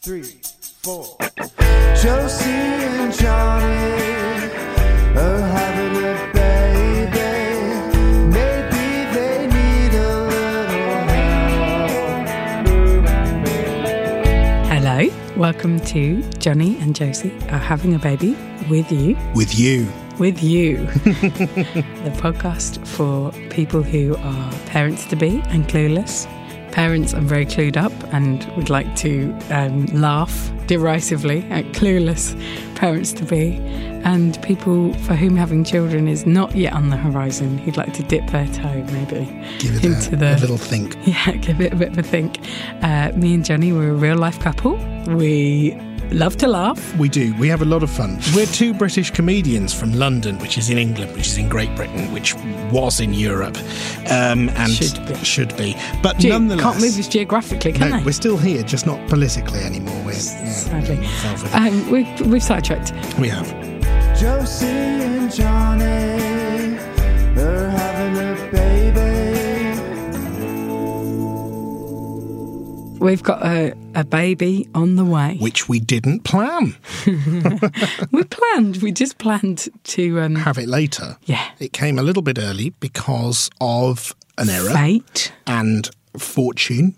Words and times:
three, 0.00 0.40
four. 0.82 1.16
Josie 2.00 2.44
and 2.50 3.12
Johnny 3.12 4.46
are 5.18 5.40
having 5.40 6.04
a 6.04 6.30
baby. 6.32 7.18
Maybe 8.30 9.04
they 9.12 9.46
need 9.48 9.94
a 9.98 10.00
little 10.30 10.94
help. 12.62 13.08
Hello, 14.68 15.08
welcome 15.36 15.80
to 15.80 16.22
Johnny 16.38 16.78
and 16.78 16.94
Josie 16.94 17.32
are 17.50 17.58
having 17.58 17.94
a 17.94 17.98
baby 17.98 18.36
with 18.70 18.92
you. 18.92 19.16
with 19.34 19.58
you. 19.58 19.88
With 20.20 20.40
you. 20.42 20.76
the 20.86 22.12
podcast 22.18 22.86
for 22.86 23.32
people 23.50 23.82
who 23.82 24.14
are 24.16 24.52
parents 24.66 25.04
to 25.06 25.16
be 25.16 25.40
and 25.48 25.66
clueless. 25.66 26.26
Parents, 26.72 27.14
I'm 27.14 27.26
very 27.26 27.46
clued 27.46 27.76
up 27.76 27.92
and 28.12 28.44
would 28.56 28.70
like 28.70 28.94
to 28.96 29.36
um, 29.50 29.86
laugh 29.86 30.50
derisively 30.66 31.44
at 31.50 31.64
clueless 31.66 32.34
parents 32.76 33.12
to 33.14 33.24
be. 33.24 33.56
And 34.04 34.40
people 34.42 34.92
for 34.94 35.14
whom 35.14 35.36
having 35.36 35.64
children 35.64 36.06
is 36.06 36.24
not 36.24 36.54
yet 36.54 36.72
on 36.72 36.90
the 36.90 36.96
horizon, 36.96 37.58
who'd 37.58 37.76
like 37.76 37.92
to 37.94 38.02
dip 38.04 38.26
their 38.30 38.46
toe 38.48 38.84
maybe 38.92 39.26
Give 39.58 39.74
it 39.74 39.84
into 39.84 40.14
a, 40.14 40.16
the 40.16 40.36
a 40.36 40.38
little 40.38 40.58
think. 40.58 40.96
Yeah, 41.06 41.32
give 41.32 41.60
it 41.60 41.72
a 41.72 41.76
bit 41.76 41.88
of 41.88 41.98
a 41.98 42.02
think. 42.02 42.38
Uh, 42.82 43.12
me 43.16 43.34
and 43.34 43.44
Johnny, 43.44 43.72
we're 43.72 43.90
a 43.90 43.94
real 43.94 44.16
life 44.16 44.38
couple. 44.40 44.76
We 45.08 45.76
love 46.10 46.36
to 46.38 46.48
laugh. 46.48 46.96
We 46.96 47.08
do. 47.08 47.34
We 47.38 47.48
have 47.48 47.62
a 47.62 47.64
lot 47.64 47.82
of 47.82 47.90
fun. 47.90 48.18
We're 48.34 48.46
two 48.46 48.74
British 48.74 49.10
comedians 49.10 49.72
from 49.74 49.92
London, 49.92 50.38
which 50.38 50.58
is 50.58 50.70
in 50.70 50.78
England, 50.78 51.12
which 51.16 51.26
is 51.28 51.38
in 51.38 51.48
Great 51.48 51.74
Britain, 51.76 52.12
which 52.12 52.34
was 52.72 53.00
in 53.00 53.12
Europe, 53.14 53.56
um, 54.10 54.48
and 54.50 54.70
Should 54.72 55.06
be. 55.06 55.14
should 55.24 55.56
be. 55.56 55.76
But 56.02 56.18
Gee, 56.18 56.28
nonetheless, 56.30 56.62
can't 56.64 56.80
move 56.80 56.96
this 56.96 57.08
geographically, 57.08 57.72
can 57.72 57.90
no, 57.90 57.98
they? 57.98 58.04
we're 58.04 58.12
still 58.12 58.36
here, 58.36 58.62
just 58.62 58.86
not 58.86 58.98
politically 59.08 59.60
anymore. 59.60 60.00
We're 60.04 60.12
Sadly. 60.12 60.96
involved 60.96 61.42
with 61.44 61.54
it. 61.54 61.56
Um, 61.56 61.90
we've, 61.90 62.20
we've 62.26 62.42
sidetracked. 62.42 62.92
we 63.18 63.28
have. 63.28 63.48
Josie 64.18 64.66
and 64.66 65.32
Johnny 65.32 66.76
We've 73.08 73.22
got 73.22 73.42
a, 73.42 73.74
a 73.94 74.04
baby 74.04 74.68
on 74.74 74.96
the 74.96 75.04
way. 75.06 75.38
Which 75.40 75.66
we 75.66 75.80
didn't 75.80 76.24
plan. 76.24 76.76
we 78.12 78.22
planned, 78.24 78.76
we 78.82 78.92
just 78.92 79.16
planned 79.16 79.66
to, 79.84 80.20
um, 80.20 80.34
Have 80.34 80.58
it 80.58 80.68
later. 80.68 81.16
yeah, 81.24 81.48
It 81.58 81.72
came 81.72 81.98
a 81.98 82.02
little 82.02 82.20
bit 82.20 82.38
early 82.38 82.68
because 82.80 83.48
of 83.62 84.14
an 84.36 84.50
error. 84.50 84.68
fate. 84.74 85.32
and 85.46 85.88
fortune. 86.18 86.96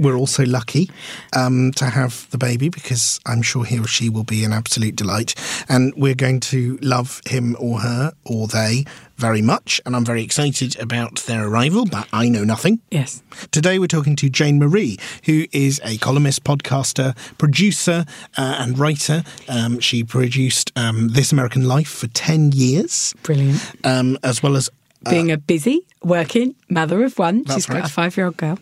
We're 0.00 0.16
also 0.16 0.44
lucky 0.44 0.90
um, 1.36 1.70
to 1.76 1.86
have 1.86 2.28
the 2.30 2.38
baby 2.38 2.68
because 2.68 3.20
I'm 3.24 3.42
sure 3.42 3.64
he 3.64 3.78
or 3.78 3.86
she 3.86 4.08
will 4.08 4.24
be 4.24 4.42
an 4.44 4.52
absolute 4.52 4.96
delight. 4.96 5.36
And 5.68 5.92
we're 5.96 6.16
going 6.16 6.40
to 6.40 6.78
love 6.82 7.20
him 7.28 7.56
or 7.60 7.78
her 7.80 8.12
or 8.24 8.48
they 8.48 8.86
very 9.18 9.42
much. 9.42 9.80
And 9.84 9.94
I'm 9.94 10.04
very 10.04 10.22
excited 10.22 10.78
about 10.80 11.16
their 11.26 11.46
arrival, 11.46 11.84
but 11.84 12.08
I 12.12 12.28
know 12.28 12.44
nothing. 12.44 12.80
Yes. 12.90 13.22
Today 13.50 13.78
we're 13.78 13.86
talking 13.88 14.16
to 14.16 14.30
Jane 14.30 14.58
Marie, 14.58 14.96
who 15.24 15.44
is 15.52 15.80
a 15.84 15.98
columnist, 15.98 16.44
podcaster, 16.44 17.16
producer, 17.36 18.04
uh, 18.36 18.56
and 18.60 18.78
writer. 18.78 19.24
Um, 19.48 19.80
she 19.80 20.04
produced 20.04 20.72
um, 20.76 21.08
This 21.08 21.32
American 21.32 21.66
Life 21.66 21.88
for 21.88 22.06
10 22.06 22.52
years, 22.52 23.14
Brilliant. 23.24 23.60
um, 23.84 24.16
as 24.22 24.42
well 24.42 24.56
as 24.56 24.70
Being 25.10 25.30
a 25.32 25.36
busy, 25.36 25.80
working 26.02 26.54
mother 26.70 27.02
of 27.04 27.18
one. 27.18 27.42
That's 27.42 27.54
She's 27.54 27.66
got 27.66 27.84
a 27.84 27.88
five 27.92 28.16
year 28.16 28.26
old 28.26 28.36
girl. 28.36 28.58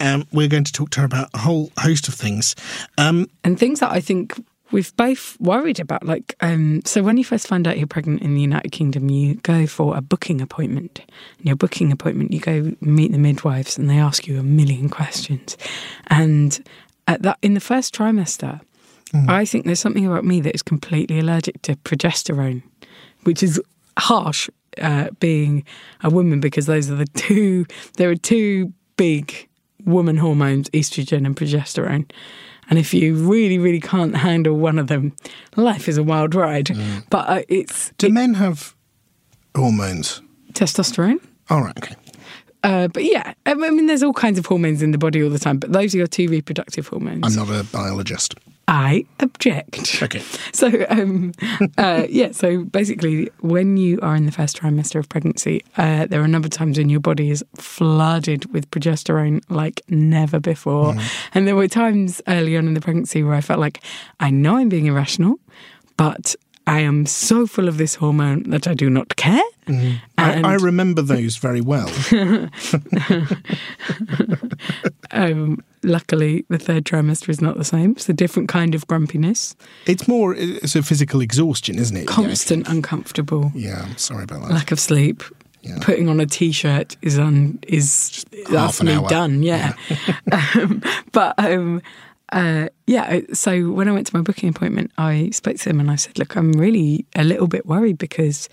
um, 0.00 0.26
we're 0.32 0.48
going 0.48 0.64
to 0.64 0.72
talk 0.72 0.90
to 0.90 1.00
her 1.00 1.06
about 1.06 1.28
a 1.34 1.38
whole 1.38 1.70
host 1.78 2.08
of 2.08 2.14
things. 2.14 2.54
Um, 2.98 3.28
and 3.44 3.58
things 3.58 3.80
that 3.80 3.92
I 3.92 4.00
think 4.00 4.34
we've 4.72 4.94
both 4.96 5.38
worried 5.40 5.78
about. 5.78 6.04
Like, 6.04 6.34
um, 6.40 6.82
so 6.84 7.02
when 7.02 7.16
you 7.16 7.24
first 7.24 7.46
find 7.46 7.68
out 7.68 7.78
you're 7.78 7.86
pregnant 7.86 8.22
in 8.22 8.34
the 8.34 8.40
United 8.40 8.72
Kingdom, 8.72 9.10
you 9.10 9.36
go 9.36 9.66
for 9.66 9.96
a 9.96 10.00
booking 10.00 10.40
appointment. 10.40 11.00
In 11.38 11.46
your 11.46 11.56
booking 11.56 11.92
appointment, 11.92 12.32
you 12.32 12.40
go 12.40 12.72
meet 12.80 13.12
the 13.12 13.18
midwives, 13.18 13.78
and 13.78 13.88
they 13.88 13.98
ask 13.98 14.26
you 14.26 14.38
a 14.40 14.42
million 14.42 14.88
questions. 14.88 15.56
And 16.08 16.58
at 17.06 17.22
that, 17.22 17.38
in 17.42 17.54
the 17.54 17.60
first 17.60 17.94
trimester, 17.94 18.60
I 19.28 19.44
think 19.44 19.66
there's 19.66 19.80
something 19.80 20.06
about 20.06 20.24
me 20.24 20.40
that 20.40 20.54
is 20.54 20.62
completely 20.62 21.18
allergic 21.18 21.60
to 21.62 21.76
progesterone, 21.76 22.62
which 23.24 23.42
is 23.42 23.60
harsh. 23.98 24.48
Uh, 24.80 25.10
being 25.20 25.64
a 26.02 26.08
woman, 26.08 26.40
because 26.40 26.64
those 26.64 26.90
are 26.90 26.94
the 26.94 27.04
two. 27.04 27.66
There 27.98 28.08
are 28.08 28.14
two 28.14 28.72
big 28.96 29.46
woman 29.84 30.16
hormones, 30.16 30.70
estrogen 30.70 31.26
and 31.26 31.36
progesterone. 31.36 32.10
And 32.70 32.78
if 32.78 32.94
you 32.94 33.14
really, 33.14 33.58
really 33.58 33.80
can't 33.80 34.16
handle 34.16 34.56
one 34.56 34.78
of 34.78 34.86
them, 34.86 35.14
life 35.56 35.88
is 35.88 35.98
a 35.98 36.02
wild 36.02 36.34
ride. 36.34 36.70
But 37.10 37.28
uh, 37.28 37.42
it's 37.48 37.92
do 37.98 38.08
men 38.08 38.34
have 38.34 38.74
hormones? 39.54 40.22
testosterone. 40.52 41.20
All 41.50 41.62
right, 41.62 41.76
okay. 41.78 41.96
Uh, 42.62 42.88
but 42.88 43.04
yeah, 43.04 43.34
I 43.44 43.54
mean, 43.54 43.86
there's 43.86 44.02
all 44.02 44.12
kinds 44.12 44.38
of 44.38 44.46
hormones 44.46 44.82
in 44.82 44.92
the 44.92 44.98
body 44.98 45.22
all 45.22 45.30
the 45.30 45.38
time, 45.38 45.58
but 45.58 45.72
those 45.72 45.94
are 45.94 45.98
your 45.98 46.06
two 46.06 46.28
reproductive 46.28 46.86
hormones. 46.86 47.24
I'm 47.24 47.34
not 47.34 47.54
a 47.54 47.64
biologist. 47.64 48.34
I 48.68 49.04
object. 49.20 50.02
Okay. 50.02 50.22
So, 50.54 50.86
um, 50.90 51.32
uh, 51.78 52.06
yeah, 52.08 52.30
so 52.32 52.64
basically, 52.64 53.30
when 53.40 53.76
you 53.78 53.98
are 54.02 54.14
in 54.14 54.26
the 54.26 54.32
first 54.32 54.56
trimester 54.60 54.96
of 54.96 55.08
pregnancy, 55.08 55.64
uh, 55.76 56.06
there 56.06 56.20
are 56.20 56.24
a 56.24 56.28
number 56.28 56.46
of 56.46 56.50
times 56.50 56.78
when 56.78 56.88
your 56.90 57.00
body 57.00 57.30
is 57.30 57.42
flooded 57.56 58.52
with 58.52 58.70
progesterone 58.70 59.42
like 59.48 59.80
never 59.88 60.38
before. 60.38 60.94
And 61.34 61.48
there 61.48 61.56
were 61.56 61.68
times 61.68 62.20
early 62.28 62.56
on 62.56 62.66
in 62.68 62.74
the 62.74 62.80
pregnancy 62.80 63.22
where 63.22 63.34
I 63.34 63.40
felt 63.40 63.60
like, 63.60 63.80
I 64.20 64.30
know 64.30 64.56
I'm 64.58 64.68
being 64.68 64.86
irrational, 64.86 65.36
but 65.96 66.36
I 66.66 66.80
am 66.80 67.06
so 67.06 67.46
full 67.46 67.66
of 67.68 67.76
this 67.76 67.96
hormone 67.96 68.44
that 68.50 68.66
I 68.68 68.74
do 68.74 68.88
not 68.88 69.16
care. 69.16 69.42
I, 69.68 70.40
I 70.42 70.54
remember 70.54 71.02
those 71.02 71.36
very 71.36 71.60
well. 71.60 71.90
Um, 75.14 75.62
luckily, 75.82 76.46
the 76.48 76.56
third 76.58 76.84
trimester 76.84 77.28
is 77.28 77.40
not 77.42 77.58
the 77.58 77.64
same. 77.64 77.90
It's 77.92 78.08
a 78.08 78.14
different 78.14 78.48
kind 78.48 78.74
of 78.74 78.86
grumpiness, 78.86 79.54
it's 79.86 80.08
more, 80.08 80.34
it's 80.34 80.74
a 80.74 80.82
physical 80.82 81.20
exhaustion, 81.20 81.78
isn't 81.78 81.94
it? 81.96 82.06
constant 82.08 82.66
uncomfortable, 82.68 83.52
Yeah, 83.54 83.82
I'm 83.84 83.98
sorry 83.98 84.24
about 84.24 84.40
that. 84.42 84.50
lack 84.52 84.72
of 84.72 84.80
sleep. 84.80 85.22
Yeah. 85.60 85.76
Putting 85.82 86.08
on 86.08 86.18
a 86.18 86.26
t-shirt 86.26 86.96
is 87.02 87.18
un 87.18 87.58
is 87.68 88.24
that's 88.50 88.80
an 88.80 88.86
me 88.86 88.94
hour. 88.94 89.08
done. 89.08 89.42
Yeah, 89.44 89.74
um, 90.56 90.82
but 91.12 91.34
um, 91.38 91.82
uh, 92.32 92.68
yeah. 92.86 93.20
So 93.32 93.70
when 93.70 93.88
I 93.88 93.92
went 93.92 94.06
to 94.08 94.16
my 94.16 94.22
booking 94.22 94.48
appointment, 94.48 94.90
I 94.98 95.30
spoke 95.32 95.56
to 95.58 95.68
them 95.68 95.80
and 95.80 95.90
I 95.90 95.96
said, 95.96 96.18
"Look, 96.18 96.34
I'm 96.36 96.52
really 96.52 97.06
a 97.14 97.24
little 97.24 97.46
bit 97.46 97.66
worried 97.66 97.98
because 97.98 98.48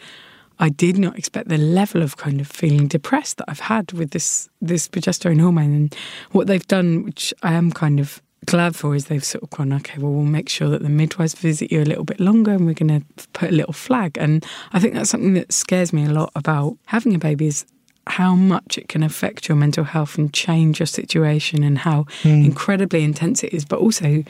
I 0.59 0.69
did 0.69 0.97
not 0.97 1.17
expect 1.17 1.47
the 1.47 1.57
level 1.57 2.01
of 2.01 2.17
kind 2.17 2.41
of 2.41 2.47
feeling 2.47 2.87
depressed 2.87 3.37
that 3.37 3.45
I've 3.47 3.61
had 3.61 3.93
with 3.93 4.11
this 4.11 4.49
this 4.61 4.87
progesterone 4.89 5.39
hormone. 5.39 5.73
And 5.73 5.95
what 6.31 6.47
they've 6.47 6.67
done, 6.67 7.03
which 7.03 7.33
I 7.41 7.53
am 7.53 7.71
kind 7.71 7.99
of 7.99 8.21
glad 8.45 8.75
for, 8.75 8.93
is 8.93 9.05
they've 9.05 9.23
sort 9.23 9.43
of 9.43 9.49
gone, 9.51 9.71
okay, 9.71 9.97
well, 9.97 10.11
we'll 10.11 10.23
make 10.23 10.49
sure 10.49 10.69
that 10.69 10.83
the 10.83 10.89
midwives 10.89 11.33
visit 11.33 11.71
you 11.71 11.81
a 11.81 11.85
little 11.85 12.03
bit 12.03 12.19
longer, 12.19 12.51
and 12.51 12.65
we're 12.65 12.73
going 12.73 13.01
to 13.01 13.27
put 13.29 13.49
a 13.49 13.55
little 13.55 13.73
flag. 13.73 14.17
And 14.17 14.45
I 14.73 14.79
think 14.79 14.93
that's 14.93 15.09
something 15.09 15.33
that 15.35 15.53
scares 15.53 15.93
me 15.93 16.05
a 16.05 16.11
lot 16.11 16.31
about 16.35 16.77
having 16.85 17.15
a 17.15 17.19
baby 17.19 17.47
is 17.47 17.65
how 18.09 18.35
much 18.35 18.77
it 18.77 18.87
can 18.89 19.03
affect 19.03 19.47
your 19.47 19.55
mental 19.55 19.83
health 19.83 20.17
and 20.17 20.33
change 20.33 20.79
your 20.79 20.87
situation 20.87 21.63
and 21.63 21.77
how 21.79 22.05
hmm. 22.23 22.29
incredibly 22.29 23.03
intense 23.03 23.43
it 23.43 23.53
is 23.53 23.65
but 23.65 23.79
also 23.79 24.23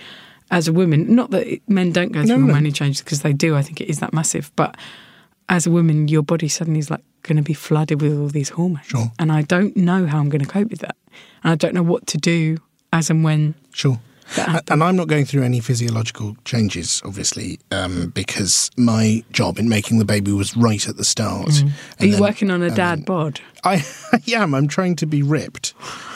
as 0.51 0.67
a 0.67 0.73
woman 0.73 1.15
not 1.15 1.31
that 1.31 1.59
men 1.67 1.91
don't 1.91 2.11
go 2.11 2.25
through 2.25 2.37
No, 2.47 2.59
no. 2.59 2.69
changes 2.71 3.01
because 3.01 3.21
they 3.21 3.33
do 3.33 3.55
i 3.55 3.61
think 3.61 3.79
it 3.81 3.89
is 3.89 3.99
that 3.99 4.13
massive 4.13 4.51
but 4.55 4.75
as 5.47 5.65
a 5.65 5.71
woman 5.71 6.07
your 6.07 6.23
body 6.23 6.47
suddenly 6.47 6.79
is 6.79 6.91
like 6.91 7.03
going 7.23 7.37
to 7.37 7.43
be 7.43 7.53
flooded 7.53 8.01
with 8.01 8.17
all 8.19 8.27
these 8.27 8.49
hormones 8.49 8.85
Sure. 8.87 9.11
and 9.17 9.31
i 9.31 9.41
don't 9.41 9.75
know 9.77 10.05
how 10.07 10.19
i'm 10.19 10.29
going 10.29 10.43
to 10.43 10.47
cope 10.47 10.69
with 10.69 10.79
that 10.79 10.95
and 11.43 11.51
i 11.51 11.55
don't 11.55 11.73
know 11.73 11.83
what 11.83 12.05
to 12.07 12.17
do 12.17 12.57
as 12.91 13.09
and 13.09 13.23
when 13.23 13.55
Sure. 13.71 13.99
And 14.37 14.83
I'm 14.83 14.95
not 14.95 15.07
going 15.07 15.25
through 15.25 15.43
any 15.43 15.59
physiological 15.59 16.37
changes, 16.45 17.01
obviously, 17.05 17.59
um, 17.71 18.09
because 18.09 18.69
my 18.77 19.23
job 19.31 19.57
in 19.57 19.67
making 19.69 19.99
the 19.99 20.05
baby 20.05 20.31
was 20.31 20.55
right 20.55 20.87
at 20.87 20.97
the 20.97 21.03
start. 21.03 21.63
are 21.99 22.05
you 22.05 22.11
then- 22.13 22.21
working 22.21 22.51
on 22.51 22.61
a 22.61 22.69
dad 22.69 23.05
bod 23.05 23.41
I, 23.63 23.83
I 24.13 24.21
am. 24.35 24.53
I'm 24.53 24.67
trying 24.67 24.95
to 24.97 25.05
be 25.05 25.21
ripped 25.21 25.73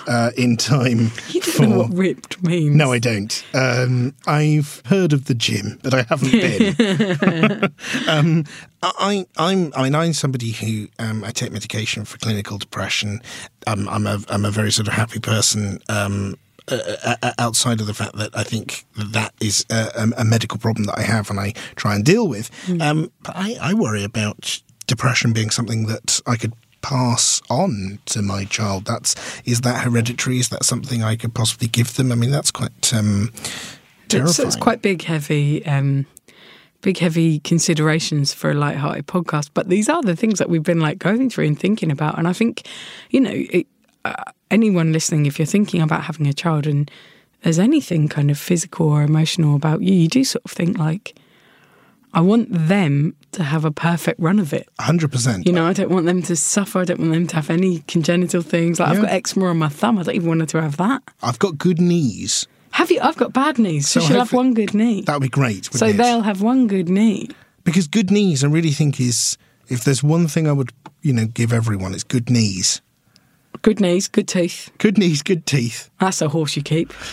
uh, 0.07 0.31
in 0.38 0.55
time 0.57 1.11
you 1.29 1.41
don't 1.41 1.55
for. 1.55 1.65
know 1.65 1.77
what 1.79 1.93
ripped 1.93 2.41
means 2.43 2.75
No, 2.75 2.91
I 2.91 2.99
don't. 2.99 3.43
Um, 3.53 4.13
I've 4.27 4.81
heard 4.85 5.11
of 5.13 5.25
the 5.25 5.33
gym, 5.33 5.79
but 5.83 5.93
I 5.93 6.03
haven't 6.03 6.31
been. 6.31 7.73
um, 8.07 8.45
I, 8.81 9.25
I'm, 9.38 9.73
I 9.75 9.83
mean, 9.83 9.95
I'm 9.95 10.13
somebody 10.13 10.51
who 10.51 10.88
um, 10.99 11.23
I 11.23 11.31
take 11.31 11.51
medication 11.51 12.05
for 12.05 12.17
clinical 12.17 12.57
depression. 12.57 13.21
Um, 13.67 13.88
I'm 13.89 14.05
a, 14.07 14.19
I'm 14.29 14.45
a 14.45 14.51
very 14.51 14.71
sort 14.71 14.88
of 14.88 14.93
happy 14.93 15.19
person. 15.19 15.79
Um, 15.89 16.35
uh, 16.68 17.15
uh, 17.21 17.31
outside 17.39 17.81
of 17.81 17.88
the 17.88 17.94
fact 17.94 18.15
that 18.15 18.36
I 18.36 18.44
think 18.44 18.86
that 18.98 19.33
is 19.42 19.65
a, 19.69 20.12
a- 20.18 20.25
medical 20.25 20.57
problem 20.57 20.86
that 20.86 20.98
I 20.98 21.01
have 21.01 21.30
and 21.30 21.39
I 21.39 21.54
try 21.75 21.95
and 21.95 22.06
deal 22.06 22.27
with, 22.27 22.50
um, 22.81 23.12
but 23.21 23.36
I, 23.36 23.57
I 23.62 23.74
worry 23.74 24.04
about 24.04 24.62
depression 24.88 25.33
being 25.33 25.50
something 25.50 25.86
that 25.88 26.21
I 26.25 26.36
could 26.36 26.54
pass 26.83 27.42
on 27.50 27.98
to 28.06 28.21
my 28.21 28.45
child? 28.45 28.86
That's 28.86 29.15
is 29.45 29.62
that 29.62 29.83
hereditary? 29.83 30.38
Is 30.38 30.50
that 30.50 30.63
something 30.63 31.01
I 31.01 31.15
could 31.15 31.33
possibly 31.33 31.68
give 31.68 31.95
them? 31.95 32.12
I 32.12 32.15
mean, 32.15 32.30
that's 32.30 32.51
quite 32.51 32.94
um, 32.94 33.31
it's, 33.33 33.77
terrifying. 34.10 34.48
it's 34.48 34.56
quite 34.56 34.83
big, 34.83 35.01
heavy, 35.01 35.65
um, 35.65 36.06
big, 36.81 37.00
heavy 37.00 37.39
considerations 37.39 38.33
for 38.33 38.51
a 38.51 38.54
light-hearted 38.54 39.07
podcast. 39.07 39.50
But 39.56 39.69
these 39.69 39.89
are 39.89 40.04
the 40.04 40.15
things 40.15 40.38
that 40.38 40.50
we've 40.50 40.62
been 40.62 40.81
like 40.81 41.00
going 41.00 41.31
through 41.31 41.48
and 41.48 41.60
thinking 41.60 41.89
about. 41.89 42.19
And 42.19 42.27
I 42.27 42.33
think, 42.33 42.68
you 43.10 43.21
know, 43.21 43.31
it, 43.33 43.65
uh, 44.05 44.13
anyone 44.51 44.91
listening, 44.91 45.25
if 45.25 45.39
you're 45.39 45.45
thinking 45.45 45.81
about 45.81 46.03
having 46.03 46.27
a 46.27 46.33
child 46.33 46.67
and 46.67 46.89
there's 47.41 47.59
anything 47.59 48.07
kind 48.07 48.31
of 48.31 48.38
physical 48.39 48.89
or 48.89 49.03
emotional 49.03 49.55
about 49.55 49.81
you, 49.81 49.94
you 49.94 50.07
do 50.07 50.23
sort 50.23 50.44
of 50.45 50.51
think 50.51 50.77
like, 50.77 51.15
I 52.13 52.21
want 52.21 52.47
them 52.51 53.15
to 53.31 53.44
have 53.44 53.65
a 53.65 53.71
perfect 53.71 54.19
run 54.19 54.39
of 54.39 54.53
it. 54.53 54.69
hundred 54.79 55.11
percent. 55.11 55.47
You 55.47 55.51
know, 55.53 55.65
I 55.65 55.73
don't 55.73 55.89
want 55.89 56.05
them 56.05 56.21
to 56.23 56.35
suffer. 56.35 56.79
I 56.79 56.85
don't 56.85 57.00
want 57.00 57.11
them 57.13 57.27
to 57.27 57.35
have 57.35 57.50
any 57.50 57.79
congenital 57.88 58.44
things. 58.44 58.79
Like 58.79 58.89
I've 58.89 58.95
Yeah. 58.97 59.01
got 59.03 59.11
eczema 59.11 59.45
on 59.47 59.57
my 59.57 59.69
thumb. 59.69 59.97
I 59.97 60.03
don't 60.03 60.15
even 60.15 60.27
want 60.27 60.41
her 60.41 60.45
to 60.47 60.61
have 60.61 60.77
that. 60.77 61.01
I've 61.23 61.39
got 61.39 61.57
good 61.57 61.81
knees. 61.81 62.45
Have 62.71 62.91
you? 62.91 63.00
I've 63.01 63.17
got 63.17 63.33
bad 63.33 63.57
knees, 63.57 63.88
so, 63.88 64.00
So 64.00 64.07
she'll 64.07 64.19
have 64.19 64.33
one 64.33 64.53
good 64.53 64.73
knee. 64.75 65.01
That 65.01 65.13
would 65.15 65.21
be 65.23 65.29
great. 65.29 65.65
So 65.73 65.88
it? 65.88 65.94
they'll 65.97 66.21
have 66.21 66.41
one 66.41 66.67
good 66.67 66.88
knee. 66.89 67.29
because 67.63 67.88
good 67.88 68.11
knees, 68.11 68.44
I 68.44 68.47
really 68.47 68.71
think 68.71 69.00
is 69.00 69.38
if 69.69 69.83
there's 69.83 70.03
one 70.03 70.27
thing 70.27 70.47
I 70.47 70.51
would 70.51 70.71
you 71.01 71.13
know 71.13 71.25
give 71.25 71.51
everyone, 71.51 71.94
it's 71.95 72.03
good 72.03 72.29
knees. 72.29 72.81
Good 73.61 73.79
knees, 73.79 74.07
good 74.07 74.27
teeth. 74.27 74.71
Good 74.77 74.97
knees, 74.97 75.21
good 75.21 75.45
teeth. 75.45 75.89
That's 76.00 76.21
a 76.21 76.27
horse 76.27 76.55
you 76.57 76.63
keep. 76.63 76.91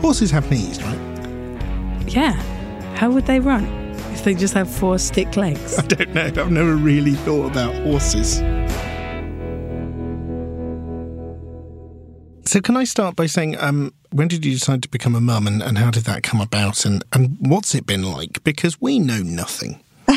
Horses 0.00 0.30
have 0.30 0.50
knees, 0.50 0.82
right? 0.82 0.98
Yeah. 2.08 2.32
How 2.94 3.10
would 3.10 3.26
they 3.26 3.40
run 3.40 3.64
if 4.12 4.24
they 4.24 4.34
just 4.34 4.54
have 4.54 4.70
four 4.70 4.98
stick 4.98 5.36
legs? 5.36 5.78
I 5.80 5.82
don't 5.82 6.14
know. 6.14 6.24
I've 6.24 6.50
never 6.50 6.74
really 6.76 7.12
thought 7.12 7.50
about 7.50 7.74
horses. 7.84 8.36
So, 12.44 12.60
can 12.60 12.76
I 12.76 12.84
start 12.84 13.16
by 13.16 13.26
saying, 13.26 13.56
um, 13.58 13.92
when 14.10 14.28
did 14.28 14.44
you 14.44 14.52
decide 14.52 14.82
to 14.82 14.88
become 14.88 15.14
a 15.14 15.20
mum, 15.20 15.46
and, 15.46 15.62
and 15.62 15.78
how 15.78 15.90
did 15.90 16.04
that 16.04 16.22
come 16.22 16.40
about, 16.40 16.84
and, 16.84 17.04
and 17.12 17.36
what's 17.40 17.74
it 17.74 17.86
been 17.86 18.02
like? 18.02 18.42
Because 18.44 18.80
we 18.80 18.98
know 18.98 19.22
nothing. 19.22 19.82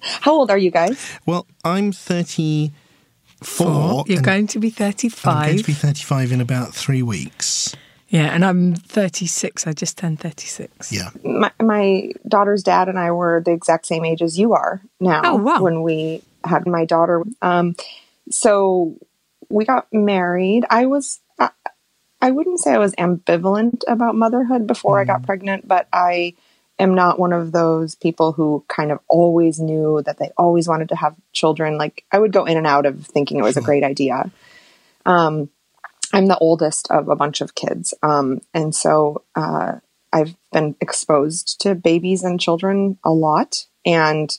How 0.00 0.32
old 0.32 0.50
are 0.50 0.58
you 0.58 0.70
guys? 0.70 1.18
Well, 1.26 1.46
I'm 1.64 1.92
34. 1.92 2.72
Four. 3.42 4.04
You're 4.06 4.22
going 4.22 4.48
to 4.48 4.58
be 4.58 4.70
35. 4.70 5.36
I'm 5.36 5.46
going 5.46 5.58
to 5.58 5.64
be 5.64 5.72
35 5.72 6.32
in 6.32 6.40
about 6.40 6.74
three 6.74 7.02
weeks. 7.02 7.74
Yeah, 8.08 8.34
and 8.34 8.44
I'm 8.44 8.74
36. 8.74 9.66
I 9.66 9.72
just 9.72 9.98
turned 9.98 10.18
36. 10.18 10.92
Yeah. 10.92 11.10
My, 11.22 11.52
my 11.60 12.10
daughter's 12.26 12.62
dad 12.62 12.88
and 12.88 12.98
I 12.98 13.10
were 13.10 13.42
the 13.44 13.52
exact 13.52 13.86
same 13.86 14.04
age 14.04 14.22
as 14.22 14.38
you 14.38 14.54
are 14.54 14.80
now. 14.98 15.20
Oh, 15.24 15.36
wow. 15.36 15.62
When 15.62 15.82
we 15.82 16.22
had 16.42 16.66
my 16.66 16.84
daughter, 16.84 17.22
um, 17.42 17.76
so 18.30 18.96
we 19.50 19.64
got 19.64 19.86
married. 19.92 20.64
I 20.70 20.86
was. 20.86 21.20
I, 21.38 21.50
I 22.20 22.32
wouldn't 22.32 22.58
say 22.58 22.72
I 22.72 22.78
was 22.78 22.94
ambivalent 22.96 23.82
about 23.86 24.16
motherhood 24.16 24.66
before 24.66 24.98
I 24.98 25.04
got 25.04 25.22
pregnant, 25.22 25.68
but 25.68 25.86
I 25.92 26.34
am 26.78 26.94
not 26.94 27.18
one 27.18 27.32
of 27.32 27.52
those 27.52 27.94
people 27.94 28.32
who 28.32 28.64
kind 28.68 28.92
of 28.92 29.00
always 29.08 29.58
knew 29.58 30.02
that 30.04 30.18
they 30.18 30.30
always 30.36 30.68
wanted 30.68 30.88
to 30.90 30.96
have 30.96 31.16
children. 31.32 31.76
Like 31.78 32.04
I 32.12 32.18
would 32.18 32.32
go 32.32 32.44
in 32.44 32.56
and 32.56 32.66
out 32.66 32.86
of 32.86 33.06
thinking 33.06 33.38
it 33.38 33.42
was 33.42 33.56
a 33.56 33.62
great 33.62 33.84
idea. 33.84 34.30
Um, 35.04 35.50
I'm 36.12 36.26
the 36.26 36.38
oldest 36.38 36.90
of 36.90 37.08
a 37.08 37.16
bunch 37.16 37.40
of 37.40 37.54
kids, 37.54 37.92
um, 38.02 38.40
and 38.54 38.74
so 38.74 39.24
uh, 39.34 39.76
I've 40.12 40.34
been 40.52 40.74
exposed 40.80 41.60
to 41.62 41.74
babies 41.74 42.24
and 42.24 42.40
children 42.40 42.98
a 43.04 43.10
lot, 43.10 43.66
and 43.84 44.36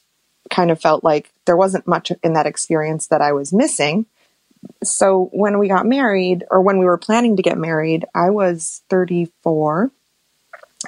kind 0.49 0.71
of 0.71 0.81
felt 0.81 1.03
like 1.03 1.31
there 1.45 1.57
wasn't 1.57 1.87
much 1.87 2.11
in 2.23 2.33
that 2.33 2.47
experience 2.47 3.07
that 3.07 3.21
I 3.21 3.33
was 3.33 3.53
missing. 3.53 4.07
So 4.83 5.29
when 5.31 5.59
we 5.59 5.67
got 5.67 5.85
married, 5.85 6.43
or 6.49 6.61
when 6.61 6.79
we 6.79 6.85
were 6.85 6.97
planning 6.97 7.37
to 7.37 7.43
get 7.43 7.57
married, 7.57 8.05
I 8.15 8.31
was 8.31 8.81
34, 8.89 9.91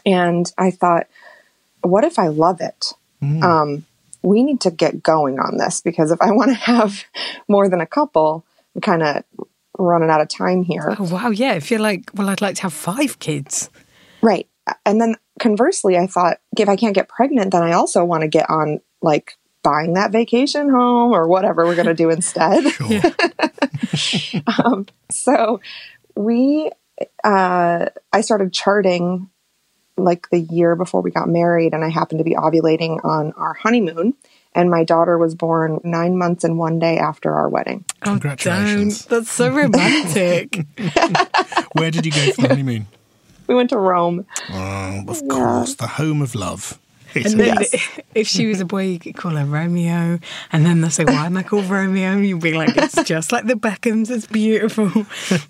and 0.06 0.52
I 0.58 0.72
thought, 0.72 1.08
what 1.82 2.04
if 2.04 2.20
I 2.20 2.28
love 2.28 2.62
it? 2.62 2.94
Um, 3.22 3.86
we 4.24 4.44
need 4.44 4.62
to 4.62 4.72
get 4.72 5.04
going 5.04 5.40
on 5.40 5.58
this 5.58 5.82
because 5.82 6.12
if 6.12 6.22
I 6.22 6.32
want 6.32 6.50
to 6.50 6.56
have 6.56 7.04
more 7.48 7.70
than 7.70 7.82
a 7.82 7.86
couple, 7.86 8.46
I'm 8.76 8.82
kind 8.82 9.04
of 9.04 9.24
running 9.78 10.10
out 10.10 10.22
of 10.22 10.28
time 10.28 10.64
here. 10.64 10.96
Oh, 11.00 11.12
wow. 11.12 11.30
Yeah. 11.30 11.54
If 11.54 11.72
you're 11.72 11.80
like, 11.80 12.12
well, 12.14 12.30
I'd 12.30 12.42
like 12.42 12.56
to 12.56 12.64
have 12.64 12.74
five 12.74 13.20
kids. 13.20 13.70
Right. 14.22 14.48
And 14.86 15.02
then 15.02 15.16
conversely, 15.40 15.98
I 15.98 16.08
thought 16.08 16.38
if 16.58 16.70
I 16.70 16.76
can't 16.76 16.96
get 16.96 17.10
pregnant, 17.10 17.52
then 17.52 17.64
I 17.64 17.74
also 17.74 18.06
want 18.06 18.22
to 18.22 18.28
get 18.28 18.50
on 18.50 18.80
like 19.02 19.38
buying 19.64 19.94
that 19.94 20.12
vacation 20.12 20.70
home 20.70 21.12
or 21.12 21.28
whatever 21.28 21.66
we're 21.66 21.76
going 21.76 21.88
to 21.88 21.94
do 21.94 22.10
instead. 22.18 22.64
Um, 24.48 24.86
so 25.10 25.60
we, 26.16 26.72
uh, 27.24 27.88
I 28.14 28.22
started 28.22 28.54
charting 28.54 29.30
like 30.04 30.30
the 30.30 30.40
year 30.40 30.76
before 30.76 31.02
we 31.02 31.12
got 31.12 31.30
married, 31.30 31.74
and 31.74 31.84
I 31.84 31.90
happened 31.90 32.20
to 32.20 32.24
be 32.24 32.36
ovulating 32.36 33.04
on 33.06 33.34
our 33.34 33.54
honeymoon. 33.54 34.14
And 34.54 34.70
my 34.70 34.84
daughter 34.84 35.18
was 35.18 35.34
born 35.34 35.80
nine 35.86 36.18
months 36.18 36.44
and 36.44 36.58
one 36.58 36.78
day 36.78 36.98
after 36.98 37.34
our 37.34 37.48
wedding. 37.48 37.86
Oh, 38.02 38.12
Congratulations. 38.12 39.06
don't. 39.06 39.20
That's 39.20 39.32
so 39.32 39.48
romantic. 39.50 40.66
Where 41.74 41.90
did 41.90 42.06
you 42.06 42.12
go 42.12 42.32
for 42.34 42.42
the 42.42 42.48
honeymoon? 42.50 42.88
We 43.48 43.56
went 43.56 43.70
to 43.72 43.78
Rome. 43.78 44.26
Oh, 44.50 45.04
of 45.10 45.28
course, 45.28 45.76
the 45.76 45.88
home 45.88 46.22
of 46.22 46.36
love. 46.36 46.80
And 47.16 47.40
then 47.40 47.58
Yes. 47.60 47.90
if 48.16 48.28
she 48.28 48.48
was 48.48 48.62
a 48.62 48.66
boy, 48.66 48.84
you 48.84 49.00
could 49.00 49.16
call 49.16 49.32
her 49.32 49.46
Romeo. 49.46 50.20
And 50.52 50.66
then 50.66 50.82
they'll 50.82 50.90
say, 50.90 51.06
why 51.06 51.26
am 51.26 51.38
I 51.38 51.44
called 51.44 51.66
Romeo? 51.66 52.10
And 52.10 52.26
you'd 52.26 52.42
be 52.42 52.54
like, 52.54 52.76
it's 52.78 53.04
just 53.04 53.32
like 53.32 53.46
the 53.46 53.56
Beckhams. 53.56 54.10
It's 54.10 54.28
beautiful. 54.28 54.92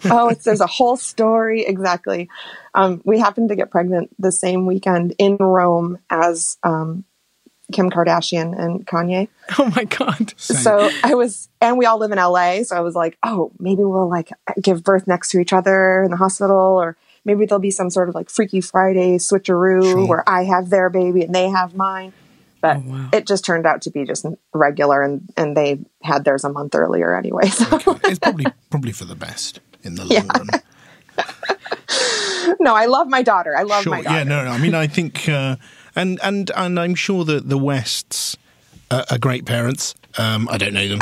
oh, 0.12 0.30
it's, 0.30 0.46
there's 0.46 0.62
a 0.62 0.68
whole 0.68 0.98
story. 0.98 1.66
Exactly. 1.66 2.30
Um, 2.74 3.02
we 3.06 3.20
happened 3.20 3.50
to 3.50 3.56
get 3.56 3.72
pregnant 3.72 4.12
the 4.20 4.32
same 4.32 4.66
weekend 4.66 5.14
in 5.18 5.38
Rome 5.38 5.98
as 6.10 6.58
um, 6.64 7.04
Kim 7.72 7.90
Kardashian 7.90 8.58
and 8.58 8.86
Kanye. 8.86 9.28
Oh 9.58 9.72
my 9.76 9.86
God. 9.86 10.34
So 10.38 10.90
I 11.04 11.16
was, 11.16 11.50
and 11.60 11.78
we 11.78 11.86
all 11.86 11.98
live 12.00 12.12
in 12.12 12.18
LA. 12.18 12.64
So 12.64 12.76
I 12.76 12.82
was 12.82 12.96
like, 12.96 13.18
oh, 13.24 13.52
maybe 13.60 13.84
we'll 13.84 14.10
like 14.10 14.30
give 14.62 14.84
birth 14.84 15.08
next 15.08 15.30
to 15.32 15.40
each 15.40 15.54
other 15.54 16.04
in 16.04 16.12
the 16.12 16.18
hospital, 16.18 16.58
or 16.58 16.98
maybe 17.26 17.46
there'll 17.46 17.60
be 17.60 17.72
some 17.72 17.90
sort 17.90 18.10
of 18.10 18.16
like 18.16 18.30
Freaky 18.30 18.62
Friday 18.62 19.18
switcheroo 19.18 19.84
Sure. 19.84 20.08
where 20.08 20.30
I 20.30 20.44
have 20.46 20.70
their 20.70 20.90
baby 20.90 21.24
and 21.24 21.34
they 21.36 21.50
have 21.50 21.76
mine. 21.76 22.14
But 22.62 22.78
Oh, 22.78 22.84
wow. 22.86 23.10
it 23.12 23.26
just 23.26 23.44
turned 23.44 23.66
out 23.66 23.82
to 23.84 23.90
be 23.90 24.06
just 24.06 24.24
regular, 24.54 25.02
and, 25.02 25.28
and 25.36 25.58
they 25.58 25.80
had 26.04 26.26
theirs 26.26 26.44
a 26.44 26.50
month 26.52 26.76
earlier 26.76 27.16
anyway. 27.16 27.48
So 27.50 27.66
it's 28.04 28.20
probably 28.20 28.46
probably 28.70 28.92
for 28.92 29.06
the 29.06 29.16
best 29.16 29.60
in 29.82 29.96
the 29.96 30.02
long 30.06 30.12
Yeah. 30.12 30.28
run. 30.38 30.48
no, 32.60 32.76
I 32.76 32.86
love 32.86 33.08
my 33.08 33.22
daughter. 33.24 33.56
I 33.58 33.64
love 33.64 33.84
Sure. 33.84 33.92
my 33.96 34.02
daughter. 34.02 34.18
Yeah. 34.18 34.24
No. 34.24 34.44
No. 34.46 34.52
I 34.52 34.58
mean, 34.58 34.76
I 34.76 34.88
think, 34.88 35.28
uh, 35.28 35.56
and 35.96 36.20
and 36.24 36.52
and 36.56 36.80
I'm 36.80 36.96
sure 36.96 37.24
that 37.26 37.50
the 37.50 37.58
Wests 37.58 38.38
are, 38.90 39.06
are 39.10 39.18
great 39.18 39.46
parents. 39.46 39.96
Um, 40.18 40.48
I 40.50 40.58
don't 40.58 40.74
know 40.74 40.88
them. 40.88 41.02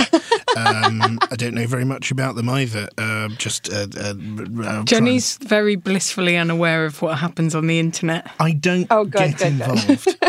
um, 0.58 1.20
I 1.32 1.36
don't 1.36 1.54
know 1.54 1.68
very 1.68 1.86
much 1.86 2.12
about 2.12 2.36
them 2.36 2.50
either. 2.50 2.88
Uh, 2.98 3.30
just 3.38 3.72
uh, 3.72 3.88
uh, 4.00 4.84
Jenny's 4.84 5.38
very 5.38 5.76
blissfully 5.76 6.38
unaware 6.38 6.86
of 6.86 7.02
what 7.02 7.18
happens 7.20 7.56
on 7.56 7.68
the 7.68 7.80
internet. 7.80 8.30
I 8.40 8.52
don't 8.54 8.88
Oh, 8.90 9.04
good, 9.06 9.38
get 9.38 9.38
good, 9.38 9.60
good. 9.60 9.80
involved. 9.90 10.18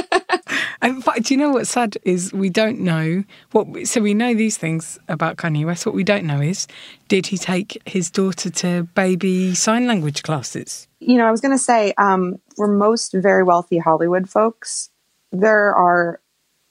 In 0.82 1.02
fact, 1.02 1.25
do 1.25 1.34
you 1.34 1.38
know 1.38 1.50
what's 1.50 1.70
sad 1.70 1.99
is 2.04 2.32
we 2.32 2.49
don't 2.49 2.80
know 2.80 3.22
what. 3.52 3.87
So 3.87 4.00
we 4.00 4.14
know 4.14 4.32
these 4.34 4.56
things 4.56 4.99
about 5.08 5.37
Kanye 5.37 5.66
West. 5.66 5.84
What 5.84 5.94
we 5.94 6.04
don't 6.04 6.25
know 6.25 6.40
is, 6.40 6.66
did 7.08 7.26
he 7.26 7.37
take 7.37 7.80
his 7.84 8.10
daughter 8.10 8.49
to 8.49 8.84
baby 8.94 9.54
sign 9.54 9.87
language 9.87 10.22
classes? 10.22 10.87
you 11.02 11.16
know, 11.16 11.26
I 11.26 11.30
was 11.30 11.40
going 11.40 11.54
to 11.56 11.62
say, 11.62 11.94
um, 11.96 12.37
for 12.56 12.66
most 12.66 13.12
very 13.14 13.42
wealthy 13.42 13.78
Hollywood 13.78 14.28
folks, 14.28 14.90
there 15.32 15.75
are 15.75 16.20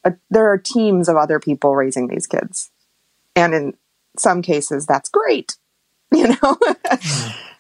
a, 0.04 0.14
there 0.30 0.52
are 0.52 0.58
teams 0.58 1.10
of 1.10 1.18
other 1.18 1.40
people 1.40 1.76
raising 1.76 2.08
these 2.08 2.28
kids, 2.28 2.72
and 3.36 3.54
in 3.54 3.74
some 4.18 4.42
cases, 4.42 4.86
that's 4.86 5.10
great. 5.10 5.56
You 6.12 6.30
know, 6.42 6.58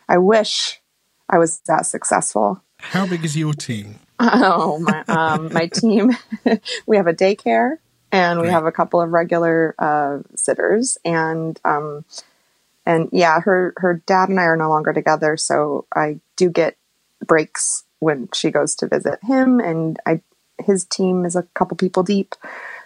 I 0.09 0.17
wish 0.17 0.81
I 1.29 1.37
was 1.37 1.61
that 1.67 1.85
successful. 1.85 2.63
How 2.79 3.05
big 3.05 3.23
is 3.23 3.37
your 3.37 3.53
team? 3.53 3.99
Oh 4.19 4.79
my! 4.79 5.03
Um, 5.07 5.53
my 5.53 5.67
team, 5.73 6.17
we 6.87 6.97
have 6.97 7.05
a 7.05 7.13
daycare, 7.13 7.77
and 8.11 8.39
we 8.39 8.45
Great. 8.45 8.53
have 8.53 8.65
a 8.65 8.71
couple 8.71 9.01
of 9.01 9.11
regular 9.11 9.75
uh, 9.77 10.19
sitters, 10.35 10.97
and 11.05 11.59
um, 11.63 12.05
and 12.85 13.09
yeah, 13.11 13.39
her 13.41 13.73
her 13.77 14.01
dad 14.05 14.29
and 14.29 14.39
I 14.39 14.43
are 14.43 14.57
no 14.57 14.69
longer 14.69 14.93
together, 14.93 15.37
so 15.37 15.85
I 15.95 16.19
do 16.35 16.49
get 16.49 16.75
breaks 17.25 17.83
when 17.99 18.29
she 18.33 18.49
goes 18.49 18.75
to 18.75 18.87
visit 18.87 19.19
him, 19.23 19.59
and 19.59 19.99
I 20.05 20.21
his 20.65 20.85
team 20.85 21.25
is 21.25 21.35
a 21.35 21.43
couple 21.53 21.77
people 21.77 22.03
deep. 22.03 22.35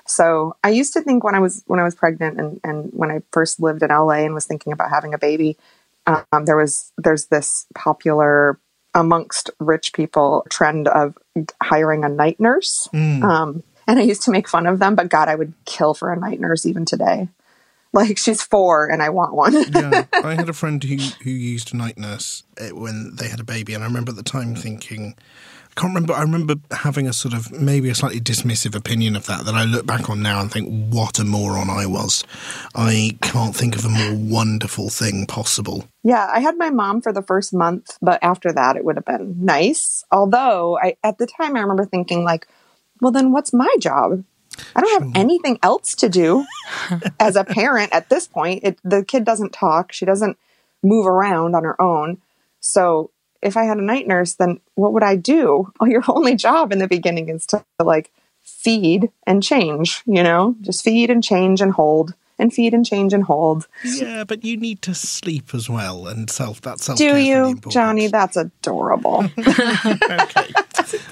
So 0.05 0.55
I 0.63 0.69
used 0.69 0.93
to 0.93 1.01
think 1.01 1.23
when 1.23 1.35
I 1.35 1.39
was 1.39 1.63
when 1.67 1.79
I 1.79 1.83
was 1.83 1.95
pregnant 1.95 2.39
and 2.39 2.59
and 2.63 2.89
when 2.93 3.11
I 3.11 3.21
first 3.31 3.59
lived 3.59 3.83
in 3.83 3.89
LA 3.89 4.25
and 4.25 4.33
was 4.33 4.45
thinking 4.45 4.73
about 4.73 4.89
having 4.89 5.13
a 5.13 5.17
baby, 5.17 5.57
um, 6.07 6.45
there 6.45 6.57
was 6.57 6.91
there's 6.97 7.27
this 7.27 7.65
popular 7.73 8.59
amongst 8.93 9.49
rich 9.59 9.93
people 9.93 10.45
trend 10.49 10.87
of 10.87 11.17
hiring 11.61 12.03
a 12.03 12.09
night 12.09 12.39
nurse. 12.39 12.87
Mm. 12.93 13.23
Um, 13.23 13.63
and 13.87 13.99
I 13.99 14.03
used 14.03 14.23
to 14.23 14.31
make 14.31 14.47
fun 14.47 14.67
of 14.67 14.79
them, 14.79 14.95
but 14.95 15.09
God, 15.09 15.27
I 15.27 15.35
would 15.35 15.53
kill 15.65 15.93
for 15.93 16.11
a 16.11 16.19
night 16.19 16.39
nurse 16.39 16.65
even 16.65 16.85
today. 16.85 17.27
Like 17.91 18.17
she's 18.17 18.41
four 18.41 18.87
and 18.87 19.03
I 19.03 19.09
want 19.09 19.35
one. 19.35 19.53
yeah, 19.53 20.05
I 20.13 20.33
had 20.33 20.49
a 20.49 20.53
friend 20.53 20.83
who 20.83 20.97
who 21.23 21.29
used 21.29 21.73
a 21.73 21.77
night 21.77 21.97
nurse 21.97 22.43
uh, 22.59 22.75
when 22.75 23.15
they 23.15 23.29
had 23.29 23.39
a 23.39 23.43
baby, 23.43 23.73
and 23.73 23.83
I 23.83 23.87
remember 23.87 24.09
at 24.09 24.15
the 24.15 24.23
time 24.23 24.55
thinking, 24.55 25.15
can't 25.75 25.93
remember. 25.93 26.13
I 26.13 26.21
remember 26.21 26.55
having 26.71 27.07
a 27.07 27.13
sort 27.13 27.33
of 27.33 27.51
maybe 27.51 27.89
a 27.89 27.95
slightly 27.95 28.19
dismissive 28.19 28.75
opinion 28.75 29.15
of 29.15 29.25
that. 29.25 29.45
That 29.45 29.55
I 29.55 29.63
look 29.63 29.85
back 29.85 30.09
on 30.09 30.21
now 30.21 30.41
and 30.41 30.51
think, 30.51 30.93
what 30.93 31.19
a 31.19 31.23
moron 31.23 31.69
I 31.69 31.85
was. 31.85 32.23
I 32.75 33.17
can't 33.21 33.55
think 33.55 33.75
of 33.75 33.85
a 33.85 33.89
more 33.89 34.13
wonderful 34.13 34.89
thing 34.89 35.25
possible. 35.25 35.87
Yeah, 36.03 36.29
I 36.31 36.39
had 36.39 36.57
my 36.57 36.69
mom 36.69 37.01
for 37.01 37.13
the 37.13 37.21
first 37.21 37.53
month, 37.53 37.97
but 38.01 38.19
after 38.21 38.51
that, 38.51 38.75
it 38.75 38.85
would 38.85 38.97
have 38.97 39.05
been 39.05 39.43
nice. 39.43 40.03
Although, 40.11 40.77
I 40.77 40.97
at 41.03 41.17
the 41.17 41.27
time, 41.27 41.55
I 41.55 41.61
remember 41.61 41.85
thinking 41.85 42.23
like, 42.23 42.47
well, 43.01 43.11
then 43.11 43.31
what's 43.31 43.53
my 43.53 43.73
job? 43.79 44.23
I 44.75 44.81
don't 44.81 45.03
have 45.03 45.11
anything 45.15 45.57
else 45.63 45.95
to 45.95 46.09
do 46.09 46.45
as 47.19 47.35
a 47.35 47.43
parent 47.43 47.91
at 47.91 48.09
this 48.09 48.27
point. 48.27 48.63
It, 48.63 48.79
the 48.83 49.03
kid 49.03 49.23
doesn't 49.23 49.51
talk. 49.51 49.91
She 49.91 50.05
doesn't 50.05 50.37
move 50.83 51.07
around 51.07 51.55
on 51.55 51.63
her 51.63 51.81
own. 51.81 52.21
So 52.59 53.11
if 53.43 53.57
I 53.57 53.63
had 53.63 53.77
a 53.77 53.81
night 53.81 54.07
nurse, 54.07 54.33
then 54.33 54.59
what 54.75 54.93
would 54.93 55.03
I 55.03 55.15
do? 55.15 55.71
Well, 55.79 55.89
your 55.89 56.03
only 56.07 56.35
job 56.35 56.71
in 56.71 56.79
the 56.79 56.87
beginning 56.87 57.27
is 57.27 57.45
to 57.47 57.65
like 57.83 58.11
feed 58.41 59.11
and 59.27 59.43
change, 59.43 60.01
you 60.05 60.23
know, 60.23 60.55
just 60.61 60.83
feed 60.83 61.09
and 61.09 61.23
change 61.23 61.59
and 61.59 61.73
hold 61.73 62.13
and 62.39 62.53
feed 62.53 62.73
and 62.73 62.85
change 62.85 63.13
and 63.13 63.23
hold. 63.23 63.67
Yeah, 63.83 64.23
but 64.23 64.43
you 64.43 64.57
need 64.57 64.81
to 64.83 64.95
sleep 64.95 65.53
as 65.53 65.69
well, 65.69 66.07
and 66.07 66.29
self 66.29 66.61
that 66.61 66.79
self. 66.79 66.99
Care. 66.99 67.15
Do 67.15 67.21
you, 67.21 67.59
Johnny? 67.69 68.07
That's 68.07 68.37
adorable. 68.37 69.25
okay. 69.39 70.53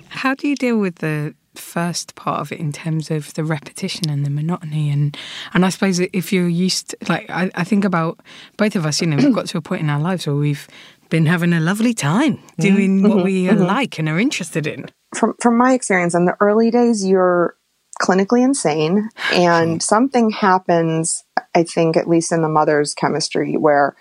How 0.09 0.35
do 0.35 0.47
you 0.47 0.55
deal 0.55 0.77
with 0.77 0.95
the 0.95 1.35
first 1.55 2.15
part 2.15 2.39
of 2.39 2.51
it 2.51 2.59
in 2.59 2.71
terms 2.71 3.11
of 3.11 3.33
the 3.33 3.43
repetition 3.43 4.09
and 4.09 4.25
the 4.25 4.29
monotony 4.29 4.89
and 4.89 5.17
and 5.53 5.65
I 5.65 5.69
suppose 5.69 5.99
if 5.99 6.31
you're 6.31 6.47
used 6.47 6.89
to, 6.89 6.97
like 7.09 7.29
I, 7.29 7.51
I 7.55 7.65
think 7.65 7.83
about 7.83 8.21
both 8.55 8.75
of 8.75 8.85
us, 8.85 9.01
you 9.01 9.07
know, 9.07 9.17
we've 9.17 9.35
got 9.35 9.47
to 9.47 9.57
a 9.57 9.61
point 9.61 9.81
in 9.81 9.89
our 9.89 9.99
lives 9.99 10.25
where 10.25 10.35
we've 10.35 10.67
been 11.11 11.27
having 11.27 11.53
a 11.53 11.59
lovely 11.59 11.93
time 11.93 12.39
doing 12.57 13.03
what 13.03 13.23
we 13.23 13.47
uh, 13.47 13.55
like 13.55 13.99
and 13.99 14.09
are 14.09 14.19
interested 14.19 14.65
in. 14.65 14.87
from 15.13 15.35
from 15.39 15.57
my 15.57 15.73
experience 15.73 16.15
in 16.15 16.25
the 16.25 16.35
early 16.39 16.71
days 16.71 17.05
you're 17.05 17.55
clinically 18.01 18.43
insane 18.43 19.09
and 19.33 19.83
something 19.83 20.31
happens 20.31 21.23
i 21.53 21.61
think 21.61 21.95
at 21.95 22.07
least 22.07 22.31
in 22.31 22.41
the 22.41 22.49
mother's 22.49 22.95
chemistry 22.95 23.55
where 23.55 23.95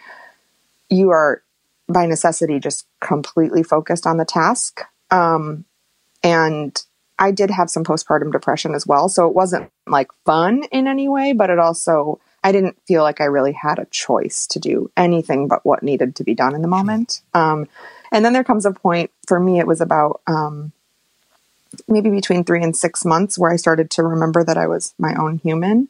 you 0.89 1.11
are 1.11 1.43
by 1.89 2.07
necessity 2.07 2.59
just 2.59 2.87
completely 3.01 3.63
focused 3.65 4.07
on 4.07 4.17
the 4.17 4.25
task. 4.25 4.81
Um, 5.11 5.65
and 6.23 6.81
i 7.19 7.33
did 7.33 7.51
have 7.51 7.69
some 7.69 7.85
postpartum 7.85 8.31
depression 8.31 8.75
as 8.75 8.87
well 8.87 9.09
so 9.09 9.27
it 9.27 9.35
wasn't 9.35 9.71
like 9.87 10.09
fun 10.25 10.63
in 10.71 10.87
any 10.87 11.09
way 11.09 11.33
but 11.33 11.51
it 11.51 11.59
also 11.59 12.21
i 12.43 12.53
didn't 12.53 12.77
feel 12.87 13.03
like 13.03 13.21
i 13.21 13.25
really 13.25 13.53
had 13.53 13.79
a 13.79 13.87
choice 13.87 14.47
to 14.47 14.59
do 14.59 14.91
anything 14.97 15.49
but 15.49 15.65
what 15.65 15.83
needed 15.83 16.17
to 16.17 16.25
be 16.25 16.35
done 16.35 16.55
in 16.55 16.63
the 16.63 16.69
moment 16.69 17.23
um, 17.35 17.69
and 18.13 18.25
then 18.25 18.33
there 18.33 18.45
comes 18.45 18.67
a 18.67 18.73
point 18.73 19.11
for 19.27 19.39
me 19.39 19.59
it 19.59 19.67
was 19.67 19.81
about 19.81 20.21
um, 20.27 20.73
maybe 21.89 22.11
between 22.11 22.45
three 22.45 22.63
and 22.63 22.77
six 22.77 23.05
months 23.05 23.39
where 23.39 23.51
I 23.51 23.57
started 23.57 23.91
to 23.93 24.03
remember 24.03 24.45
that 24.45 24.57
I 24.57 24.67
was 24.67 24.95
my 24.99 25.15
own 25.15 25.39
human, 25.39 25.89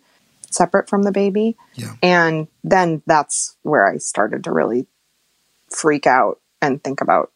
separate 0.51 0.89
from 0.89 1.03
the 1.03 1.13
baby. 1.13 1.57
Yeah. 1.75 1.95
And 2.03 2.49
then 2.65 3.03
that's 3.07 3.57
where 3.63 3.87
I 3.87 3.99
started 3.99 4.45
to 4.45 4.53
really 4.53 4.87
freak 5.69 6.07
out 6.07 6.41
and 6.61 6.83
think 6.83 7.01
about 7.01 7.33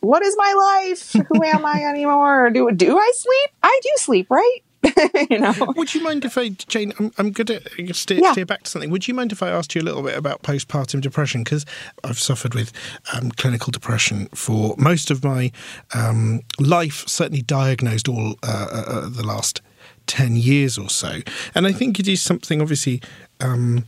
what 0.00 0.22
is 0.22 0.34
my 0.36 0.80
life? 0.88 1.12
Who 1.12 1.44
am 1.44 1.64
I 1.64 1.84
anymore? 1.90 2.50
Do 2.50 2.70
do 2.72 2.98
I 2.98 3.12
sleep? 3.14 3.50
I 3.62 3.80
do 3.82 3.90
sleep, 3.96 4.26
right? 4.30 4.60
you 5.30 5.38
know. 5.38 5.54
Would 5.76 5.94
you 5.94 6.02
mind 6.02 6.24
if 6.24 6.38
I, 6.38 6.50
Jane? 6.50 6.92
I'm, 6.98 7.12
I'm 7.18 7.30
going 7.32 7.46
to 7.46 7.94
steer, 7.94 8.18
Yeah. 8.22 8.32
steer 8.32 8.46
back 8.46 8.62
to 8.64 8.70
something. 8.70 8.90
Would 8.90 9.06
you 9.08 9.14
mind 9.14 9.32
if 9.32 9.42
I 9.42 9.50
asked 9.50 9.74
you 9.74 9.80
a 9.80 9.84
little 9.84 10.02
bit 10.02 10.16
about 10.16 10.42
postpartum 10.42 11.00
depression? 11.00 11.44
Because 11.44 11.66
I've 12.04 12.18
suffered 12.18 12.54
with 12.54 12.72
um, 13.14 13.30
clinical 13.32 13.70
depression 13.70 14.26
for 14.34 14.74
most 14.78 15.10
of 15.10 15.22
my 15.22 15.52
um, 15.94 16.40
life. 16.58 17.04
Certainly 17.06 17.42
diagnosed 17.42 18.08
all 18.08 18.36
uh, 18.42 18.66
uh, 18.72 18.84
uh, 18.86 19.08
the 19.08 19.24
last 19.24 19.60
ten 20.06 20.36
years 20.36 20.78
or 20.78 20.88
so, 20.88 21.20
and 21.54 21.66
I 21.66 21.72
think 21.72 22.00
it 22.00 22.08
is 22.08 22.22
something 22.22 22.60
obviously. 22.60 23.02
Um, 23.40 23.84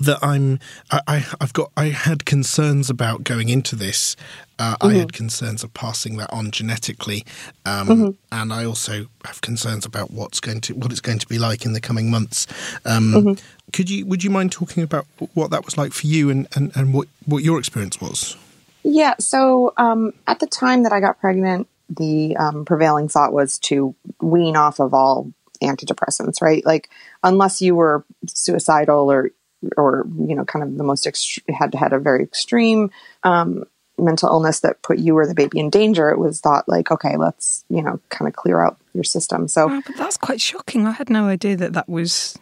that 0.00 0.18
I'm, 0.22 0.58
I, 0.90 1.26
I've 1.40 1.52
got, 1.52 1.70
I 1.76 1.86
had 1.86 2.24
concerns 2.24 2.88
about 2.88 3.24
going 3.24 3.48
into 3.48 3.76
this. 3.76 4.16
Uh, 4.58 4.76
I 4.80 4.94
had 4.94 5.12
concerns 5.12 5.64
of 5.64 5.74
passing 5.74 6.18
that 6.18 6.32
on 6.32 6.52
genetically, 6.52 7.24
um, 7.66 8.16
and 8.30 8.52
I 8.52 8.64
also 8.64 9.06
have 9.24 9.40
concerns 9.40 9.84
about 9.84 10.12
what's 10.12 10.38
going 10.38 10.60
to, 10.62 10.74
what 10.74 10.92
it's 10.92 11.00
going 11.00 11.18
to 11.18 11.26
be 11.26 11.38
like 11.38 11.64
in 11.64 11.72
the 11.72 11.80
coming 11.80 12.10
months. 12.10 12.46
Um, 12.84 13.36
Could 13.72 13.90
you, 13.90 14.06
would 14.06 14.22
you 14.22 14.30
mind 14.30 14.52
talking 14.52 14.82
about 14.82 15.06
what 15.34 15.50
that 15.50 15.64
was 15.64 15.76
like 15.76 15.92
for 15.92 16.06
you 16.06 16.30
and, 16.30 16.46
and, 16.54 16.70
and 16.76 16.94
what, 16.94 17.08
what 17.26 17.42
your 17.42 17.58
experience 17.58 18.00
was? 18.00 18.36
Yeah. 18.84 19.14
So 19.18 19.72
um, 19.76 20.12
at 20.26 20.40
the 20.40 20.46
time 20.46 20.82
that 20.84 20.92
I 20.92 21.00
got 21.00 21.20
pregnant, 21.20 21.68
the 21.88 22.36
um, 22.36 22.64
prevailing 22.64 23.08
thought 23.08 23.32
was 23.32 23.58
to 23.60 23.94
wean 24.20 24.56
off 24.56 24.78
of 24.78 24.94
all 24.94 25.32
antidepressants, 25.62 26.42
right? 26.42 26.64
Like 26.64 26.90
unless 27.22 27.62
you 27.62 27.74
were 27.74 28.04
suicidal 28.26 29.10
or 29.10 29.30
or 29.76 30.06
you 30.18 30.34
know 30.34 30.44
kind 30.44 30.62
of 30.62 30.76
the 30.76 30.84
most 30.84 31.04
ext- 31.04 31.40
had 31.52 31.72
to 31.72 31.78
had 31.78 31.92
a 31.92 31.98
very 31.98 32.22
extreme 32.22 32.90
um, 33.22 33.64
mental 33.98 34.28
illness 34.28 34.60
that 34.60 34.82
put 34.82 34.98
you 34.98 35.16
or 35.16 35.26
the 35.26 35.34
baby 35.34 35.58
in 35.58 35.70
danger, 35.70 36.10
it 36.10 36.18
was 36.18 36.40
thought 36.40 36.68
like 36.68 36.90
okay, 36.90 37.16
let's 37.16 37.64
you 37.68 37.82
know 37.82 38.00
kind 38.08 38.28
of 38.28 38.34
clear 38.34 38.60
out 38.60 38.78
your 38.94 39.04
system. 39.04 39.48
So 39.48 39.68
Wow, 39.68 39.82
but 39.86 39.96
that's 39.96 40.16
quite 40.16 40.40
shocking. 40.40 40.86
I 40.86 40.92
had 40.92 41.10
no 41.10 41.26
idea 41.26 41.56
that 41.56 41.72
that 41.74 41.88
was 41.88 42.38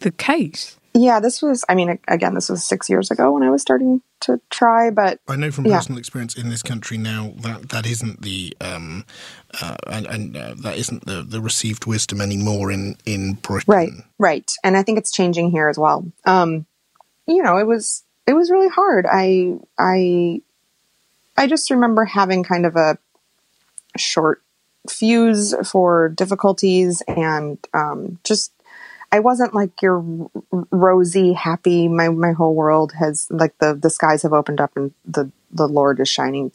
the 0.00 0.10
case. 0.10 0.76
Yeah, 0.94 1.20
this 1.20 1.40
was 1.40 1.64
I 1.68 1.74
mean 1.74 1.98
again 2.08 2.34
this 2.34 2.48
was 2.48 2.64
six 2.64 2.88
years 2.88 3.10
ago 3.10 3.32
when 3.32 3.42
I 3.42 3.50
was 3.50 3.62
starting 3.62 4.02
to 4.20 4.40
try, 4.50 4.90
but 4.90 5.20
I 5.28 5.36
know 5.36 5.50
from 5.50 5.66
Yeah. 5.66 5.76
personal 5.76 5.98
experience 5.98 6.36
in 6.36 6.50
this 6.50 6.62
country 6.62 6.98
now 6.98 7.32
that 7.38 7.68
that 7.70 7.86
isn't 7.86 8.22
the 8.22 8.56
um, 8.60 9.04
uh, 9.60 9.76
and, 9.86 10.06
and 10.06 10.36
uh, 10.36 10.54
that 10.62 10.76
isn't 10.76 11.06
the, 11.06 11.22
the 11.22 11.40
received 11.40 11.86
wisdom 11.86 12.20
anymore 12.20 12.70
in 12.70 12.96
in 13.06 13.34
Britain. 13.34 13.72
Right, 13.72 13.90
right. 14.18 14.52
And 14.64 14.76
I 14.76 14.82
think 14.82 14.98
it's 14.98 15.12
changing 15.12 15.50
here 15.50 15.68
as 15.68 15.78
well. 15.78 16.04
Um, 16.24 16.66
you 17.26 17.42
know, 17.42 17.56
it 17.58 17.66
was 17.66 18.02
it 18.26 18.34
was 18.34 18.50
really 18.50 18.68
hard. 18.68 19.06
I 19.10 19.58
I 19.78 20.42
I 21.36 21.46
just 21.46 21.70
remember 21.70 22.04
having 22.04 22.42
kind 22.42 22.66
of 22.66 22.76
a 22.76 22.98
short 23.96 24.42
fuse 24.88 25.54
for 25.68 26.08
difficulties 26.08 27.02
and 27.06 27.58
um, 27.74 28.18
just 28.24 28.52
I 29.12 29.20
wasn't 29.20 29.54
like 29.54 29.82
your 29.82 30.04
rosy, 30.70 31.32
happy. 31.32 31.88
My 31.88 32.08
my 32.08 32.32
whole 32.32 32.54
world 32.54 32.92
has 32.92 33.26
like 33.30 33.58
the 33.58 33.74
the 33.74 33.90
skies 33.90 34.22
have 34.22 34.32
opened 34.32 34.60
up 34.60 34.76
and 34.76 34.92
the 35.04 35.30
the 35.50 35.66
Lord 35.66 35.98
is 36.00 36.08
shining 36.08 36.52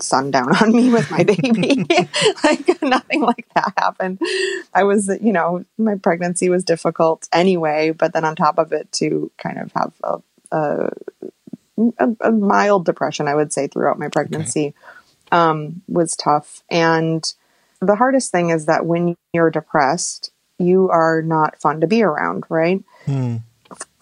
sun 0.00 0.30
down 0.30 0.54
on 0.62 0.72
me 0.72 0.90
with 0.90 1.10
my 1.10 1.22
baby. 1.22 1.86
like 2.44 2.82
nothing 2.82 3.22
like 3.22 3.46
that 3.54 3.72
happened. 3.76 4.20
I 4.74 4.84
was, 4.84 5.10
you 5.20 5.32
know, 5.32 5.64
my 5.78 5.96
pregnancy 5.96 6.48
was 6.48 6.64
difficult 6.64 7.28
anyway, 7.32 7.90
but 7.90 8.12
then 8.12 8.24
on 8.24 8.36
top 8.36 8.58
of 8.58 8.72
it, 8.72 8.90
to 8.92 9.30
kind 9.38 9.58
of 9.58 9.72
have 9.72 9.92
a, 10.02 10.18
a, 10.50 10.90
a, 11.98 12.08
a 12.20 12.32
mild 12.32 12.84
depression, 12.84 13.28
I 13.28 13.34
would 13.34 13.52
say, 13.52 13.66
throughout 13.66 13.98
my 13.98 14.08
pregnancy 14.08 14.74
um, 15.30 15.82
was 15.88 16.16
tough. 16.16 16.62
And 16.70 17.32
the 17.80 17.96
hardest 17.96 18.30
thing 18.30 18.50
is 18.50 18.66
that 18.66 18.86
when 18.86 19.16
you're 19.32 19.50
depressed, 19.50 20.30
you 20.62 20.88
are 20.90 21.22
not 21.22 21.60
fun 21.60 21.80
to 21.80 21.86
be 21.86 22.02
around, 22.02 22.44
right? 22.48 22.82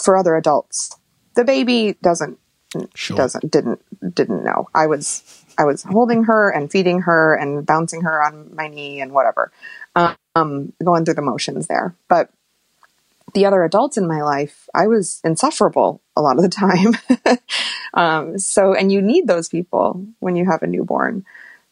For 0.03 0.17
other 0.17 0.37
adults, 0.37 0.97
the 1.35 1.45
baby 1.45 1.97
doesn't 2.03 2.39
Sure. 2.95 3.17
doesn't 3.17 3.51
didn't 3.51 3.81
didn't 4.15 4.45
know. 4.45 4.69
I 4.75 4.87
was 4.87 5.45
I 5.59 5.65
was 5.65 5.83
holding 5.83 6.25
her 6.25 6.51
and 6.51 6.71
feeding 6.71 7.03
her 7.03 7.35
and 7.35 7.67
bouncing 7.67 8.03
her 8.03 8.23
on 8.23 8.55
my 8.55 8.69
knee 8.69 9.01
and 9.01 9.13
whatever, 9.13 9.51
um, 9.97 10.73
going 10.83 11.05
through 11.05 11.15
the 11.15 11.23
motions 11.23 11.67
there. 11.67 11.97
But 12.09 12.31
the 13.35 13.47
other 13.47 13.65
adults 13.65 13.97
in 13.97 14.07
my 14.07 14.23
life, 14.23 14.69
I 14.75 14.87
was 14.87 15.21
insufferable 15.25 16.01
a 16.17 16.23
lot 16.23 16.37
of 16.37 16.43
the 16.43 16.49
time. 16.49 17.39
um, 17.95 18.39
so, 18.39 18.75
and 18.75 18.91
you 18.91 19.03
need 19.03 19.27
those 19.27 19.49
people 19.49 20.05
when 20.21 20.37
you 20.37 20.47
have 20.51 20.63
a 20.63 20.67
newborn. 20.67 21.25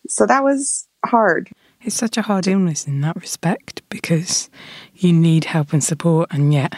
So 0.08 0.26
that 0.26 0.44
was 0.44 0.86
hard. 1.04 1.50
It's 1.82 1.94
such 1.94 2.16
a 2.16 2.22
hard 2.22 2.48
illness 2.48 2.86
in 2.86 3.00
that 3.02 3.16
respect 3.16 3.82
because 3.88 4.50
you 4.96 5.12
need 5.12 5.44
help 5.44 5.72
and 5.72 5.82
support, 5.82 6.28
and 6.32 6.52
yet 6.52 6.74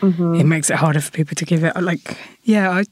mm-hmm. 0.00 0.34
it 0.34 0.44
makes 0.44 0.70
it 0.70 0.76
harder 0.76 1.00
for 1.00 1.10
people 1.10 1.34
to 1.34 1.44
give 1.44 1.64
it. 1.64 1.76
Like, 1.80 2.16
yeah, 2.44 2.70
I, 2.70 2.84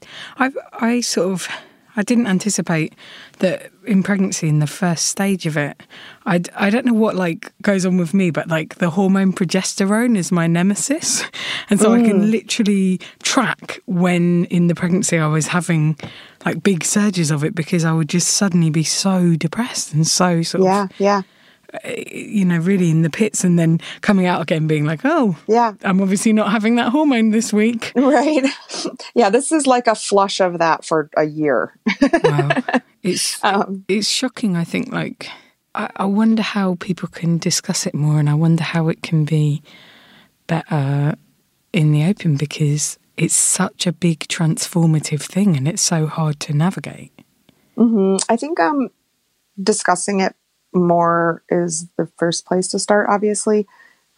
I, 0.44 0.50
I 0.72 1.00
sort 1.02 1.30
of, 1.30 1.48
I 1.94 2.02
didn't 2.02 2.26
anticipate 2.26 2.94
that 3.38 3.70
in 3.86 4.02
pregnancy, 4.02 4.48
in 4.48 4.58
the 4.58 4.66
first 4.66 5.06
stage 5.06 5.46
of 5.46 5.56
it, 5.56 5.80
I, 6.26 6.40
I 6.56 6.68
don't 6.68 6.84
know 6.84 6.94
what 6.94 7.14
like 7.14 7.52
goes 7.62 7.86
on 7.86 7.96
with 7.96 8.12
me, 8.12 8.32
but 8.32 8.48
like 8.48 8.76
the 8.76 8.90
hormone 8.90 9.32
progesterone 9.32 10.16
is 10.16 10.32
my 10.32 10.48
nemesis, 10.48 11.22
and 11.70 11.78
so 11.78 11.92
I 11.92 12.02
can 12.02 12.22
mm. 12.22 12.30
literally 12.30 12.98
track 13.22 13.80
when 13.86 14.46
in 14.46 14.66
the 14.66 14.74
pregnancy 14.74 15.16
I 15.16 15.28
was 15.28 15.46
having 15.46 15.96
like 16.44 16.64
big 16.64 16.82
surges 16.82 17.30
of 17.30 17.44
it 17.44 17.54
because 17.54 17.84
I 17.84 17.92
would 17.92 18.08
just 18.08 18.28
suddenly 18.28 18.70
be 18.70 18.82
so 18.82 19.36
depressed 19.36 19.94
and 19.94 20.04
so 20.04 20.42
sort 20.42 20.62
of 20.62 20.66
Yeah, 20.66 20.88
yeah. 20.98 21.22
Uh, 21.84 21.88
you 22.10 22.44
know, 22.44 22.58
really 22.58 22.90
in 22.90 23.02
the 23.02 23.10
pits 23.10 23.44
and 23.44 23.58
then 23.58 23.80
coming 24.00 24.26
out 24.26 24.42
again 24.42 24.66
being 24.66 24.84
like, 24.84 25.00
oh, 25.04 25.36
Yeah. 25.46 25.74
I'm 25.82 26.00
obviously 26.00 26.32
not 26.32 26.50
having 26.50 26.76
that 26.76 26.90
hormone 26.90 27.30
this 27.30 27.52
week. 27.52 27.92
Right. 28.02 28.44
yeah, 29.14 29.30
this 29.30 29.52
is 29.52 29.66
like 29.66 29.86
a 29.86 29.94
flush 29.94 30.40
of 30.40 30.58
that 30.58 30.84
for 30.84 31.08
a 31.16 31.24
year. 31.24 31.78
Wow. 32.24 32.50
It's 33.02 33.42
Um, 33.42 33.84
it's 33.88 34.08
shocking. 34.08 34.56
I 34.56 34.62
think 34.62 34.92
like 34.92 35.28
I, 35.74 35.90
I 35.96 36.04
wonder 36.04 36.42
how 36.42 36.76
people 36.78 37.08
can 37.08 37.38
discuss 37.38 37.84
it 37.84 37.94
more, 37.94 38.20
and 38.20 38.30
I 38.30 38.34
wonder 38.34 38.62
how 38.62 38.88
it 38.88 39.02
can 39.02 39.24
be 39.24 39.60
better 40.46 41.16
in 41.72 41.90
the 41.90 42.04
open 42.04 42.36
because 42.36 42.98
it's 43.16 43.34
such 43.34 43.86
a 43.88 43.92
big 43.92 44.20
transformative 44.28 45.22
thing, 45.22 45.56
and 45.56 45.66
it's 45.66 45.82
so 45.82 46.06
hard 46.06 46.38
to 46.40 46.52
navigate. 46.52 47.12
I 47.76 48.36
think 48.36 48.60
um, 48.60 48.90
discussing 49.60 50.20
it 50.20 50.36
more 50.74 51.42
is 51.48 51.86
the 51.96 52.06
first 52.16 52.46
place 52.46 52.68
to 52.68 52.78
start, 52.78 53.06
obviously. 53.08 53.66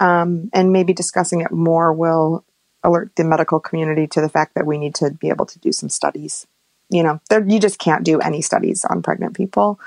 Um, 0.00 0.50
and 0.52 0.73
maybe 0.73 0.92
discussing 0.92 1.40
it 1.40 1.52
more 1.52 1.92
will 1.92 2.44
alert 2.82 3.12
the 3.16 3.25
medical 3.25 3.61
community 3.61 4.06
to 4.08 4.20
the 4.20 4.28
fact 4.28 4.54
that 4.54 4.66
we 4.66 4.76
need 4.76 4.94
to 4.96 5.11
be 5.11 5.28
able 5.28 5.46
to 5.46 5.58
do 5.61 5.73
some 5.73 5.88
studies. 5.88 6.46
You 6.90 7.02
know, 7.02 7.20
you 7.46 7.58
just 7.58 7.78
can't 7.78 8.04
do 8.04 8.18
any 8.20 8.42
studies 8.42 8.84
on 8.84 9.02
pregnant 9.02 9.34
people. 9.34 9.80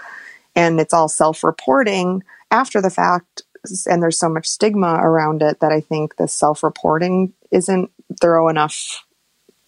And 0.55 0.79
it's 0.79 0.93
all 0.93 1.07
self 1.07 1.43
reporting 1.43 2.23
after 2.49 2.81
the 2.81 2.89
fact. 2.89 3.43
And 3.85 4.01
there's 4.01 4.19
so 4.19 4.29
much 4.29 4.47
stigma 4.47 4.95
around 5.01 5.41
it 5.41 5.59
that 5.59 5.71
I 5.71 5.81
think 5.81 6.15
the 6.15 6.27
self 6.27 6.63
reporting 6.63 7.33
isn't 7.51 7.91
thorough 8.19 8.47
enough 8.47 9.05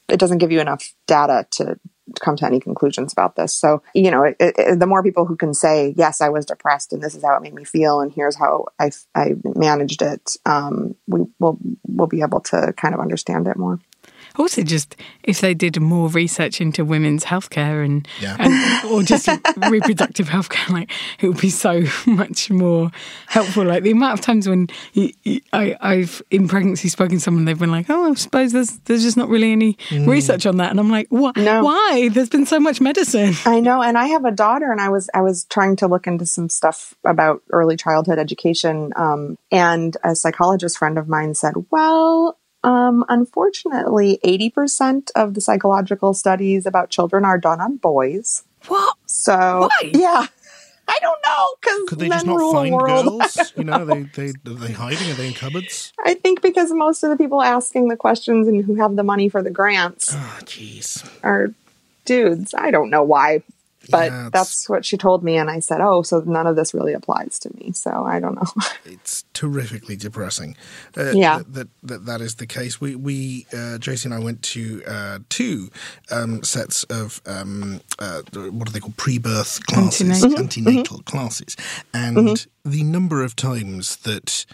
it 0.09 0.19
doesn't 0.19 0.39
give 0.39 0.51
you 0.51 0.59
enough 0.59 0.93
data 1.07 1.45
to 1.51 1.79
come 2.19 2.35
to 2.37 2.45
any 2.45 2.59
conclusions 2.59 3.13
about 3.13 3.35
this. 3.35 3.53
So, 3.53 3.81
you 3.93 4.11
know, 4.11 4.23
it, 4.23 4.35
it, 4.39 4.79
the 4.79 4.87
more 4.87 5.03
people 5.03 5.25
who 5.25 5.35
can 5.35 5.53
say, 5.53 5.93
yes, 5.97 6.21
I 6.21 6.29
was 6.29 6.45
depressed 6.45 6.93
and 6.93 7.01
this 7.01 7.15
is 7.15 7.23
how 7.23 7.35
it 7.35 7.41
made 7.41 7.53
me 7.53 7.63
feel 7.63 8.01
and 8.01 8.11
here's 8.11 8.37
how 8.37 8.65
I, 8.79 8.91
I 9.15 9.35
managed 9.43 10.01
it, 10.01 10.37
um, 10.45 10.95
we 11.07 11.25
will 11.39 11.57
we'll 11.87 12.07
be 12.07 12.21
able 12.21 12.41
to 12.41 12.73
kind 12.77 12.93
of 12.93 12.99
understand 12.99 13.47
it 13.47 13.57
more. 13.57 13.79
Also, 14.37 14.63
just 14.63 14.95
if 15.23 15.41
they 15.41 15.53
did 15.53 15.79
more 15.81 16.07
research 16.09 16.61
into 16.61 16.85
women's 16.85 17.25
healthcare 17.25 17.83
and, 17.83 18.07
Yeah. 18.21 18.35
and 18.39 18.91
or 18.91 19.03
just 19.03 19.27
reproductive 19.69 20.29
healthcare, 20.29 20.69
like 20.73 20.91
it 21.19 21.27
would 21.27 21.39
be 21.41 21.49
so 21.49 21.83
much 22.05 22.49
more 22.49 22.91
helpful. 23.27 23.65
Like 23.65 23.83
the 23.83 23.91
amount 23.91 24.19
of 24.19 24.25
times 24.25 24.47
when 24.47 24.67
you, 24.93 25.11
you, 25.23 25.41
I, 25.53 25.75
I've 25.81 26.21
in 26.31 26.47
pregnancy 26.47 26.89
spoken 26.89 27.17
to 27.17 27.19
someone, 27.21 27.45
they've 27.45 27.59
been 27.59 27.71
like, 27.71 27.89
"Oh, 27.89 28.11
I 28.11 28.13
suppose 28.15 28.51
there's 28.51 28.77
there's 28.85 29.03
just 29.03 29.17
not 29.17 29.29
really 29.29 29.51
any 29.51 29.77
research 29.91 30.45
on 30.45 30.57
that," 30.57 30.71
and 30.71 30.79
I'm 30.79 30.89
like, 30.89 31.07
"What? 31.09 31.35
No. 31.37 31.63
Why? 31.63 32.09
There's 32.11 32.29
been 32.29 32.45
so 32.45 32.59
much 32.59 32.79
medicine." 32.81 33.33
I 33.45 33.59
know, 33.59 33.81
and 33.81 33.97
I 33.97 34.07
have 34.07 34.25
a 34.25 34.31
daughter, 34.31 34.71
and 34.71 34.79
I 34.81 34.89
was 34.89 35.09
I 35.13 35.21
was 35.21 35.45
trying 35.45 35.75
to 35.77 35.87
look 35.87 36.07
into 36.07 36.25
some 36.25 36.49
stuff 36.49 36.95
about 37.05 37.41
early 37.51 37.75
childhood 37.77 38.19
education, 38.19 38.91
um, 38.95 39.37
and 39.51 39.95
a 40.03 40.15
psychologist 40.15 40.77
friend 40.77 40.97
of 40.97 41.07
mine 41.07 41.33
said, 41.35 41.53
"Well, 41.69 42.37
um, 42.63 43.05
unfortunately, 43.09 44.19
eighty 44.23 44.49
percent 44.49 45.11
of 45.15 45.33
the 45.33 45.41
psychological 45.41 46.13
studies 46.13 46.65
about 46.65 46.89
children 46.89 47.25
are 47.25 47.37
done 47.37 47.61
on 47.61 47.77
boys." 47.77 48.43
What? 48.67 48.95
So 49.05 49.69
Why? 49.81 49.91
yeah, 49.93 50.25
I 50.87 50.97
don't 51.01 51.19
know 51.25 51.45
because 51.61 51.89
Could 51.89 51.99
they 51.99 52.09
men 52.09 52.17
just 52.17 52.25
not 52.25 52.37
rule 52.37 52.51
find 52.53 52.73
the 52.73 52.77
world. 52.77 53.05
girls? 53.05 53.53
You 53.55 53.63
know, 53.63 53.85
they 53.85 54.01
they 54.13 54.29
are 54.29 54.53
they 54.53 54.71
hiding? 54.73 55.11
Are 55.11 55.15
they 55.15 55.27
in 55.27 55.33
cupboards? 55.33 55.93
I 56.05 56.13
think 56.13 56.41
because 56.41 56.71
most 56.71 57.03
of 57.03 57.09
the 57.09 57.17
people 57.17 57.41
asking 57.41 57.87
the 57.89 57.97
questions 57.97 58.47
and 58.47 58.63
who 58.65 58.75
have 58.75 58.95
the 58.95 59.03
money 59.03 59.29
for 59.29 59.41
the 59.43 59.49
grants 59.51 60.13
Oh, 60.13 60.37
jeez. 60.43 61.03
are 61.23 61.53
dudes. 62.05 62.53
I 62.57 62.71
don't 62.71 62.89
know 62.89 63.03
why, 63.03 63.43
but 63.89 64.11
Yeah, 64.11 64.29
that's 64.31 64.69
what 64.69 64.85
she 64.85 64.97
told 64.97 65.23
me, 65.23 65.37
and 65.37 65.49
I 65.49 65.59
said, 65.59 65.81
"Oh, 65.81 66.01
so 66.03 66.21
none 66.25 66.47
of 66.47 66.55
this 66.55 66.73
really 66.73 66.93
applies 66.93 67.39
to 67.39 67.49
me." 67.55 67.71
So 67.73 67.91
I 68.05 68.19
don't 68.19 68.35
know. 68.35 68.47
It's 68.85 69.23
terrifically 69.33 69.95
depressing. 69.95 70.55
Uh, 70.97 71.11
Yeah. 71.13 71.37
that, 71.39 71.53
that 71.53 71.67
that 71.83 72.05
that 72.05 72.21
is 72.21 72.35
the 72.35 72.47
case. 72.47 72.79
We 72.81 72.95
we 72.95 73.45
uh, 73.53 73.77
Josie 73.77 74.07
and 74.07 74.13
I 74.13 74.19
went 74.19 74.41
to 74.43 74.83
uh, 74.87 75.19
two 75.29 75.69
um, 76.11 76.43
sets 76.43 76.83
of 76.85 77.21
um, 77.25 77.81
uh, 77.99 78.21
what 78.33 78.67
are 78.69 78.71
they 78.71 78.79
called 78.79 78.97
pre-birth 78.97 79.65
classes, 79.67 80.09
Antenatal. 80.23 80.39
antenatal 80.39 80.99
classes, 81.03 81.55
and 81.93 82.47
the 82.65 82.83
number 82.83 83.23
of 83.23 83.35
times 83.35 83.97
that 83.97 84.45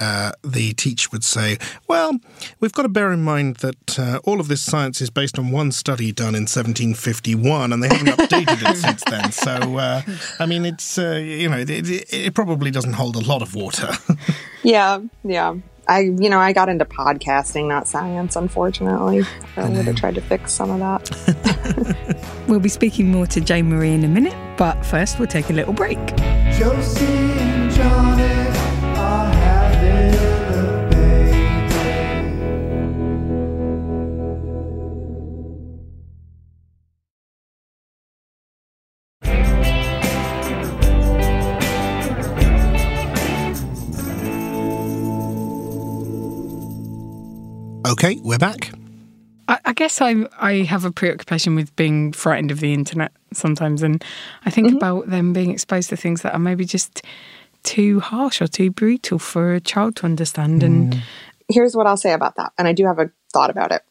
uh, 0.00 0.32
the 0.42 0.72
teacher 0.74 1.08
would 1.12 1.24
say, 1.24 1.58
"Well, 1.88 2.18
we've 2.60 2.72
got 2.72 2.82
to 2.82 2.88
bear 2.88 3.12
in 3.12 3.22
mind 3.22 3.56
that 3.56 3.98
uh, 3.98 4.18
all 4.24 4.40
of 4.40 4.48
this 4.48 4.62
science 4.62 5.00
is 5.00 5.10
based 5.10 5.38
on 5.38 5.50
one 5.50 5.70
study 5.72 6.12
done 6.12 6.34
in 6.34 6.42
1751, 6.42 7.72
and 7.72 7.82
they 7.82 7.88
haven't 7.88 8.08
updated 8.18 8.62
it 8.62 8.81
since 8.82 9.02
then. 9.04 9.32
So, 9.32 9.78
uh, 9.78 10.02
I 10.38 10.46
mean, 10.46 10.64
it's 10.64 10.98
uh, 10.98 11.20
you 11.22 11.48
know, 11.48 11.58
it, 11.58 11.70
it, 11.70 12.12
it 12.12 12.34
probably 12.34 12.70
doesn't 12.70 12.94
hold 12.94 13.16
a 13.16 13.20
lot 13.26 13.42
of 13.42 13.54
water." 13.54 13.90
yeah, 14.62 15.00
yeah. 15.24 15.54
I, 15.88 16.00
you 16.00 16.30
know, 16.30 16.38
I 16.38 16.52
got 16.52 16.68
into 16.68 16.84
podcasting, 16.84 17.66
not 17.66 17.88
science. 17.88 18.36
Unfortunately, 18.36 19.24
I 19.56 19.68
would 19.68 19.84
have 19.84 19.96
tried 19.96 20.14
to 20.14 20.20
fix 20.20 20.52
some 20.52 20.70
of 20.70 20.78
that. 20.78 22.22
We'll 22.48 22.60
be 22.60 22.68
speaking 22.68 23.10
more 23.10 23.26
to 23.28 23.40
Jane 23.40 23.70
Marie 23.70 23.92
in 23.92 24.04
a 24.04 24.08
minute, 24.08 24.34
but 24.58 24.84
first 24.84 25.18
we'll 25.18 25.28
take 25.28 25.48
a 25.48 25.52
little 25.52 25.72
break. 25.72 25.98
Josie 26.58 27.31
Okay, 47.92 48.18
we're 48.22 48.38
back. 48.38 48.72
I, 49.48 49.58
I 49.66 49.72
guess 49.74 50.00
I 50.00 50.26
I 50.40 50.62
have 50.62 50.86
a 50.86 50.90
preoccupation 50.90 51.54
with 51.54 51.76
being 51.76 52.12
frightened 52.12 52.50
of 52.50 52.60
the 52.60 52.72
internet 52.72 53.12
sometimes, 53.34 53.82
and 53.82 54.02
I 54.46 54.50
think 54.50 54.72
about 54.72 55.10
them 55.10 55.34
being 55.34 55.50
exposed 55.50 55.90
to 55.90 55.96
things 55.96 56.22
that 56.22 56.32
are 56.32 56.38
maybe 56.38 56.64
just 56.64 57.02
too 57.64 58.00
harsh 58.00 58.40
or 58.40 58.46
too 58.46 58.70
brutal 58.70 59.18
for 59.18 59.52
a 59.52 59.60
child 59.60 59.96
to 59.96 60.06
understand. 60.06 60.62
And 60.62 61.02
Here's 61.50 61.76
what 61.76 61.86
I'll 61.86 61.98
say 61.98 62.14
about 62.14 62.36
that, 62.36 62.54
and 62.56 62.66
I 62.66 62.72
do 62.72 62.86
have 62.86 62.98
a 62.98 63.10
thought 63.30 63.50
about 63.50 63.72
it. 63.72 63.82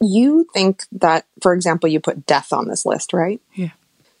You 0.00 0.48
think 0.52 0.82
that, 0.90 1.26
for 1.40 1.54
example, 1.54 1.88
you 1.88 2.00
put 2.00 2.26
death 2.26 2.52
on 2.52 2.66
this 2.66 2.84
list, 2.84 3.12
right? 3.12 3.40
yeah, 3.54 3.70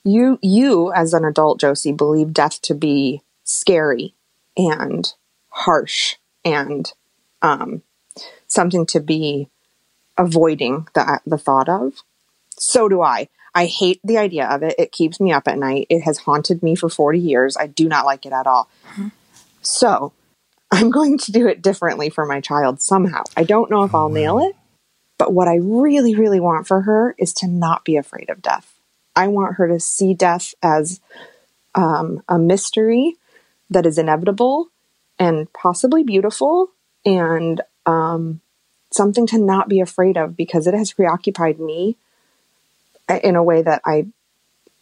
you 0.04 0.38
you 0.42 0.92
as 0.92 1.12
an 1.12 1.24
adult 1.24 1.58
josie 1.58 1.92
believe 1.92 2.32
death 2.32 2.62
to 2.62 2.74
be 2.74 3.20
scary 3.42 4.14
and 4.56 5.14
harsh 5.48 6.14
and 6.44 6.92
um, 7.42 7.82
something 8.46 8.86
to 8.86 9.00
be 9.00 9.48
avoiding 10.18 10.88
the 10.94 11.20
the 11.26 11.38
thought 11.38 11.68
of. 11.68 12.02
So 12.56 12.88
do 12.88 13.02
i. 13.02 13.28
I 13.54 13.66
hate 13.66 14.00
the 14.04 14.18
idea 14.18 14.46
of 14.46 14.62
it. 14.62 14.76
It 14.78 14.92
keeps 14.92 15.20
me 15.20 15.32
up 15.32 15.48
at 15.48 15.58
night. 15.58 15.86
It 15.90 16.02
has 16.02 16.18
haunted 16.18 16.62
me 16.62 16.76
for 16.76 16.88
40 16.88 17.18
years. 17.18 17.56
I 17.56 17.66
do 17.66 17.88
not 17.88 18.04
like 18.04 18.24
it 18.26 18.32
at 18.32 18.46
all. 18.46 18.68
So 19.62 20.12
i'm 20.72 20.90
going 20.90 21.18
to 21.18 21.32
do 21.32 21.48
it 21.48 21.62
differently 21.62 22.10
for 22.10 22.24
my 22.26 22.40
child 22.40 22.80
somehow. 22.80 23.24
I 23.36 23.44
don't 23.44 23.70
know 23.70 23.82
if 23.82 23.94
i'll 23.94 24.08
nail 24.08 24.38
it 24.38 24.54
but 25.18 25.32
what 25.32 25.48
i 25.48 25.56
really 25.56 26.14
really 26.14 26.40
want 26.40 26.66
for 26.66 26.82
her 26.82 27.14
is 27.18 27.32
to 27.34 27.48
not 27.48 27.84
be 27.84 27.96
afraid 27.96 28.30
of 28.30 28.42
death. 28.42 28.74
I 29.16 29.26
want 29.28 29.56
her 29.56 29.68
to 29.68 29.80
see 29.80 30.14
death 30.14 30.54
as 30.62 31.00
um, 31.74 32.22
a 32.28 32.38
mystery 32.38 33.16
that 33.68 33.86
is 33.86 33.98
inevitable 33.98 34.68
and 35.18 35.52
possibly 35.52 36.02
beautiful 36.02 36.70
and 37.04 37.60
um, 37.86 38.40
something 38.92 39.26
to 39.28 39.38
not 39.38 39.68
be 39.68 39.80
afraid 39.80 40.16
of 40.16 40.36
because 40.36 40.66
it 40.66 40.74
has 40.74 40.92
preoccupied 40.92 41.58
me 41.58 41.96
in 43.22 43.36
a 43.36 43.42
way 43.42 43.62
that 43.62 43.82
I 43.84 44.06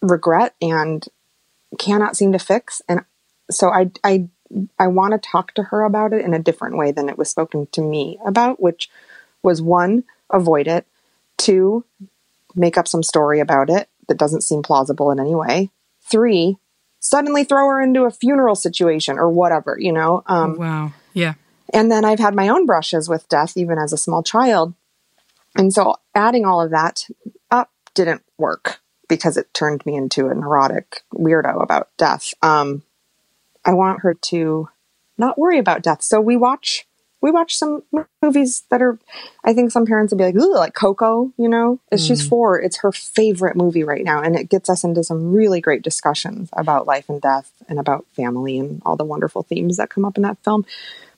regret 0.02 0.54
and 0.60 1.04
cannot 1.78 2.16
seem 2.16 2.32
to 2.32 2.38
fix. 2.38 2.82
And 2.88 3.04
so 3.50 3.70
I, 3.70 3.90
I, 4.04 4.28
I 4.78 4.88
want 4.88 5.12
to 5.12 5.30
talk 5.30 5.54
to 5.54 5.64
her 5.64 5.82
about 5.82 6.12
it 6.12 6.24
in 6.24 6.34
a 6.34 6.38
different 6.38 6.76
way 6.76 6.92
than 6.92 7.08
it 7.08 7.18
was 7.18 7.30
spoken 7.30 7.66
to 7.72 7.82
me 7.82 8.18
about, 8.24 8.60
which 8.60 8.90
was 9.42 9.62
one, 9.62 10.04
avoid 10.30 10.66
it, 10.66 10.86
two, 11.36 11.84
make 12.54 12.78
up 12.78 12.88
some 12.88 13.02
story 13.02 13.40
about 13.40 13.70
it 13.70 13.88
that 14.08 14.18
doesn't 14.18 14.42
seem 14.42 14.62
plausible 14.62 15.10
in 15.10 15.20
any 15.20 15.34
way. 15.34 15.70
Three, 16.00 16.56
suddenly 16.98 17.44
throw 17.44 17.68
her 17.68 17.80
into 17.80 18.04
a 18.04 18.10
funeral 18.10 18.54
situation 18.54 19.18
or 19.18 19.30
whatever, 19.30 19.76
you 19.78 19.92
know? 19.92 20.22
Um, 20.26 20.56
wow, 20.56 20.92
yeah, 21.12 21.34
and 21.72 21.90
then 21.90 22.04
I've 22.04 22.18
had 22.18 22.34
my 22.34 22.48
own 22.48 22.66
brushes 22.66 23.08
with 23.08 23.28
death, 23.28 23.56
even 23.56 23.78
as 23.78 23.92
a 23.92 23.98
small 23.98 24.22
child. 24.22 24.74
And 25.56 25.72
so 25.72 25.96
adding 26.14 26.44
all 26.44 26.60
of 26.60 26.70
that 26.70 27.04
up 27.50 27.70
didn't 27.94 28.22
work 28.36 28.80
because 29.08 29.36
it 29.36 29.52
turned 29.54 29.84
me 29.86 29.96
into 29.96 30.28
a 30.28 30.34
neurotic 30.34 31.02
weirdo 31.14 31.62
about 31.62 31.88
death. 31.96 32.32
Um, 32.42 32.82
I 33.64 33.74
want 33.74 34.00
her 34.00 34.14
to 34.14 34.68
not 35.16 35.38
worry 35.38 35.58
about 35.58 35.82
death. 35.82 36.02
So 36.02 36.20
we 36.20 36.36
watch 36.36 36.86
we 37.20 37.30
watch 37.30 37.56
some 37.56 37.82
movies 38.22 38.62
that 38.70 38.80
are, 38.80 38.98
I 39.44 39.52
think 39.52 39.72
some 39.72 39.86
parents 39.86 40.12
would 40.12 40.18
be 40.18 40.24
like, 40.24 40.36
ooh, 40.36 40.54
like 40.54 40.74
Coco, 40.74 41.32
you 41.36 41.48
know? 41.48 41.80
It's 41.90 42.02
she's 42.04 42.26
four. 42.26 42.60
It's 42.60 42.78
her 42.78 42.92
favorite 42.92 43.56
movie 43.56 43.82
right 43.84 44.04
now. 44.04 44.22
And 44.22 44.36
it 44.36 44.48
gets 44.48 44.70
us 44.70 44.84
into 44.84 45.02
some 45.02 45.32
really 45.32 45.60
great 45.60 45.82
discussions 45.82 46.48
about 46.52 46.86
life 46.86 47.08
and 47.08 47.20
death 47.20 47.50
and 47.68 47.78
about 47.80 48.06
family 48.14 48.58
and 48.58 48.80
all 48.86 48.96
the 48.96 49.04
wonderful 49.04 49.42
themes 49.42 49.78
that 49.78 49.90
come 49.90 50.04
up 50.04 50.16
in 50.16 50.22
that 50.22 50.38
film. 50.44 50.64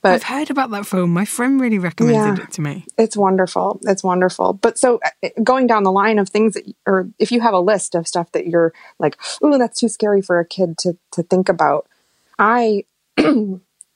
But 0.02 0.12
I've 0.14 0.22
heard 0.22 0.48
about 0.50 0.70
that 0.70 0.86
film. 0.86 1.10
My 1.12 1.26
friend 1.26 1.60
really 1.60 1.78
recommended 1.78 2.38
Yeah. 2.38 2.44
it 2.44 2.52
to 2.52 2.62
me. 2.62 2.86
it's 2.96 3.18
wonderful. 3.18 3.78
It's 3.82 4.02
wonderful. 4.02 4.54
But 4.54 4.78
so 4.78 4.98
uh, 5.22 5.28
going 5.44 5.66
down 5.66 5.82
the 5.82 5.92
line 5.92 6.18
of 6.18 6.30
things 6.30 6.54
that, 6.54 6.64
or 6.86 7.10
if 7.18 7.30
you 7.30 7.42
have 7.42 7.52
a 7.52 7.60
list 7.60 7.94
of 7.94 8.08
stuff 8.08 8.32
that 8.32 8.46
you're 8.46 8.72
like, 8.98 9.18
ooh, 9.44 9.58
that's 9.58 9.78
too 9.78 9.90
scary 9.90 10.22
for 10.22 10.40
a 10.40 10.46
kid 10.46 10.78
to, 10.78 10.96
to 11.12 11.22
think 11.22 11.50
about. 11.50 11.86
I, 12.38 12.84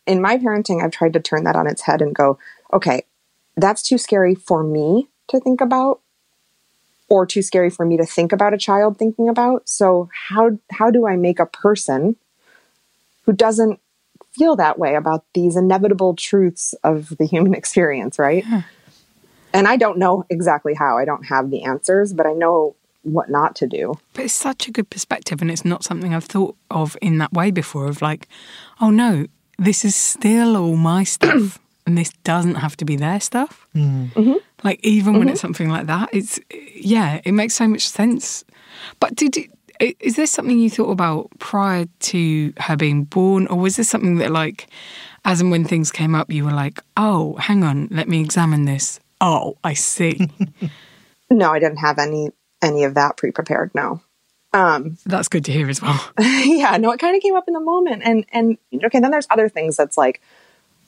in 0.06 0.20
my 0.20 0.36
parenting, 0.38 0.82
I've 0.82 0.90
tried 0.90 1.12
to 1.14 1.20
turn 1.20 1.44
that 1.44 1.56
on 1.56 1.66
its 1.66 1.82
head 1.82 2.02
and 2.02 2.14
go, 2.14 2.38
okay, 2.72 3.02
that's 3.56 3.82
too 3.82 3.98
scary 3.98 4.34
for 4.34 4.62
me 4.62 5.08
to 5.28 5.40
think 5.40 5.60
about 5.60 6.00
or 7.08 7.26
too 7.26 7.42
scary 7.42 7.70
for 7.70 7.84
me 7.84 7.96
to 7.96 8.06
think 8.06 8.32
about 8.32 8.54
a 8.54 8.58
child 8.58 8.98
thinking 8.98 9.28
about. 9.28 9.68
So 9.68 10.08
how, 10.28 10.58
how 10.70 10.90
do 10.90 11.06
I 11.06 11.16
make 11.16 11.38
a 11.38 11.46
person 11.46 12.16
who 13.22 13.32
doesn't 13.32 13.80
feel 14.32 14.56
that 14.56 14.78
way 14.78 14.94
about 14.94 15.24
these 15.34 15.56
inevitable 15.56 16.14
truths 16.16 16.74
of 16.82 17.16
the 17.18 17.26
human 17.26 17.54
experience, 17.60 18.18
right? 18.18 18.44
And 19.52 19.68
I 19.68 19.76
don't 19.76 19.98
know 19.98 20.26
exactly 20.28 20.74
how. 20.74 20.98
I 20.98 21.04
don't 21.04 21.24
have 21.26 21.50
the 21.50 21.62
answers, 21.62 22.12
but 22.12 22.26
I 22.26 22.32
know 22.32 22.74
what 23.02 23.30
not 23.30 23.54
to 23.56 23.66
do. 23.66 23.94
But 24.14 24.24
it's 24.24 24.34
such 24.34 24.66
a 24.66 24.72
good 24.72 24.90
perspective, 24.90 25.40
and 25.40 25.50
it's 25.50 25.64
not 25.64 25.84
something 25.84 26.12
I've 26.14 26.24
thought 26.24 26.56
of 26.70 26.96
in 27.00 27.18
that 27.18 27.32
way 27.32 27.50
before. 27.50 27.86
Of 27.86 28.02
like, 28.02 28.28
oh 28.80 28.90
no, 28.90 29.26
this 29.58 29.84
is 29.84 29.94
still 29.94 30.56
all 30.56 30.76
my 30.76 31.04
stuff, 31.16 31.58
and 31.86 31.96
this 31.98 32.12
doesn't 32.24 32.56
have 32.56 32.76
to 32.78 32.84
be 32.84 32.96
their 32.96 33.20
stuff. 33.20 33.66
Hmm. 33.72 34.06
Mm-hmm. 34.14 34.34
Like 34.62 34.80
even 34.82 35.14
when 35.14 35.22
mm-hmm. 35.22 35.30
it's 35.30 35.40
something 35.40 35.68
like 35.68 35.86
that, 35.86 36.08
it's 36.12 36.40
yeah, 36.74 37.20
it 37.24 37.32
makes 37.32 37.54
so 37.54 37.68
much 37.68 37.88
sense. 37.88 38.44
But 39.00 39.14
did 39.14 39.36
it, 39.36 39.50
i- 39.80 39.96
is 40.00 40.16
this 40.16 40.30
something 40.30 40.58
you 40.58 40.70
thought 40.70 40.90
about 40.90 41.30
prior 41.38 41.86
to 42.00 42.52
her 42.58 42.76
being 42.76 43.04
born, 43.04 43.46
or 43.48 43.58
was 43.58 43.76
this 43.76 43.88
something 43.88 44.16
that 44.16 44.30
like, 44.30 44.68
as 45.24 45.40
and 45.40 45.50
when 45.50 45.64
things 45.64 45.90
came 45.90 46.14
up, 46.14 46.30
you 46.30 46.44
were 46.44 46.52
like, 46.52 46.80
oh, 46.96 47.34
hang 47.36 47.62
on, 47.64 47.88
let 47.90 48.08
me 48.08 48.20
examine 48.20 48.64
this. 48.64 49.00
Oh, 49.20 49.56
I 49.64 49.74
see. 49.74 50.28
No, 51.30 51.50
I 51.50 51.58
didn't 51.58 51.78
have 51.78 51.98
any 51.98 52.30
any 52.62 52.84
of 52.84 52.94
that 52.94 53.16
pre-prepared. 53.16 53.70
No. 53.74 54.00
Um, 54.54 54.96
That's 55.04 55.28
good 55.28 55.44
to 55.46 55.52
hear 55.52 55.68
as 55.68 55.82
well. 55.82 56.00
yeah, 56.20 56.76
no, 56.76 56.92
it 56.92 57.00
kind 57.00 57.16
of 57.16 57.22
came 57.22 57.34
up 57.34 57.44
in 57.48 57.54
the 57.54 57.60
moment. 57.60 58.02
And 58.04 58.24
and 58.32 58.56
okay, 58.84 59.00
then 59.00 59.10
there's 59.10 59.26
other 59.28 59.48
things 59.48 59.76
that's 59.76 59.98
like, 59.98 60.20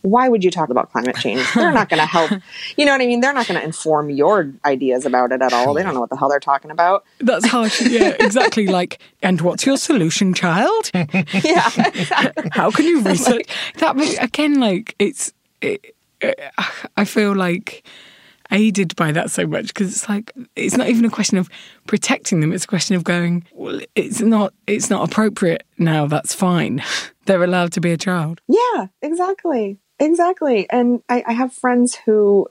why 0.03 0.29
would 0.29 0.45
you 0.45 0.53
talk 0.53 0.69
about 0.69 0.93
climate 0.93 1.17
change? 1.17 1.43
They're 1.53 1.73
not 1.73 1.89
going 1.89 1.99
to 2.01 2.07
help. 2.07 2.31
You 2.77 2.85
know 2.85 2.93
what 2.93 3.01
I 3.01 3.07
mean? 3.07 3.21
They're 3.21 3.33
not 3.33 3.49
going 3.49 3.59
to 3.59 3.65
inform 3.65 4.11
your 4.11 4.53
ideas 4.65 5.05
about 5.05 5.33
it 5.33 5.43
at 5.43 5.53
all. 5.53 5.75
They 5.75 5.83
don't 5.83 5.95
know 5.95 6.01
what 6.01 6.11
the 6.11 6.17
hell 6.17 6.29
they're 6.29 6.39
talking 6.39 6.71
about. 6.71 7.05
That's 7.19 7.47
harsh. 7.47 7.81
Yeah, 7.81 8.15
exactly. 8.21 8.67
Like, 8.67 9.01
and 9.23 9.41
what's 9.41 9.67
your 9.67 9.79
solution, 9.79 10.33
child? 10.35 10.91
Yeah, 10.95 11.71
How 12.53 12.71
can 12.71 12.85
you 12.85 13.01
research 13.01 13.49
that? 13.79 13.97
but 13.97 14.23
Again, 14.23 14.61
like 14.61 14.95
it's. 14.99 15.33
It, 15.61 15.97
I 16.97 17.05
feel 17.05 17.35
like 17.35 17.83
aided 18.51 18.95
by 18.97 19.13
that 19.13 19.31
so 19.31 19.47
much 19.47 19.69
because 19.69 19.93
it's 19.93 20.09
like 20.09 20.33
it's 20.55 20.77
not 20.77 20.89
even 20.89 21.05
a 21.05 21.11
question 21.11 21.39
of 21.39 21.49
protecting 21.87 22.41
them. 22.41 22.53
It's 22.53 22.65
a 22.65 22.69
question 22.69 22.97
of 22.97 23.05
going. 23.05 23.45
Well, 23.53 23.81
it's 23.95 24.21
not. 24.21 24.55
It's 24.67 24.91
not 24.91 25.09
appropriate 25.09 25.65
now. 25.79 26.07
That's 26.07 26.35
fine. 26.35 26.83
They're 27.27 27.43
allowed 27.43 27.73
to 27.73 27.81
be 27.81 27.93
a 27.93 27.97
child. 27.97 28.41
Yeah, 28.49 28.87
exactly. 29.03 29.79
Exactly. 29.99 30.69
And 30.71 31.03
I, 31.09 31.25
I 31.27 31.33
have 31.33 31.53
friends 31.53 31.95
who, 31.95 32.47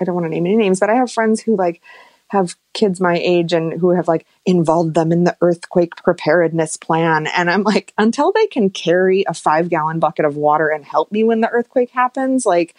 I 0.00 0.04
don't 0.04 0.14
want 0.14 0.26
to 0.26 0.30
name 0.30 0.46
any 0.46 0.56
names, 0.56 0.80
but 0.80 0.90
I 0.90 0.94
have 0.94 1.10
friends 1.10 1.40
who 1.40 1.56
like 1.56 1.80
have 2.28 2.56
kids 2.74 3.00
my 3.00 3.16
age 3.16 3.52
and 3.52 3.80
who 3.80 3.90
have 3.90 4.08
like 4.08 4.26
involved 4.44 4.94
them 4.94 5.12
in 5.12 5.24
the 5.24 5.36
earthquake 5.40 5.96
preparedness 5.96 6.76
plan. 6.76 7.26
And 7.26 7.50
I'm 7.50 7.62
like, 7.62 7.94
until 7.96 8.32
they 8.32 8.46
can 8.46 8.70
carry 8.70 9.24
a 9.26 9.34
five 9.34 9.68
gallon 9.68 9.98
bucket 9.98 10.24
of 10.24 10.36
water 10.36 10.68
and 10.68 10.84
help 10.84 11.10
me 11.10 11.24
when 11.24 11.40
the 11.40 11.48
earthquake 11.48 11.90
happens, 11.90 12.44
like, 12.44 12.74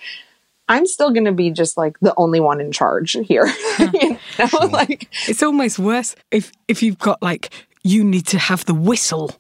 I'm 0.70 0.86
still 0.86 1.10
going 1.12 1.26
to 1.26 1.34
be 1.34 1.50
just 1.52 1.76
like 1.76 2.00
the 2.00 2.14
only 2.16 2.40
one 2.40 2.62
in 2.62 2.72
charge 2.72 3.18
here. 3.24 3.48
you 3.94 4.18
know, 4.38 4.66
like, 4.72 5.10
It's 5.28 5.44
almost 5.44 5.80
worse 5.80 6.16
if 6.32 6.52
if 6.68 6.82
you've 6.82 7.00
got 7.00 7.22
like 7.22 7.50
you 7.84 8.04
need 8.04 8.28
to 8.28 8.38
have 8.38 8.66
the 8.66 8.74
whistle, 8.74 9.32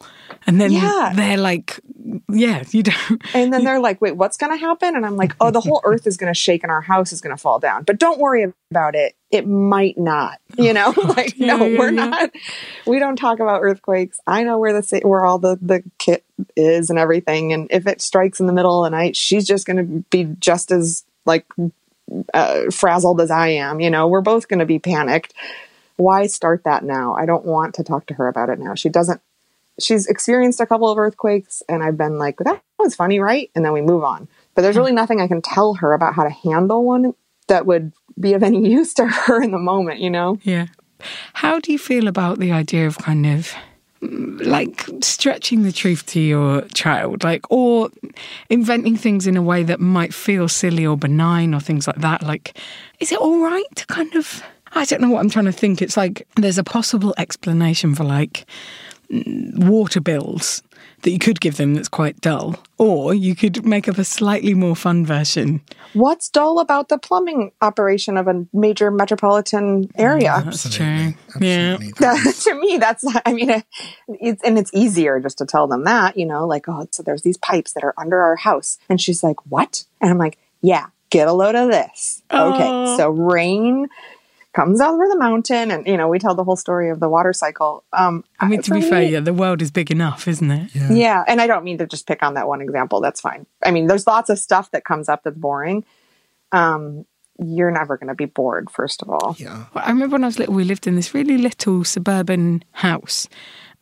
and 0.47 0.59
then 0.61 0.71
Yeah. 0.71 1.11
they're 1.15 1.37
like, 1.37 1.79
yeah, 2.29 2.63
you 2.71 2.83
don't. 2.83 3.21
And 3.33 3.51
then 3.53 3.63
they're 3.65 3.81
like, 3.81 3.99
wait, 4.01 4.15
what's 4.15 4.37
going 4.37 4.51
to 4.53 4.57
happen? 4.57 4.95
And 4.95 5.05
I'm 5.05 5.17
like, 5.17 5.35
oh, 5.41 5.51
the 5.51 5.59
whole 5.59 5.81
earth 5.83 6.07
is 6.07 6.15
going 6.17 6.33
to 6.33 6.39
shake 6.39 6.63
and 6.63 6.71
our 6.71 6.81
house 6.81 7.11
is 7.11 7.19
going 7.21 7.35
to 7.35 7.41
fall 7.41 7.59
down. 7.59 7.83
But 7.83 7.99
don't 7.99 8.19
worry 8.19 8.51
about 8.71 8.95
it. 8.95 9.15
It 9.29 9.45
might 9.47 9.97
not, 9.97 10.39
you 10.57 10.69
oh, 10.69 10.73
know, 10.73 10.93
like, 11.09 11.37
Yeah, 11.37 11.57
no, 11.57 11.65
yeah, 11.65 11.79
we're 11.79 11.91
yeah. 11.91 12.05
not, 12.05 12.31
we 12.87 12.97
don't 12.97 13.17
talk 13.17 13.39
about 13.39 13.61
earthquakes. 13.61 14.19
I 14.25 14.43
know 14.43 14.57
where 14.57 14.73
the, 14.81 15.01
where 15.03 15.25
all 15.25 15.37
the, 15.37 15.59
the 15.61 15.83
kit 15.97 16.23
is 16.55 16.89
and 16.89 16.97
everything. 16.97 17.51
And 17.53 17.67
if 17.69 17.85
it 17.85 18.01
strikes 18.01 18.39
in 18.39 18.47
the 18.47 18.53
middle 18.53 18.83
of 18.83 18.89
the 18.89 18.97
night, 18.97 19.15
she's 19.17 19.45
just 19.45 19.67
going 19.67 19.77
to 19.77 20.03
be 20.09 20.23
just 20.39 20.71
as 20.71 21.03
like, 21.25 21.45
uh, 22.33 22.71
frazzled 22.71 23.21
as 23.21 23.31
I 23.31 23.49
am, 23.49 23.79
you 23.79 23.89
know, 23.89 24.07
we're 24.07 24.21
both 24.21 24.47
going 24.47 24.59
to 24.59 24.65
be 24.65 24.79
panicked. 24.79 25.33
Why 25.97 26.27
start 26.27 26.63
that 26.63 26.83
now? 26.83 27.15
I 27.15 27.25
don't 27.25 27.45
want 27.45 27.75
to 27.75 27.83
talk 27.83 28.07
to 28.07 28.13
her 28.15 28.27
about 28.27 28.49
it 28.49 28.59
now. 28.59 28.73
She 28.75 28.89
doesn't 28.89 29.21
she's 29.81 30.07
experienced 30.07 30.59
a 30.59 30.65
couple 30.65 30.91
of 30.91 30.97
earthquakes 30.97 31.63
and 31.67 31.83
I've 31.83 31.97
been 31.97 32.17
like, 32.17 32.37
that 32.39 32.61
was 32.77 32.95
funny, 32.95 33.19
right? 33.19 33.49
And 33.55 33.63
then 33.63 33.73
we 33.73 33.81
move 33.81 34.03
on. 34.03 34.27
But 34.55 34.61
there's 34.61 34.77
really 34.77 34.91
nothing 34.91 35.21
I 35.21 35.27
can 35.27 35.41
tell 35.41 35.75
her 35.75 35.93
about 35.93 36.15
how 36.15 36.23
to 36.23 36.29
handle 36.29 36.83
one 36.83 37.13
that 37.47 37.65
would 37.65 37.93
be 38.19 38.33
of 38.33 38.43
any 38.43 38.69
use 38.69 38.93
to 38.95 39.07
her 39.07 39.41
in 39.41 39.51
the 39.51 39.57
moment, 39.57 39.99
you 39.99 40.09
know? 40.09 40.37
Yeah. 40.43 40.67
How 41.33 41.59
do 41.59 41.71
you 41.71 41.79
feel 41.79 42.07
about 42.07 42.39
the 42.39 42.51
idea 42.51 42.85
of 42.85 42.97
kind 42.97 43.25
of 43.25 43.53
like 44.01 44.87
stretching 45.01 45.63
the 45.63 45.71
truth 45.71 46.05
to 46.07 46.19
your 46.19 46.61
child, 46.73 47.23
like, 47.23 47.49
or 47.51 47.89
inventing 48.49 48.95
things 48.95 49.27
in 49.27 49.35
a 49.35 49.41
way 49.41 49.63
that 49.63 49.79
might 49.79 50.13
feel 50.13 50.47
silly 50.47 50.85
or 50.85 50.97
benign 50.97 51.53
or 51.53 51.59
things 51.59 51.87
like 51.87 51.97
that? 51.97 52.23
Like, 52.23 52.57
is 52.99 53.11
it 53.11 53.19
all 53.19 53.39
right 53.41 53.65
to 53.75 53.85
kind 53.87 54.15
of, 54.15 54.41
I 54.73 54.85
don't 54.85 55.01
know 55.01 55.09
what 55.09 55.19
I'm 55.19 55.29
trying 55.29 55.45
to 55.45 55.51
think. 55.51 55.81
It's 55.81 55.97
like 55.97 56.27
there's 56.35 56.57
a 56.57 56.63
possible 56.63 57.13
explanation 57.17 57.95
for 57.95 58.03
like 58.03 58.45
water 59.09 60.01
bills 60.01 60.61
that 61.01 61.11
you 61.11 61.19
could 61.19 61.39
give 61.39 61.57
them 61.57 61.73
that's 61.73 61.87
quite 61.87 62.19
dull, 62.21 62.55
or 62.77 63.13
you 63.13 63.35
could 63.35 63.65
make 63.65 63.87
up 63.87 63.97
a 63.97 64.03
slightly 64.03 64.53
more 64.53 64.75
fun 64.75 65.05
version. 65.05 65.61
What's 65.93 66.29
dull 66.29 66.59
about 66.59 66.89
the 66.89 66.97
plumbing 66.97 67.51
operation 67.61 68.17
of 68.17 68.27
a 68.27 68.45
major 68.53 68.91
metropolitan 68.91 69.89
oh, 69.97 70.03
area? 70.03 70.41
That's 70.43 70.65
Absolutely. 70.65 71.13
true. 71.13 71.47
Yeah. 71.47 71.73
Absolutely. 71.73 71.93
That- 71.99 72.35
to 72.43 72.55
me, 72.55 72.77
that's, 72.77 73.05
I 73.25 73.33
mean, 73.33 73.49
it's, 74.07 74.43
and 74.43 74.57
it's 74.57 74.71
easier 74.73 75.19
just 75.19 75.37
to 75.39 75.45
tell 75.45 75.67
them 75.67 75.85
that, 75.85 76.17
you 76.17 76.25
know, 76.25 76.45
like, 76.45 76.67
oh, 76.67 76.87
so 76.91 77.03
there's 77.03 77.23
these 77.23 77.37
pipes 77.37 77.73
that 77.73 77.83
are 77.83 77.93
under 77.97 78.19
our 78.19 78.35
house. 78.35 78.77
And 78.89 78.99
she's 78.99 79.23
like, 79.23 79.37
what? 79.45 79.85
And 80.01 80.11
I'm 80.11 80.17
like, 80.17 80.37
yeah, 80.61 80.87
get 81.09 81.27
a 81.27 81.33
load 81.33 81.55
of 81.55 81.69
this. 81.69 82.21
Okay. 82.31 82.67
Oh. 82.67 82.97
So 82.97 83.09
rain 83.09 83.87
comes 84.53 84.81
over 84.81 85.07
the 85.07 85.17
mountain 85.17 85.71
and, 85.71 85.85
you 85.85 85.95
know, 85.95 86.07
we 86.07 86.17
tell 86.17 86.33
the 86.33 86.43
whole 86.43 86.55
story 86.55 86.89
of 86.89 86.99
the 86.99 87.09
water 87.09 87.33
cycle. 87.33 87.83
Um, 87.93 88.23
I 88.39 88.47
mean, 88.47 88.61
to 88.63 88.69
for 88.69 88.75
be 88.75 88.81
fair, 88.81 89.03
yeah, 89.03 89.19
the 89.19 89.33
world 89.33 89.61
is 89.61 89.69
big 89.69 89.91
enough, 89.91 90.27
isn't 90.27 90.49
it? 90.49 90.75
Yeah. 90.75 90.91
Yeah. 90.91 91.23
And 91.27 91.39
I 91.39 91.47
don't 91.47 91.63
mean 91.63 91.77
to 91.77 91.85
just 91.85 92.07
pick 92.07 92.23
on 92.23 92.33
that 92.33 92.47
one 92.47 92.61
example. 92.61 92.99
That's 92.99 93.21
fine. 93.21 93.45
I 93.63 93.71
mean, 93.71 93.87
there's 93.87 94.07
lots 94.07 94.29
of 94.29 94.39
stuff 94.39 94.71
that 94.71 94.85
comes 94.85 95.07
up 95.07 95.23
that's 95.23 95.37
boring. 95.37 95.85
Um, 96.51 97.05
you're 97.37 97.71
never 97.71 97.95
going 97.97 98.07
to 98.09 98.15
be 98.15 98.25
bored, 98.25 98.69
first 98.69 99.01
of 99.01 99.09
all. 99.09 99.35
Yeah. 99.37 99.65
Well, 99.73 99.83
I 99.85 99.89
remember 99.89 100.15
when 100.15 100.23
I 100.23 100.27
was 100.27 100.39
little, 100.39 100.55
we 100.55 100.63
lived 100.63 100.87
in 100.87 100.95
this 100.95 101.13
really 101.13 101.37
little 101.37 101.83
suburban 101.83 102.63
house. 102.71 103.29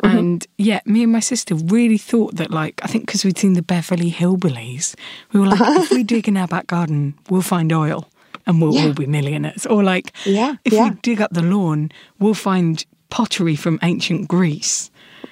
And 0.03 0.45
yeah, 0.59 0.81
me 0.85 1.01
and 1.01 1.11
my 1.11 1.21
sister 1.21 1.55
really 1.55 1.97
thought 1.97 2.35
that, 2.35 2.51
like, 2.51 2.79
I 2.83 2.87
think 2.87 3.07
because 3.07 3.25
we'd 3.25 3.39
seen 3.39 3.53
the 3.53 3.63
Beverly 3.63 4.11
Hillbillies, 4.11 4.93
we 5.33 5.39
were 5.39 5.47
like, 5.47 5.59
if 5.59 5.89
we 5.89 6.03
dig 6.03 6.27
in 6.27 6.37
our 6.37 6.47
back 6.47 6.67
garden, 6.67 7.15
we'll 7.31 7.41
find 7.41 7.73
oil 7.73 8.07
and 8.47 8.59
we'll 8.61 8.73
Yeah. 8.73 8.85
all 8.87 8.93
be 8.93 9.05
millionaires. 9.05 9.65
Or 9.67 9.83
like, 9.83 10.11
Yeah, 10.25 10.55
if 10.65 10.73
yeah. 10.73 10.89
we 10.89 10.95
dig 11.03 11.21
up 11.21 11.31
the 11.33 11.43
lawn, 11.43 11.91
we'll 12.19 12.33
find 12.33 12.83
pottery 13.09 13.55
from 13.55 13.77
ancient 13.83 14.27
Greece. 14.27 14.89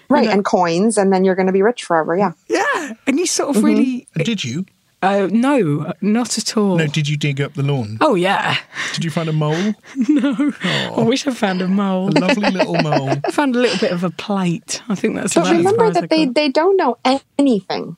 Right. 0.08 0.30
And 0.30 0.46
coins, 0.46 0.98
and 1.00 1.12
then 1.12 1.26
you're 1.26 1.34
going 1.36 1.48
to 1.48 1.54
be 1.54 1.64
rich 1.64 1.84
forever. 1.84 2.16
Yeah. 2.16 2.34
Yeah. 2.48 2.94
And 3.08 3.18
you 3.20 3.26
sort 3.26 3.56
of 3.58 3.64
really, 3.64 4.08
did 4.24 4.44
you? 4.44 4.66
uh, 5.02 5.28
no, 5.32 5.92
not 6.02 6.38
at 6.38 6.56
all. 6.58 6.78
No, 6.78 6.86
did 6.88 7.08
you 7.10 7.18
dig 7.18 7.42
up 7.42 7.54
the 7.56 7.64
lawn? 7.64 7.98
oh, 8.02 8.14
yeah. 8.16 8.56
Did 8.94 9.04
you 9.04 9.10
find 9.12 9.28
a 9.30 9.34
mole? 9.34 9.74
No. 10.10 10.52
I 10.98 11.02
wish 11.02 11.26
I 11.28 11.32
found 11.32 11.62
a 11.62 11.68
mole. 11.68 12.10
A 12.10 12.20
lovely 12.20 12.50
little 12.52 12.76
mole. 12.82 13.10
I 13.26 13.32
found 13.32 13.56
a 13.56 13.60
little 13.60 13.80
bit 13.80 13.92
of 13.92 14.04
a 14.04 14.10
plate. 14.12 14.82
I 14.90 14.96
think 14.96 15.16
that's 15.16 15.34
But 15.34 15.42
about 15.42 15.56
as 15.56 15.64
far 15.64 15.72
remember 15.74 16.00
that 16.00 16.10
they, 16.10 16.26
they 16.26 16.50
don't 16.50 16.78
know 16.78 16.98
anything. 17.40 17.98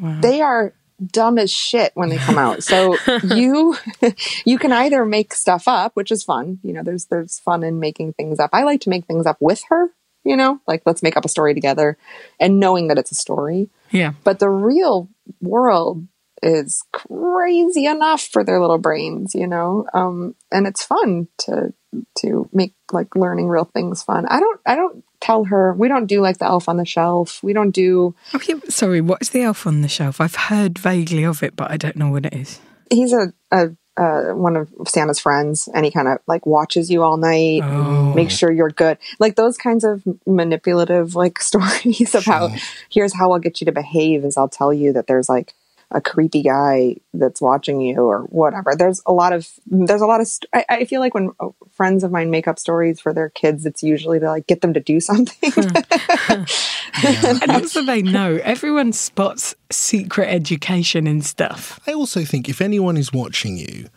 Wow. 0.00 0.18
They 0.20 0.40
are 0.40 0.72
dumb 1.06 1.38
as 1.38 1.50
shit 1.50 1.92
when 1.94 2.08
they 2.08 2.16
come 2.16 2.38
out. 2.38 2.62
So 2.62 2.96
you 3.34 3.76
you 4.44 4.58
can 4.58 4.72
either 4.72 5.04
make 5.04 5.34
stuff 5.34 5.68
up, 5.68 5.92
which 5.94 6.10
is 6.10 6.22
fun. 6.22 6.58
You 6.62 6.72
know, 6.72 6.82
there's 6.82 7.06
there's 7.06 7.38
fun 7.38 7.62
in 7.62 7.80
making 7.80 8.14
things 8.14 8.38
up. 8.38 8.50
I 8.52 8.64
like 8.64 8.80
to 8.82 8.90
make 8.90 9.06
things 9.06 9.26
up 9.26 9.38
with 9.40 9.62
her, 9.68 9.90
you 10.24 10.36
know, 10.36 10.60
like 10.66 10.82
let's 10.86 11.02
make 11.02 11.16
up 11.16 11.24
a 11.24 11.28
story 11.28 11.54
together 11.54 11.98
and 12.40 12.60
knowing 12.60 12.88
that 12.88 12.98
it's 12.98 13.12
a 13.12 13.16
story. 13.16 13.68
Yeah. 13.90 14.12
But 14.24 14.38
the 14.38 14.50
real 14.50 15.08
world 15.40 16.06
is 16.42 16.82
crazy 16.92 17.86
enough 17.86 18.22
for 18.22 18.44
their 18.44 18.60
little 18.60 18.78
brains, 18.78 19.34
you 19.34 19.46
know. 19.46 19.86
Um, 19.94 20.34
and 20.52 20.66
it's 20.66 20.84
fun 20.84 21.28
to 21.38 21.72
to 22.18 22.48
make 22.52 22.74
like 22.92 23.14
learning 23.16 23.48
real 23.48 23.64
things 23.64 24.02
fun. 24.02 24.26
I 24.26 24.40
don't 24.40 24.60
I 24.66 24.74
don't 24.76 25.04
tell 25.20 25.44
her 25.44 25.72
we 25.74 25.88
don't 25.88 26.06
do 26.06 26.20
like 26.20 26.38
the 26.38 26.44
elf 26.46 26.68
on 26.68 26.76
the 26.76 26.84
shelf. 26.84 27.42
We 27.42 27.52
don't 27.52 27.70
do 27.70 28.14
Okay, 28.34 28.54
sorry, 28.68 29.00
what 29.00 29.22
is 29.22 29.30
the 29.30 29.42
elf 29.42 29.66
on 29.66 29.80
the 29.82 29.88
shelf? 29.88 30.20
I've 30.20 30.34
heard 30.34 30.78
vaguely 30.78 31.24
of 31.24 31.42
it, 31.42 31.56
but 31.56 31.70
I 31.70 31.76
don't 31.76 31.96
know 31.96 32.10
what 32.10 32.26
it 32.26 32.34
is. 32.34 32.60
he's 32.90 33.12
a, 33.12 33.32
a 33.50 33.70
uh, 33.96 34.34
one 34.34 34.56
of 34.56 34.68
Santa's 34.88 35.20
friends, 35.20 35.68
and 35.72 35.84
he 35.84 35.90
kind 35.92 36.08
of 36.08 36.18
like 36.26 36.44
watches 36.46 36.90
you 36.90 37.04
all 37.04 37.16
night, 37.16 37.62
Oh. 37.62 38.12
make 38.12 38.28
sure 38.28 38.50
you're 38.50 38.70
good, 38.70 38.98
like 39.20 39.36
those 39.36 39.56
kinds 39.56 39.84
of 39.84 40.02
manipulative 40.26 41.14
like 41.14 41.40
stories 41.50 42.12
about 42.14 42.50
here's 42.90 43.14
how 43.14 43.32
I'll 43.32 43.38
get 43.38 43.60
you 43.60 43.64
to 43.66 43.72
behave 43.72 44.24
is 44.24 44.36
I'll 44.36 44.48
tell 44.48 44.72
you 44.72 44.92
that 44.94 45.06
there's 45.06 45.28
like 45.28 45.54
a 45.94 46.00
creepy 46.00 46.42
guy 46.42 46.96
that's 47.14 47.40
watching 47.40 47.80
you 47.80 48.00
or 48.02 48.22
whatever. 48.24 48.74
There's 48.76 49.00
a 49.06 49.12
lot 49.12 49.32
of 49.32 49.48
there's 49.66 50.02
a 50.02 50.06
lot 50.06 50.20
of 50.20 50.26
st- 50.26 50.50
I, 50.52 50.64
I 50.68 50.84
feel 50.84 51.00
like 51.00 51.14
when 51.14 51.30
uh, 51.40 51.48
friends 51.70 52.04
of 52.04 52.10
mine 52.12 52.30
make 52.30 52.46
up 52.48 52.58
stories 52.58 53.00
for 53.00 53.12
their 53.14 53.30
kids, 53.30 53.64
it's 53.64 53.82
usually 53.82 54.18
to 54.18 54.26
like 54.26 54.46
get 54.46 54.60
them 54.60 54.74
to 54.74 54.80
do 54.80 55.00
something. 55.00 55.52
And 57.04 57.50
also, 57.50 57.82
they 57.82 58.02
know 58.02 58.38
everyone 58.44 58.92
spots 58.92 59.54
secret 59.70 60.28
education 60.28 61.06
and 61.08 61.24
stuff. 61.24 61.80
I 61.88 61.92
also 61.92 62.24
think 62.24 62.48
if 62.48 62.60
anyone 62.60 62.96
is 62.96 63.12
watching 63.12 63.56
you, 63.56 63.88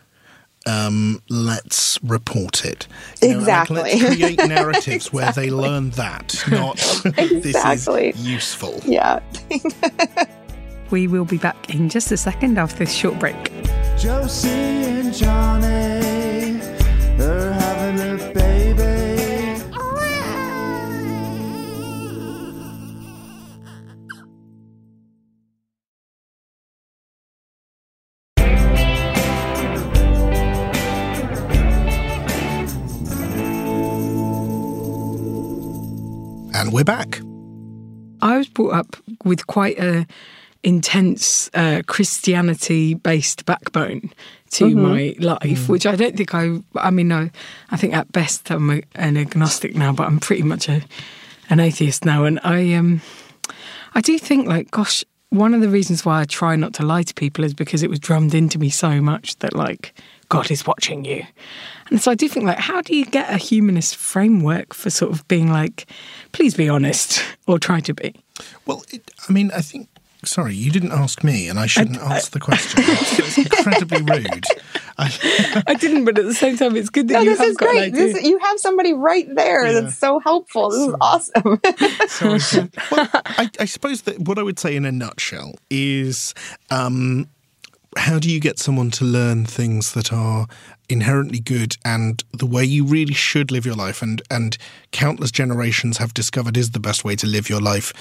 um, 0.66 1.22
let's 1.28 1.98
report 2.02 2.64
it. 2.64 2.88
You 3.22 3.28
know, 3.28 3.34
like, 3.34 3.40
Exactly. 3.40 3.76
let's 3.82 4.04
create 4.16 4.38
narratives 4.48 5.12
where 5.12 5.30
they 5.32 5.48
learn 5.64 5.90
that, 5.90 6.44
not 6.50 6.78
Exactly. 7.18 8.10
this 8.12 8.20
is 8.20 8.26
useful. 8.28 8.80
yeah. 8.84 9.20
We 10.90 11.06
will 11.06 11.26
be 11.26 11.36
back 11.36 11.74
in 11.74 11.90
just 11.90 12.10
a 12.12 12.16
second 12.16 12.58
after 12.58 12.78
this 12.78 12.94
short 12.94 13.18
break. 13.18 13.52
Josie 13.98 14.48
and 14.48 15.12
Johnny, 15.12 16.60
they're 17.16 17.52
having 17.52 18.00
a 18.00 18.32
baby. 18.32 18.44
And 36.54 36.72
we're 36.72 36.82
back. 36.82 37.20
I 38.20 38.38
was 38.38 38.48
brought 38.48 38.72
up 38.72 38.96
with 39.24 39.46
quite 39.46 39.78
a 39.78 40.06
intense 40.62 41.50
uh, 41.54 41.82
Christianity 41.86 42.94
based 42.94 43.46
backbone 43.46 44.12
to 44.50 44.74
my 44.74 45.14
life, 45.18 45.68
which 45.68 45.86
I 45.86 45.94
don't 45.96 46.16
think 46.16 46.34
I. 46.34 46.58
I 46.76 46.90
mean, 46.90 47.12
I, 47.12 47.30
I 47.70 47.76
think 47.76 47.94
at 47.94 48.10
best 48.12 48.50
I'm 48.50 48.70
a, 48.70 48.82
an 48.94 49.16
agnostic 49.16 49.74
now, 49.74 49.92
but 49.92 50.06
I'm 50.06 50.20
pretty 50.20 50.42
much 50.42 50.68
a 50.68 50.82
an 51.50 51.60
atheist 51.60 52.04
now, 52.04 52.24
and 52.24 52.40
I 52.42 52.74
um 52.74 53.00
I 53.94 54.00
do 54.00 54.18
think 54.18 54.46
like, 54.46 54.70
gosh, 54.70 55.04
one 55.30 55.54
of 55.54 55.60
the 55.60 55.68
reasons 55.68 56.04
why 56.04 56.20
I 56.20 56.24
try 56.24 56.56
not 56.56 56.74
to 56.74 56.84
lie 56.84 57.02
to 57.02 57.14
people 57.14 57.44
is 57.44 57.54
because 57.54 57.82
it 57.82 57.90
was 57.90 57.98
drummed 57.98 58.34
into 58.34 58.58
me 58.58 58.70
so 58.70 59.00
much 59.00 59.36
that 59.38 59.54
like 59.54 59.94
God 60.28 60.50
is 60.50 60.66
watching 60.66 61.04
you. 61.04 61.24
And 61.90 62.00
so 62.00 62.10
I 62.10 62.14
do 62.14 62.28
think 62.28 62.46
like 62.46 62.58
how 62.58 62.80
do 62.80 62.94
you 62.94 63.04
get 63.06 63.32
a 63.32 63.36
humanist 63.36 63.96
framework 63.96 64.74
for 64.74 64.90
sort 64.90 65.12
of 65.12 65.26
being 65.28 65.50
like, 65.50 65.86
please 66.32 66.54
be 66.54 66.68
honest 66.68 67.22
or 67.46 67.58
try 67.58 67.80
to 67.80 67.94
be? 67.94 68.14
Well, 68.66 68.84
it, 68.90 69.10
I 69.28 69.32
mean, 69.32 69.50
I 69.54 69.60
think. 69.60 69.88
Sorry, 70.24 70.54
you 70.54 70.70
didn't 70.72 70.90
ask 70.90 71.22
me, 71.22 71.48
and 71.48 71.60
I 71.60 71.66
shouldn't 71.66 71.98
answer 71.98 72.30
the 72.32 72.40
question. 72.40 72.82
It's 73.28 73.38
incredibly 73.38 74.02
rude. 74.02 74.44
I, 74.98 75.62
I 75.68 75.74
didn't, 75.74 76.04
but 76.06 76.18
at 76.18 76.24
the 76.24 76.34
same 76.34 76.56
time 76.56 76.74
it's 76.76 76.90
good 76.90 77.06
that 77.08 77.14
No, 77.14 77.20
you 77.20 77.30
this 77.30 77.38
have 77.38 77.48
is 77.50 77.56
got 77.56 77.68
an 77.68 77.74
great. 77.76 77.94
idea. 77.94 78.12
This, 78.14 78.24
you 78.24 78.38
have 78.38 78.58
somebody 78.58 78.92
right 78.94 79.32
there 79.34 79.64
Yeah. 79.66 79.80
that's 79.80 79.96
so 79.96 80.18
helpful. 80.18 80.70
This 80.70 80.88
is 80.88 80.94
awesome. 81.00 81.60
sorry. 82.40 82.70
well, 82.90 83.08
I, 83.14 83.48
I 83.60 83.64
suppose 83.64 84.02
that 84.02 84.18
what 84.20 84.38
I 84.38 84.42
would 84.42 84.58
say 84.58 84.74
in 84.74 84.84
a 84.84 84.90
nutshell 84.92 85.54
is 85.70 86.34
um, 86.70 87.28
how 87.96 88.18
do 88.18 88.28
you 88.30 88.40
get 88.40 88.58
someone 88.58 88.90
to 88.92 89.04
learn 89.04 89.44
things 89.46 89.92
that 89.92 90.12
are 90.12 90.46
inherently 90.88 91.40
good 91.40 91.76
and 91.84 92.24
the 92.32 92.46
way 92.46 92.64
you 92.64 92.84
really 92.84 93.14
should 93.14 93.50
live 93.50 93.66
your 93.66 93.74
life 93.74 94.00
and 94.00 94.22
and 94.30 94.56
countless 94.90 95.30
generations 95.30 95.98
have 95.98 96.14
discovered 96.14 96.56
is 96.56 96.70
the 96.70 96.80
best 96.80 97.04
way 97.04 97.14
to 97.14 97.26
live 97.26 97.50
your 97.50 97.60
life 97.60 97.92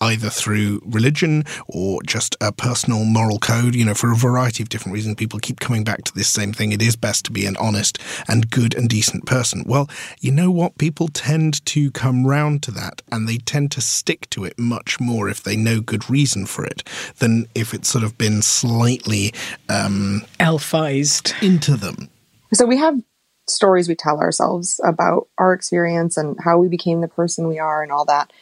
either 0.00 0.28
through 0.28 0.80
religion 0.84 1.44
or 1.68 2.02
just 2.02 2.36
a 2.40 2.50
personal 2.50 3.04
moral 3.04 3.38
code 3.38 3.74
you 3.74 3.84
know 3.84 3.94
for 3.94 4.10
a 4.10 4.16
variety 4.16 4.62
of 4.62 4.68
different 4.68 4.92
reasons. 4.94 5.14
People 5.14 5.38
keep 5.38 5.60
coming 5.60 5.84
back 5.84 6.02
to 6.04 6.14
this 6.14 6.28
same 6.28 6.52
thing. 6.52 6.72
It 6.72 6.82
is 6.82 6.96
best 6.96 7.24
to 7.26 7.32
be 7.32 7.46
an 7.46 7.56
honest 7.58 7.98
and 8.28 8.50
good 8.50 8.74
and 8.74 8.88
decent 8.88 9.24
person. 9.26 9.62
Well 9.66 9.88
you 10.20 10.32
know 10.32 10.50
what? 10.50 10.78
People 10.78 11.08
tend 11.08 11.64
to 11.66 11.90
come 11.92 12.26
round 12.26 12.62
to 12.64 12.70
that 12.72 13.02
and 13.12 13.28
they 13.28 13.38
tend 13.38 13.70
to 13.72 13.80
stick 13.80 14.28
to 14.30 14.44
it 14.44 14.58
much 14.58 14.98
more 15.00 15.28
if 15.28 15.42
they 15.42 15.56
know 15.56 15.80
good 15.80 16.10
reason 16.10 16.46
for 16.46 16.64
it 16.64 16.82
than 17.18 17.46
if 17.54 17.72
it's 17.72 17.88
sort 17.88 18.04
of 18.04 18.18
been 18.18 18.42
slightly 18.42 19.32
um, 19.68 20.22
Elfized. 20.40 21.34
into 21.40 21.76
them 21.76 22.08
so 22.54 22.66
we 22.66 22.78
have 22.78 23.00
stories 23.48 23.88
we 23.88 23.94
tell 23.94 24.20
ourselves 24.20 24.80
about 24.84 25.28
our 25.38 25.52
experience 25.52 26.16
and 26.16 26.36
how 26.40 26.58
we 26.58 26.68
became 26.68 27.00
the 27.00 27.08
person 27.08 27.48
we 27.48 27.58
are 27.58 27.82
and 27.82 27.92
all 27.92 28.04
that. 28.04 28.32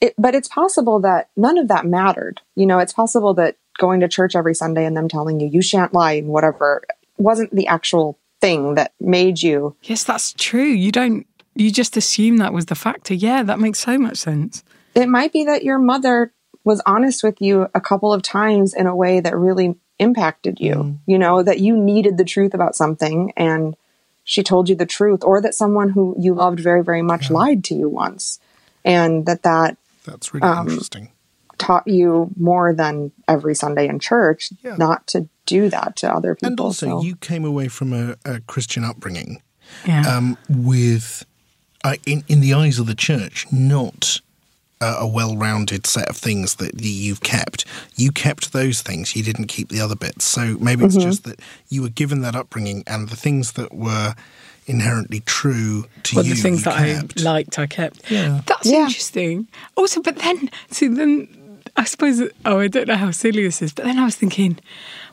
It, 0.00 0.14
but 0.18 0.34
it's 0.34 0.48
possible 0.48 1.00
that 1.00 1.30
none 1.36 1.58
of 1.58 1.68
that 1.68 1.86
mattered. 1.86 2.40
You 2.54 2.66
know, 2.66 2.78
it's 2.78 2.92
possible 2.92 3.34
that 3.34 3.56
going 3.78 4.00
to 4.00 4.08
church 4.08 4.36
every 4.36 4.54
Sunday 4.54 4.84
and 4.84 4.96
them 4.96 5.08
telling 5.08 5.40
you 5.40 5.48
you 5.48 5.62
shan't 5.62 5.94
lie 5.94 6.12
and 6.12 6.28
whatever 6.28 6.82
wasn't 7.18 7.54
the 7.54 7.66
actual 7.66 8.18
thing 8.40 8.74
that 8.74 8.92
made 9.00 9.42
you. 9.42 9.74
Yes, 9.82 10.04
that's 10.04 10.32
true. 10.34 10.64
You 10.64 10.92
don't 10.92 11.26
you 11.54 11.70
just 11.70 11.96
assume 11.96 12.36
that 12.36 12.52
was 12.52 12.66
the 12.66 12.74
factor. 12.74 13.14
Yeah, 13.14 13.42
that 13.42 13.58
makes 13.58 13.78
so 13.78 13.98
much 13.98 14.18
sense. 14.18 14.62
It 14.94 15.08
might 15.08 15.32
be 15.32 15.44
that 15.44 15.64
your 15.64 15.78
mother 15.78 16.32
was 16.64 16.82
honest 16.84 17.22
with 17.22 17.40
you 17.40 17.68
a 17.74 17.80
couple 17.80 18.12
of 18.12 18.22
times 18.22 18.74
in 18.74 18.86
a 18.86 18.96
way 18.96 19.20
that 19.20 19.36
really 19.36 19.76
impacted 19.98 20.58
you. 20.60 20.98
You 21.06 21.18
know, 21.18 21.42
that 21.42 21.60
you 21.60 21.76
needed 21.76 22.16
the 22.18 22.24
truth 22.24 22.54
about 22.54 22.74
something 22.76 23.32
and 23.36 23.76
she 24.24 24.42
told 24.42 24.68
you 24.68 24.74
the 24.74 24.86
truth 24.86 25.22
or 25.24 25.40
that 25.40 25.54
someone 25.54 25.90
who 25.90 26.14
you 26.18 26.34
loved 26.34 26.60
very 26.60 26.82
very 26.82 27.02
much 27.02 27.30
lied 27.30 27.62
to 27.64 27.74
you 27.74 27.88
once 27.88 28.40
and 28.84 29.24
that 29.26 29.42
that 29.44 29.76
that's 30.04 30.34
really 30.34 30.48
interesting 30.60 31.10
taught 31.58 31.86
you 31.88 32.30
more 32.36 32.74
than 32.74 33.12
every 33.28 33.54
Sunday 33.54 33.88
in 33.88 33.98
church 33.98 34.50
Yeah. 34.62 34.76
not 34.76 35.06
to 35.08 35.28
do 35.46 35.70
that 35.70 35.96
to 35.96 36.12
other 36.12 36.34
people. 36.34 36.48
and 36.48 36.60
also 36.60 36.86
so- 36.86 37.02
you 37.02 37.16
came 37.16 37.44
away 37.44 37.68
from 37.68 37.92
a, 37.92 38.16
a 38.24 38.40
christian 38.40 38.84
upbringing 38.84 39.40
Yeah. 39.86 40.02
um, 40.16 40.36
with, 40.48 41.24
uh, 41.84 41.94
in 42.04 42.24
in 42.28 42.40
the 42.40 42.52
eyes 42.54 42.78
of 42.78 42.86
the 42.86 42.94
church, 42.94 43.46
not 43.52 44.20
a, 44.80 44.86
a 45.00 45.06
well-rounded 45.06 45.86
set 45.86 46.08
of 46.08 46.16
things 46.16 46.56
that 46.56 46.80
you've 46.82 47.22
kept. 47.22 47.64
You 47.96 48.12
kept 48.12 48.52
those 48.52 48.82
things. 48.82 49.16
You 49.16 49.22
didn't 49.22 49.46
keep 49.46 49.68
the 49.68 49.80
other 49.80 49.96
bits. 49.96 50.24
So 50.24 50.56
maybe 50.60 50.84
it's 50.84 50.96
Mm-hmm. 50.96 51.08
just 51.08 51.24
that 51.24 51.40
you 51.68 51.82
were 51.82 51.88
given 51.88 52.20
that 52.22 52.34
upbringing, 52.36 52.82
and 52.86 53.08
the 53.08 53.16
things 53.16 53.52
that 53.52 53.72
were 53.74 54.14
inherently 54.66 55.20
true 55.20 55.84
to 56.02 56.16
well, 56.16 56.24
you, 56.24 56.34
the 56.34 56.40
things 56.42 56.58
you 56.66 56.72
that 56.72 56.76
kept. 57.00 57.20
I 57.20 57.22
liked, 57.22 57.58
I 57.58 57.66
kept. 57.66 58.10
Yeah. 58.10 58.40
That's 58.46 58.66
Yeah. 58.68 58.84
interesting. 58.86 59.46
Also, 59.76 60.02
but 60.02 60.16
then, 60.16 60.50
see, 60.70 60.88
then 60.88 61.28
I 61.76 61.84
suppose, 61.84 62.20
oh, 62.44 62.58
I 62.58 62.66
don't 62.68 62.88
know 62.88 62.96
how 62.96 63.10
silly 63.12 63.44
this 63.44 63.62
is, 63.62 63.72
but 63.72 63.84
then 63.84 63.98
I 63.98 64.04
was 64.04 64.16
thinking, 64.16 64.58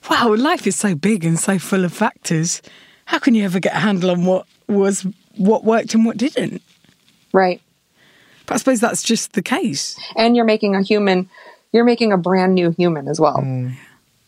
wow, 0.09 0.33
life 0.35 0.65
is 0.65 0.75
so 0.75 0.95
big 0.95 1.23
and 1.23 1.39
so 1.39 1.59
full 1.59 1.85
of 1.85 1.93
factors. 1.93 2.61
How 3.05 3.19
can 3.19 3.35
you 3.35 3.43
ever 3.45 3.59
get 3.59 3.75
a 3.75 3.79
handle 3.79 4.09
on 4.11 4.25
what 4.25 4.47
was 4.67 5.05
what 5.35 5.63
worked 5.63 5.93
and 5.93 6.05
what 6.05 6.17
didn't? 6.17 6.61
right. 7.31 7.61
I 8.53 8.57
suppose 8.57 8.79
that's 8.79 9.03
just 9.03 9.33
the 9.33 9.41
case. 9.41 9.99
And 10.15 10.35
you're 10.35 10.45
making 10.45 10.75
a 10.75 10.81
human 10.81 11.29
you're 11.71 11.83
making 11.83 12.11
a 12.11 12.17
brand 12.17 12.53
new 12.53 12.71
human 12.71 13.07
as 13.07 13.19
well. 13.19 13.41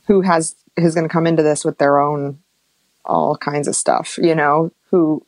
Who 0.08 0.22
has 0.22 0.56
who's 0.78 0.96
going 0.96 1.08
to 1.08 1.14
come 1.14 1.28
into 1.28 1.44
this 1.44 1.64
with 1.64 1.78
their 1.78 2.00
own 2.00 2.40
all 3.06 3.38
kinds 3.38 3.68
of 3.68 3.76
stuff, 3.76 4.18
you 4.18 4.34
know, 4.36 4.72
who 4.90 5.26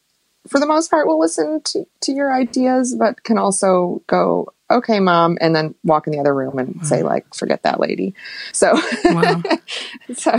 for 0.47 0.60
the 0.60 0.65
most 0.65 0.89
part 0.89 1.07
will 1.07 1.19
listen 1.19 1.62
to, 1.62 1.86
to 2.01 2.12
your 2.12 2.33
ideas 2.33 2.95
but 2.97 3.23
can 3.23 3.38
also 3.38 4.01
go 4.07 4.47
okay 4.71 4.99
mom 4.99 5.38
and 5.41 5.55
then 5.55 5.75
walk 5.83 6.07
in 6.07 6.13
the 6.13 6.19
other 6.19 6.33
room 6.33 6.57
and 6.57 6.86
say 6.86 7.03
like 7.03 7.25
forget 7.33 7.63
that 7.63 7.79
lady 7.79 8.13
so 8.53 8.73
Wow. 9.05 9.43
so 10.15 10.31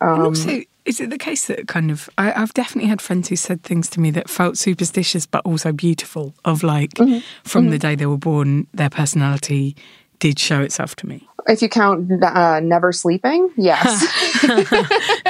um, 0.00 0.20
also, 0.20 0.62
is 0.88 1.00
it 1.00 1.10
the 1.10 1.18
case 1.18 1.46
that 1.46 1.68
kind 1.68 1.90
of 1.90 2.08
I, 2.18 2.32
I've 2.32 2.54
definitely 2.54 2.88
had 2.88 3.00
friends 3.02 3.28
who 3.28 3.36
said 3.36 3.62
things 3.62 3.88
to 3.90 4.00
me 4.00 4.10
that 4.12 4.28
felt 4.30 4.56
superstitious 4.58 5.26
but 5.26 5.42
also 5.44 5.72
beautiful? 5.72 6.34
Of 6.44 6.62
like, 6.62 6.94
Mm-hmm. 6.94 7.18
from 7.44 7.70
the 7.70 7.78
day 7.78 7.94
they 7.94 8.06
were 8.06 8.16
born, 8.18 8.66
their 8.72 8.90
personality 8.90 9.76
did 10.18 10.38
show 10.38 10.60
itself 10.62 10.96
to 10.96 11.06
me. 11.08 11.26
If 11.46 11.62
you 11.62 11.68
count 11.68 12.10
uh, 12.22 12.60
never 12.60 12.92
sleeping, 12.92 13.50
yes. 13.56 14.00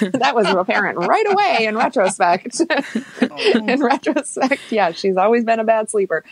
that 0.00 0.32
was 0.34 0.46
apparent 0.46 0.98
right 0.98 1.26
away 1.30 1.66
in 1.66 1.76
retrospect. 1.76 2.60
in 3.20 3.80
retrospect, 3.82 4.60
yeah, 4.70 4.92
she's 4.92 5.16
always 5.16 5.44
been 5.44 5.60
a 5.60 5.64
bad 5.64 5.90
sleeper. 5.90 6.24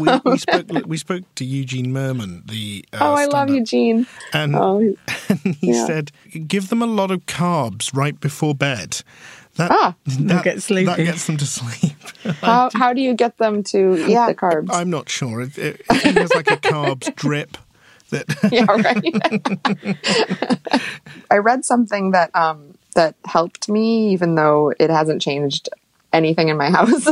we, 0.00 0.08
we 0.24 0.38
spoke. 0.38 0.66
We 0.86 0.96
spoke 0.96 1.22
to 1.36 1.44
Eugene 1.44 1.86
Mirman, 1.92 2.46
the 2.48 2.84
uh, 2.92 2.98
Oh, 3.00 3.14
I 3.14 3.24
love 3.24 3.48
stand-up, 3.48 3.56
Eugene. 3.56 4.06
and 4.32 4.54
Oh, 4.56 4.94
and 5.28 5.54
he 5.60 5.72
Yeah. 5.72 5.86
said, 5.86 6.12
"Give 6.46 6.68
them 6.68 6.82
a 6.82 6.86
lot 6.86 7.10
of 7.10 7.26
carbs 7.26 7.94
right 7.96 8.18
before 8.20 8.54
bed." 8.54 9.02
That, 9.56 9.70
Ah. 9.70 9.94
that, 10.06 10.44
get 10.44 10.62
sleepy. 10.62 10.84
that 10.86 10.96
gets 10.98 11.26
them 11.26 11.36
to 11.38 11.46
sleep. 11.46 11.92
How 12.42 12.70
how 12.74 12.92
do 12.92 13.00
you 13.00 13.14
get 13.14 13.38
them 13.38 13.62
to 13.64 13.94
eat 14.06 14.14
the 14.14 14.34
carbs? 14.34 14.68
I'm 14.72 14.90
not 14.90 15.08
sure. 15.08 15.40
It, 15.42 15.56
it, 15.58 15.82
I 15.88 15.98
think 15.98 16.34
like 16.34 16.50
a 16.50 16.56
carbs 16.56 17.14
drip 17.22 17.56
that 18.10 18.26
yeah, 18.52 18.66
right. 18.68 19.96
I 21.30 21.38
read 21.38 21.64
something 21.64 22.10
that 22.12 22.34
um 22.34 22.74
that 22.94 23.14
helped 23.24 23.68
me, 23.68 24.08
even 24.12 24.34
though 24.34 24.72
it 24.78 24.90
hasn't 24.90 25.20
changed 25.22 25.68
anything 26.12 26.48
in 26.48 26.56
my 26.56 26.70
house. 26.70 27.06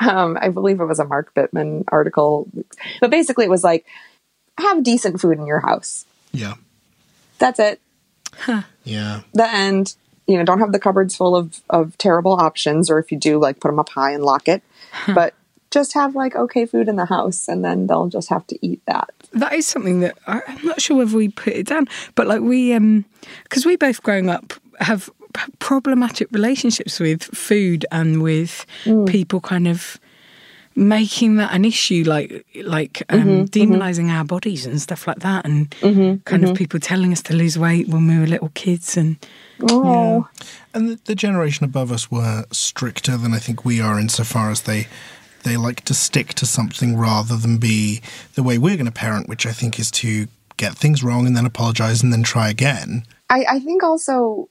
um, 0.00 0.36
I 0.40 0.48
believe 0.50 0.80
it 0.80 0.84
was 0.84 0.98
a 0.98 1.04
Mark 1.04 1.34
Bittman 1.34 1.84
article, 1.88 2.48
but 3.00 3.10
basically 3.10 3.44
it 3.46 3.50
was 3.50 3.64
like 3.64 3.86
have 4.58 4.82
decent 4.84 5.20
food 5.20 5.38
in 5.38 5.46
your 5.46 5.60
house. 5.60 6.04
yeah, 6.32 6.54
That's 7.38 7.58
it. 7.58 7.80
yeah. 8.84 9.22
The 9.34 9.48
end. 9.50 9.94
You 10.26 10.38
know, 10.38 10.44
don't 10.44 10.60
have 10.60 10.72
the 10.72 10.78
cupboards 10.78 11.16
full 11.16 11.34
of 11.36 11.60
of 11.70 11.98
terrible 11.98 12.32
options, 12.32 12.90
or 12.90 12.98
if 12.98 13.10
you 13.10 13.18
do, 13.18 13.38
like 13.38 13.60
put 13.60 13.68
them 13.68 13.78
up 13.78 13.90
high 13.90 14.12
and 14.12 14.22
lock 14.22 14.48
it. 14.48 14.62
But 15.14 15.34
just 15.70 15.94
have 15.94 16.14
like 16.14 16.36
okay 16.36 16.66
food 16.66 16.88
in 16.88 16.96
the 16.96 17.06
house, 17.06 17.48
and 17.48 17.64
then 17.64 17.86
they'll 17.86 18.08
just 18.08 18.28
have 18.28 18.46
to 18.48 18.58
eat 18.66 18.80
that. 18.86 19.10
that 19.32 19.54
is 19.54 19.66
something 19.66 20.00
that 20.00 20.16
I- 20.26 20.42
I'm 20.46 20.66
not 20.66 20.80
sure 20.80 20.98
whether 20.98 21.16
we 21.16 21.28
put 21.28 21.54
it 21.54 21.66
down, 21.66 21.88
but 22.14 22.26
like 22.26 22.42
we, 22.42 22.74
um, 22.74 23.04
because 23.44 23.64
we 23.64 23.76
both 23.76 24.02
growing 24.02 24.28
up 24.28 24.52
have 24.80 25.10
p- 25.32 25.52
problematic 25.58 26.28
relationships 26.30 27.00
with 27.00 27.22
food 27.22 27.86
and 27.90 28.22
with 28.22 28.66
mm. 28.84 29.08
people 29.08 29.40
kind 29.40 29.66
of 29.66 29.98
making 30.74 31.36
that 31.36 31.52
an 31.54 31.64
issue, 31.64 32.04
like 32.06 32.46
like 32.62 33.02
um, 33.08 33.20
mm-hmm, 33.20 33.30
mm-hmm. 33.30 33.72
demonizing 33.72 34.10
our 34.10 34.24
bodies 34.24 34.66
and 34.66 34.80
stuff 34.80 35.06
like 35.06 35.18
that, 35.20 35.44
and 35.44 35.70
mm-hmm, 35.80 36.16
kind 36.24 36.44
of 36.44 36.56
people 36.56 36.80
telling 36.80 37.12
us 37.12 37.22
to 37.22 37.34
lose 37.34 37.58
weight 37.58 37.88
when 37.88 38.06
we 38.06 38.18
were 38.18 38.26
little 38.26 38.50
kids, 38.54 38.96
and 38.96 39.16
Oh, 39.62 40.28
And 40.74 40.88
the, 40.88 41.00
the 41.04 41.14
generation 41.14 41.64
above 41.64 41.92
us 41.92 42.10
were 42.10 42.44
stricter 42.50 43.16
than 43.16 43.34
I 43.34 43.38
think 43.38 43.64
we 43.64 43.80
are, 43.80 43.98
insofar 43.98 44.50
as 44.50 44.62
they 44.62 44.88
they 45.42 45.56
like 45.56 45.80
to 45.82 45.94
stick 45.94 46.34
to 46.34 46.46
something 46.46 46.96
rather 46.96 47.36
than 47.36 47.58
be 47.58 48.00
the 48.34 48.42
way 48.42 48.58
we're 48.58 48.76
going 48.76 48.86
to 48.86 48.92
parent, 48.92 49.28
which 49.28 49.44
I 49.44 49.52
think 49.52 49.78
is 49.78 49.90
to 49.92 50.28
get 50.56 50.74
things 50.74 51.02
wrong 51.02 51.26
and 51.26 51.36
then 51.36 51.46
apologize 51.46 52.02
and 52.02 52.12
then 52.12 52.22
try 52.22 52.48
again. 52.48 53.04
I, 53.28 53.44
I 53.48 53.58
think 53.58 53.82
also, 53.82 54.48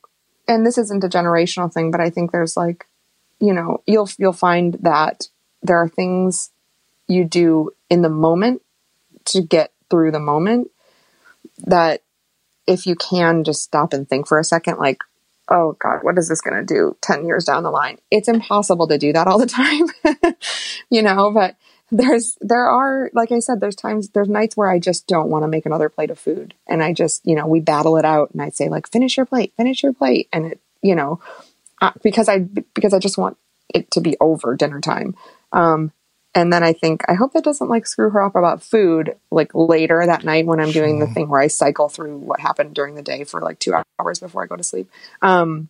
and 0.47 0.65
this 0.65 0.77
isn't 0.77 1.03
a 1.03 1.09
generational 1.09 1.71
thing, 1.71 1.91
but 1.91 2.01
I 2.01 2.09
think 2.09 2.31
there's 2.31 2.57
like, 2.57 2.87
you 3.39 3.53
know, 3.53 3.81
you'll 3.87 4.09
you'll 4.17 4.33
find 4.33 4.73
that 4.81 5.27
there 5.63 5.77
are 5.77 5.87
things 5.87 6.51
you 7.07 7.23
do 7.25 7.71
in 7.89 8.01
the 8.01 8.09
moment 8.09 8.61
to 9.25 9.41
get 9.41 9.71
through 9.89 10.11
the 10.11 10.19
moment 10.19 10.71
that 11.59 12.01
if 12.67 12.85
you 12.85 12.95
can 12.95 13.43
just 13.43 13.63
stop 13.63 13.93
and 13.93 14.07
think 14.07 14.27
for 14.27 14.39
a 14.39 14.43
second, 14.43 14.77
like, 14.77 14.99
oh 15.49 15.75
God, 15.79 15.99
what 16.01 16.17
is 16.17 16.29
this 16.29 16.41
going 16.41 16.65
to 16.65 16.73
do 16.73 16.95
10 17.01 17.25
years 17.25 17.45
down 17.45 17.63
the 17.63 17.71
line? 17.71 17.97
It's 18.09 18.27
impossible 18.27 18.87
to 18.87 18.97
do 18.97 19.13
that 19.13 19.27
all 19.27 19.39
the 19.39 19.45
time, 19.47 19.87
you 20.89 21.01
know, 21.01 21.31
but 21.31 21.55
there's, 21.91 22.37
there 22.39 22.65
are, 22.65 23.09
like 23.13 23.31
I 23.31 23.39
said, 23.39 23.59
there's 23.59 23.75
times, 23.75 24.09
there's 24.09 24.29
nights 24.29 24.55
where 24.55 24.71
I 24.71 24.79
just 24.79 25.07
don't 25.07 25.29
want 25.29 25.43
to 25.43 25.49
make 25.49 25.65
another 25.65 25.89
plate 25.89 26.09
of 26.09 26.17
food. 26.19 26.53
And 26.67 26.81
I 26.81 26.93
just, 26.93 27.25
you 27.25 27.35
know, 27.35 27.47
we 27.47 27.59
battle 27.59 27.97
it 27.97 28.05
out 28.05 28.31
and 28.31 28.41
I 28.41 28.49
say 28.49 28.69
like, 28.69 28.87
finish 28.87 29.17
your 29.17 29.25
plate, 29.25 29.53
finish 29.57 29.83
your 29.83 29.91
plate. 29.91 30.29
And 30.31 30.53
it, 30.53 30.61
you 30.81 30.95
know, 30.95 31.19
uh, 31.81 31.91
because 32.01 32.29
I, 32.29 32.39
because 32.39 32.93
I 32.93 32.99
just 32.99 33.17
want 33.17 33.37
it 33.73 33.91
to 33.91 34.01
be 34.01 34.15
over 34.21 34.55
dinner 34.55 34.79
time. 34.79 35.15
Um, 35.51 35.91
and 36.33 36.51
then 36.51 36.63
I 36.63 36.73
think 36.73 37.01
I 37.09 37.13
hope 37.13 37.33
that 37.33 37.43
doesn't 37.43 37.67
like 37.67 37.85
screw 37.85 38.09
her 38.09 38.21
up 38.21 38.35
about 38.35 38.63
food 38.63 39.15
like 39.31 39.51
later 39.53 40.05
that 40.05 40.23
night 40.23 40.45
when 40.45 40.59
I'm 40.59 40.71
doing 40.71 40.99
the 40.99 41.07
thing 41.07 41.29
where 41.29 41.41
I 41.41 41.47
cycle 41.47 41.89
through 41.89 42.17
what 42.17 42.39
happened 42.39 42.73
during 42.73 42.95
the 42.95 43.01
day 43.01 43.23
for 43.23 43.41
like 43.41 43.59
two 43.59 43.73
hours 43.99 44.19
before 44.19 44.43
I 44.43 44.47
go 44.47 44.55
to 44.55 44.63
sleep. 44.63 44.89
Um, 45.21 45.69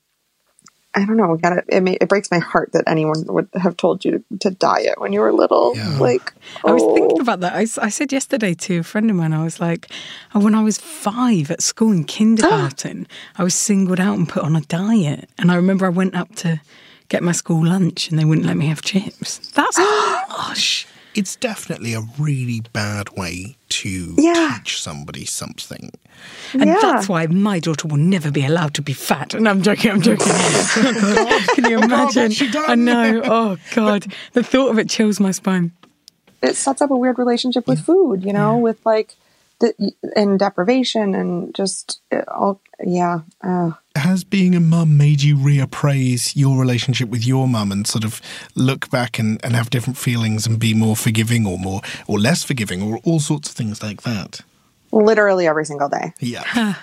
I 0.94 1.06
don't 1.06 1.16
know. 1.16 1.28
We 1.28 1.38
got 1.38 1.58
it. 1.58 1.84
ma- 1.84 1.96
it 2.00 2.10
breaks 2.10 2.30
my 2.30 2.40
heart 2.40 2.74
that 2.74 2.84
anyone 2.86 3.24
would 3.28 3.48
have 3.54 3.78
told 3.78 4.04
you 4.04 4.12
to, 4.30 4.38
to 4.40 4.52
diet 4.52 5.00
when 5.00 5.14
you 5.14 5.22
were 5.22 5.32
little. 5.32 5.76
Yeah. 5.76 5.98
Like 5.98 6.34
I 6.66 6.74
was 6.74 6.84
oh. 6.84 6.94
thinking 6.94 7.22
about 7.22 7.40
that. 7.40 7.54
I, 7.54 7.62
I 7.62 7.90
said 7.90 8.12
yesterday 8.12 8.54
to 8.56 8.80
a 8.80 8.84
friend 8.84 9.10
of 9.10 9.16
mine, 9.16 9.34
I 9.34 9.44
was 9.44 9.62
like, 9.62 9.90
oh, 10.36 10.42
when 10.42 10.54
I 10.54 10.62
was 10.62 10.78
five 10.78 11.50
at 11.50 11.62
school 11.62 11.94
in 11.94 12.04
kindergarten, 12.04 13.08
I 13.38 13.44
was 13.44 13.56
singled 13.56 14.02
out 14.02 14.18
and 14.18 14.28
put 14.28 14.44
on 14.44 14.56
a 14.56 14.62
diet. 14.62 15.30
And 15.38 15.50
I 15.50 15.56
remember 15.56 15.86
I 15.86 15.90
went 15.90 16.14
up 16.14 16.36
to 16.38 16.60
get 17.12 17.22
my 17.22 17.34
school 17.34 17.66
lunch 17.66 18.10
and 18.10 18.18
they 18.18 18.24
wouldn't 18.26 18.48
let 18.48 18.56
me 18.58 18.68
have 18.68 18.82
chips. 18.82 19.40
That's 19.50 19.78
harsh. 19.80 20.86
It's 21.14 21.36
definitely 21.36 21.94
a 21.94 22.02
really 22.18 22.62
bad 22.72 23.10
way 23.18 23.58
to 23.68 24.16
Yeah. 24.18 24.58
teach 24.64 24.82
somebody 24.82 25.26
something. 25.26 25.92
And 26.54 26.66
Yeah. 26.70 26.80
that's 26.82 27.10
why 27.10 27.28
my 27.28 27.60
daughter 27.60 27.88
will 27.90 27.98
never 28.16 28.32
be 28.32 28.46
allowed 28.46 28.74
to 28.76 28.82
be 28.82 28.94
fat. 28.94 29.34
And 29.34 29.48
I'm 29.50 29.62
joking, 29.62 29.92
I'm 29.92 30.02
joking. 30.02 30.26
Oh, 30.34 31.46
Can 31.56 31.66
you 31.70 31.80
imagine? 31.80 32.32
what's? 32.32 32.70
I 32.70 32.76
know. 32.76 33.22
Oh, 33.26 33.58
God. 33.76 34.08
The 34.34 34.44
thought 34.44 34.70
of 34.72 34.80
it 34.80 34.90
chills 34.90 35.20
my 35.20 35.32
spine. 35.32 35.72
it 36.42 36.56
sets 36.56 36.82
up 36.82 36.92
a 36.92 36.96
weird 36.96 37.20
relationship 37.20 37.68
with 37.68 37.82
food, 37.82 38.24
you 38.24 38.32
know, 38.34 38.58
with 38.58 38.80
like 38.86 39.16
the 39.60 39.74
and 40.16 40.40
deprivation 40.40 41.14
and 41.14 41.54
just 41.54 42.00
it 42.10 42.26
all. 42.30 42.62
Yeah. 42.84 43.20
Uh, 43.44 43.72
Has 43.96 44.24
being 44.24 44.56
a 44.56 44.60
mum 44.60 44.98
made 44.98 45.22
you 45.22 45.36
reappraise 45.36 46.34
your 46.36 46.58
relationship 46.58 47.10
with 47.10 47.26
your 47.26 47.48
mum 47.48 47.72
and 47.72 47.86
sort 47.86 48.04
of 48.06 48.22
look 48.56 48.90
back 48.90 49.20
and, 49.20 49.44
and 49.44 49.54
have 49.54 49.70
different 49.70 49.98
feelings 49.98 50.48
and 50.48 50.58
be 50.58 50.74
more 50.74 50.96
forgiving 50.96 51.46
or 51.46 51.58
more 51.58 51.82
or 52.08 52.18
less 52.18 52.44
forgiving 52.44 52.82
or 52.82 53.00
all 53.04 53.20
sorts 53.20 53.50
of 53.50 53.56
things 53.56 53.84
like 53.84 54.04
that? 54.04 54.42
literally 54.92 55.48
every 55.48 55.66
single 55.66 55.90
day. 55.90 56.14
Yeah. 56.20 56.76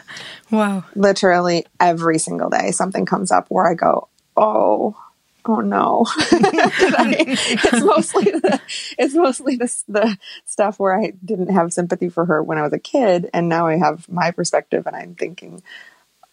Wow. 0.50 0.84
literally 0.94 1.66
every 1.78 2.18
single 2.18 2.48
day 2.48 2.70
something 2.70 3.04
comes 3.04 3.30
up 3.30 3.46
where 3.50 3.66
I 3.66 3.74
go, 3.74 4.08
oh, 4.34 4.96
oh 5.44 5.60
no. 5.60 6.06
it's 6.16 7.84
mostly 7.84 8.24
the, 8.24 8.60
it's 8.98 9.14
mostly 9.14 9.56
the, 9.56 9.82
the 9.88 10.18
stuff 10.46 10.78
where 10.78 10.98
I 10.98 11.12
didn't 11.22 11.50
have 11.50 11.72
sympathy 11.72 12.08
for 12.08 12.24
her 12.24 12.42
when 12.42 12.56
I 12.56 12.62
was 12.62 12.72
a 12.72 12.78
kid, 12.78 13.28
and 13.34 13.48
now 13.48 13.66
I 13.66 13.76
have 13.76 14.08
my 14.08 14.30
perspective, 14.30 14.86
and 14.86 14.96
I'm 14.96 15.14
thinking 15.14 15.62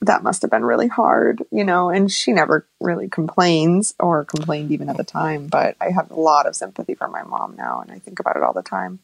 that 0.06 0.24
must 0.24 0.42
have 0.42 0.52
been 0.52 0.66
really 0.66 0.88
hard, 0.88 1.44
you 1.52 1.64
know. 1.64 1.90
And 1.90 2.12
she 2.12 2.32
never 2.32 2.66
really 2.80 3.10
complains 3.10 3.94
or 4.00 4.26
complained 4.26 4.72
even 4.72 4.90
at 4.90 4.98
the 4.98 5.04
time, 5.04 5.48
but 5.48 5.76
I 5.82 5.90
have 5.92 6.12
a 6.12 6.20
lot 6.20 6.48
of 6.48 6.56
sympathy 6.56 6.96
for 6.96 7.08
my 7.08 7.24
mom 7.24 7.56
now, 7.58 7.82
and 7.82 7.92
I 7.92 8.00
think 8.00 8.20
about 8.20 8.38
it 8.38 8.44
all 8.44 8.54
the 8.54 8.62
time. 8.64 9.00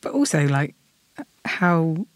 But 0.00 0.12
also, 0.12 0.46
like, 0.46 0.74
how 1.44 2.06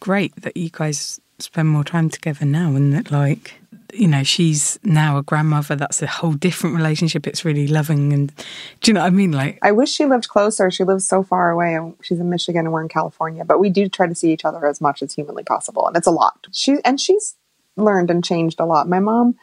great 0.00 0.34
that 0.42 0.56
you 0.56 0.70
guys 0.70 1.20
spend 1.38 1.68
more 1.68 1.84
time 1.84 2.10
together 2.10 2.44
now 2.44 2.74
and 2.74 2.92
that, 2.92 3.10
like, 3.10 3.60
you 3.92 4.06
know, 4.06 4.22
she's 4.22 4.78
now 4.82 5.16
a 5.16 5.22
grandmother. 5.22 5.74
That's 5.74 6.02
a 6.02 6.06
whole 6.06 6.32
different 6.32 6.76
relationship. 6.76 7.26
It's 7.26 7.44
really 7.44 7.66
loving. 7.66 8.12
And 8.12 8.36
do 8.80 8.90
you 8.90 8.92
know 8.92 9.00
what 9.00 9.06
I 9.06 9.10
mean? 9.10 9.32
Like, 9.32 9.58
I 9.62 9.72
wish 9.72 9.90
she 9.90 10.04
lived 10.04 10.28
closer. 10.28 10.70
She 10.70 10.84
lives 10.84 11.06
so 11.06 11.22
far 11.22 11.50
away. 11.50 11.78
She's 12.02 12.20
in 12.20 12.28
Michigan 12.28 12.66
and 12.66 12.72
we're 12.72 12.82
in 12.82 12.88
California, 12.88 13.44
but 13.44 13.58
we 13.60 13.70
do 13.70 13.88
try 13.88 14.06
to 14.06 14.14
see 14.14 14.30
each 14.30 14.44
other 14.44 14.66
as 14.66 14.80
much 14.80 15.02
as 15.02 15.14
humanly 15.14 15.42
possible, 15.42 15.86
and 15.86 15.96
it's 15.96 16.06
a 16.06 16.10
lot. 16.10 16.48
She 16.52 16.78
and 16.84 17.00
she's 17.00 17.34
learned 17.78 18.10
and 18.10 18.24
changed 18.24 18.60
a 18.60 18.64
lot. 18.64 18.88
My 18.88 19.00
mom 19.00 19.36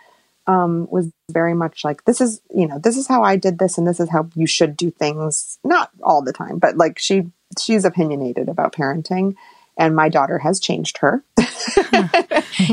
um, 0.48 0.88
was 0.90 1.12
very 1.32 1.54
much 1.54 1.84
like, 1.84 2.06
"This 2.06 2.22
is 2.22 2.42
you 2.54 2.68
know, 2.68 2.80
this 2.80 2.98
is 2.98 3.08
how 3.08 3.24
I 3.24 3.36
did 3.36 3.60
this, 3.60 3.78
and 3.78 3.88
this 3.88 4.00
is 4.00 4.10
how 4.10 4.30
you 4.36 4.48
should 4.48 4.78
do 4.78 4.92
things." 4.92 5.58
Not 5.64 5.92
all 6.04 6.22
the 6.22 6.34
time, 6.34 6.60
but 6.60 6.78
like 6.78 7.00
she 7.00 7.32
she's 7.60 7.86
opinionated 7.86 8.50
about 8.50 8.74
parenting, 8.74 9.36
and 9.78 9.96
my 9.96 10.10
daughter 10.10 10.40
has 10.40 10.60
changed 10.60 10.98
her 11.00 11.24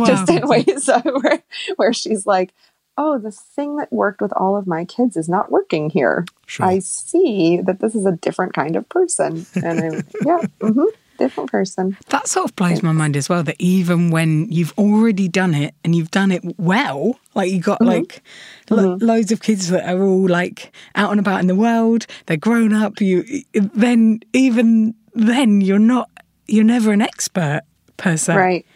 just 0.05 0.29
in 0.31 0.47
ways 0.47 0.89
uh, 0.89 1.03
where 1.23 1.43
where 1.77 1.93
she's 1.93 2.27
like. 2.27 2.53
Oh, 2.99 3.19
the 3.19 3.31
thing 3.31 3.79
that 3.79 3.91
worked 3.91 4.21
with 4.21 4.35
all 4.37 4.55
of 4.55 4.67
my 4.67 4.85
kids 4.85 5.17
is 5.17 5.27
not 5.27 5.51
working 5.51 5.89
here. 5.89 6.27
Sure. 6.47 6.67
I 6.67 6.81
see 6.81 7.59
that 7.63 7.81
this 7.81 7.95
is 7.95 8.05
a 8.05 8.13
different 8.13 8.53
kind 8.53 8.77
of 8.77 8.87
person. 8.91 9.47
And 9.55 9.81
I'm, 9.81 10.05
yeah, 10.27 10.43
hmm 10.61 10.83
different 11.23 11.51
person. 11.51 11.97
that 12.09 12.27
sort 12.27 12.51
of 12.51 12.57
blows 12.57 12.83
my 12.83 12.93
mind 12.93 13.17
as 13.17 13.29
well. 13.29 13.43
That 13.43 13.57
even 13.59 14.11
when 14.11 14.51
you've 14.51 14.75
already 14.77 15.29
done 15.29 15.55
it 15.55 15.75
and 15.85 15.95
you've 15.95 16.11
done 16.11 16.33
it 16.33 16.43
well, 16.59 17.19
like 17.35 17.51
you 17.51 17.61
got 17.61 17.81
like 17.81 18.23
lo- 18.71 18.99
loads 19.01 19.31
of 19.33 19.41
kids 19.41 19.69
that 19.69 19.89
are 19.89 20.03
all 20.03 20.29
like 20.29 20.73
out 20.95 21.11
and 21.11 21.21
about 21.21 21.41
in 21.41 21.47
the 21.47 21.55
world, 21.55 22.07
they're 22.27 22.37
grown 22.37 22.73
up. 22.73 23.01
You 23.01 23.25
then 23.55 24.21
even 24.33 24.95
then 25.15 25.61
you're 25.61 25.79
not 25.79 26.11
you're 26.47 26.65
never 26.65 26.93
an 26.93 27.03
expert 27.03 27.63
per 27.97 28.17
se. 28.17 28.37
Right, 28.37 28.67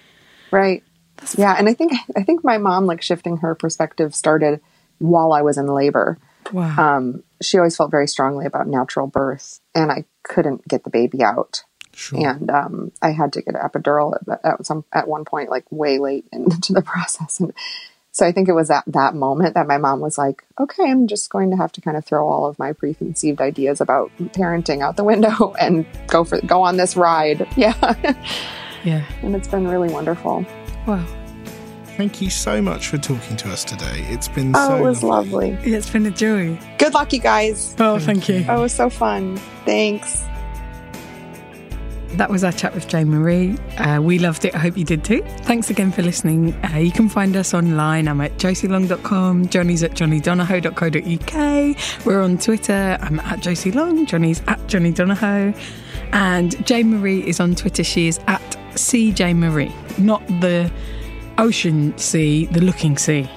right. 0.50 0.82
yeah, 1.36 1.56
and 1.58 1.68
I 1.68 1.74
think 1.74 1.92
I 2.16 2.22
think 2.22 2.44
my 2.44 2.58
mom 2.58 2.86
like 2.86 3.02
shifting 3.02 3.38
her 3.38 3.54
perspective 3.54 4.14
started 4.14 4.60
while 4.98 5.32
I 5.32 5.42
was 5.42 5.58
in 5.58 5.66
labor. 5.66 6.18
Wow. 6.52 6.96
Um, 6.96 7.22
she 7.42 7.58
always 7.58 7.76
felt 7.76 7.90
very 7.90 8.06
strongly 8.06 8.46
about 8.46 8.68
natural 8.68 9.06
birth, 9.06 9.60
and 9.74 9.90
I 9.90 10.04
couldn't 10.22 10.66
get 10.68 10.84
the 10.84 10.90
baby 10.90 11.22
out. 11.22 11.64
Sure. 11.98 12.28
and 12.28 12.50
um, 12.50 12.92
I 13.00 13.10
had 13.12 13.32
to 13.32 13.42
get 13.42 13.54
an 13.54 13.60
epidural 13.60 14.14
at, 14.30 14.44
at 14.44 14.66
some 14.66 14.84
at 14.92 15.08
one 15.08 15.24
point, 15.24 15.48
like 15.48 15.64
way 15.70 15.98
late 15.98 16.26
into 16.32 16.74
the 16.74 16.82
process. 16.82 17.40
And 17.40 17.54
so 18.12 18.26
I 18.26 18.32
think 18.32 18.48
it 18.48 18.52
was 18.52 18.70
at 18.70 18.84
that 18.88 19.14
moment 19.14 19.54
that 19.54 19.66
my 19.66 19.78
mom 19.78 20.00
was 20.00 20.18
like, 20.18 20.42
"Okay, 20.60 20.90
I'm 20.90 21.06
just 21.06 21.30
going 21.30 21.50
to 21.52 21.56
have 21.56 21.72
to 21.72 21.80
kind 21.80 21.96
of 21.96 22.04
throw 22.04 22.28
all 22.28 22.46
of 22.46 22.58
my 22.58 22.72
preconceived 22.74 23.40
ideas 23.40 23.80
about 23.80 24.10
parenting 24.18 24.82
out 24.82 24.96
the 24.96 25.04
window 25.04 25.54
and 25.60 25.86
go 26.06 26.22
for 26.24 26.38
go 26.42 26.62
on 26.62 26.76
this 26.76 26.96
ride." 26.96 27.46
Yeah, 27.56 27.72
Yeah. 28.84 29.04
and 29.22 29.34
it's 29.34 29.48
been 29.48 29.66
really 29.66 29.88
wonderful. 29.88 30.44
Wow. 30.86 31.04
Thank 31.96 32.20
you 32.20 32.28
so 32.28 32.60
much 32.60 32.88
for 32.88 32.98
talking 32.98 33.38
to 33.38 33.48
us 33.50 33.64
today. 33.64 34.04
It's 34.10 34.28
been 34.28 34.52
Oh, 34.54 34.68
so 34.68 34.76
it 34.76 34.82
was 34.82 35.02
lovely. 35.02 35.50
Yeah, 35.64 35.78
it's 35.78 35.88
been 35.88 36.04
a 36.04 36.10
joy. 36.10 36.58
Good 36.78 36.92
luck, 36.92 37.10
you 37.14 37.20
guys. 37.20 37.74
Oh, 37.78 37.98
thank 37.98 38.28
you. 38.28 38.44
Oh, 38.50 38.58
it 38.58 38.60
was 38.60 38.74
so 38.74 38.90
fun. 38.90 39.38
Thanks. 39.64 40.22
That 42.16 42.30
was 42.30 42.44
our 42.44 42.52
chat 42.52 42.74
with 42.74 42.88
Jane 42.88 43.10
Marie. 43.10 43.58
Uh, 43.76 44.00
we 44.00 44.18
loved 44.18 44.46
it. 44.46 44.54
I 44.54 44.58
hope 44.58 44.78
you 44.78 44.84
did 44.84 45.04
too. 45.04 45.22
Thanks 45.40 45.68
again 45.68 45.92
for 45.92 46.00
listening. 46.02 46.54
Uh, 46.64 46.78
you 46.78 46.90
can 46.90 47.10
find 47.10 47.36
us 47.36 47.52
online. 47.52 48.08
I'm 48.08 48.22
at 48.22 48.38
josielong.com. 48.38 49.48
Jonny's 49.48 49.82
at 49.82 49.90
jonnydonahoe.co.uk. 49.92 52.06
We're 52.06 52.22
on 52.22 52.38
Twitter. 52.38 52.96
I'm 53.02 53.20
at 53.20 53.40
Josie 53.40 53.70
Long. 53.70 54.06
Jonny's 54.06 54.40
at 54.46 54.66
Jonny 54.66 54.92
Donahoe. 54.92 55.52
And 56.12 56.66
Jane 56.66 56.90
Marie 56.90 57.20
is 57.26 57.38
on 57.38 57.54
Twitter. 57.54 57.84
She 57.84 58.08
is 58.08 58.18
at 58.26 58.40
CJ 58.72 59.36
Marie, 59.36 59.74
not 59.98 60.26
the 60.40 60.72
ocean 61.36 61.96
sea, 61.98 62.46
the 62.46 62.62
looking 62.62 62.96
sea. 62.96 63.28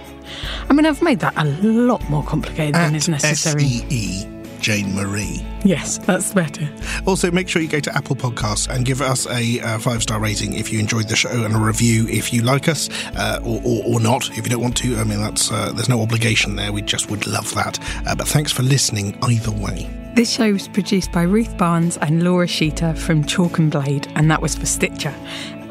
I 0.70 0.74
mean, 0.74 0.86
I've 0.86 1.02
made 1.02 1.20
that 1.20 1.34
a 1.36 1.44
lot 1.46 2.08
more 2.10 2.24
complicated 2.24 2.76
than 2.76 2.96
is 2.96 3.10
necessary. 3.10 3.66
S-E-E 3.66 4.39
Jane 4.60 4.96
Marie. 4.96 5.46
Yes, 5.64 5.98
that's 6.00 6.34
better. 6.34 6.70
Also, 7.06 7.32
make 7.32 7.48
sure 7.50 7.62
you 7.62 7.68
go 7.68 7.80
to 7.80 7.96
Apple 7.96 8.16
Podcasts 8.16 8.70
and 8.70 8.86
give 8.86 9.02
us 9.02 9.28
a 9.28 9.60
uh, 9.60 9.80
five 9.80 10.02
star 10.02 10.20
rating 10.20 10.54
if 10.54 10.72
you 10.72 10.80
enjoyed 10.80 11.08
the 11.08 11.16
show 11.16 11.44
and 11.44 11.56
a 11.56 11.60
review 11.60 12.08
if 12.08 12.34
you 12.34 12.42
like 12.42 12.68
us, 12.68 12.90
uh, 13.16 13.40
or, 13.44 13.62
or, 13.64 13.84
or 13.86 14.00
not 14.00 14.30
if 14.32 14.38
you 14.38 14.50
don't 14.50 14.62
want 14.62 14.78
to. 14.78 14.98
I 14.98 15.04
mean, 15.04 15.22
that's 15.22 15.52
uh, 15.52 15.72
there's 15.74 15.90
no 15.90 16.02
obligation 16.02 16.56
there. 16.56 16.72
We 16.72 16.82
just 16.82 17.10
would 17.10 17.28
love 17.28 17.54
that. 17.56 17.80
Uh, 18.08 18.16
but 18.16 18.28
thanks 18.28 18.52
for 18.52 18.64
listening 18.64 19.18
either 19.24 19.52
way. 19.52 19.99
This 20.20 20.30
show 20.30 20.52
was 20.52 20.68
produced 20.68 21.14
by 21.14 21.22
Ruth 21.22 21.58
Barnes 21.58 21.96
and 21.96 22.24
Laura 22.24 22.46
Sheeter 22.46 22.98
from 22.98 23.24
Chalk 23.24 23.58
and 23.58 23.72
Blade, 23.72 24.12
and 24.16 24.30
that 24.30 24.42
was 24.42 24.54
for 24.54 24.66
Stitcher. 24.66 25.16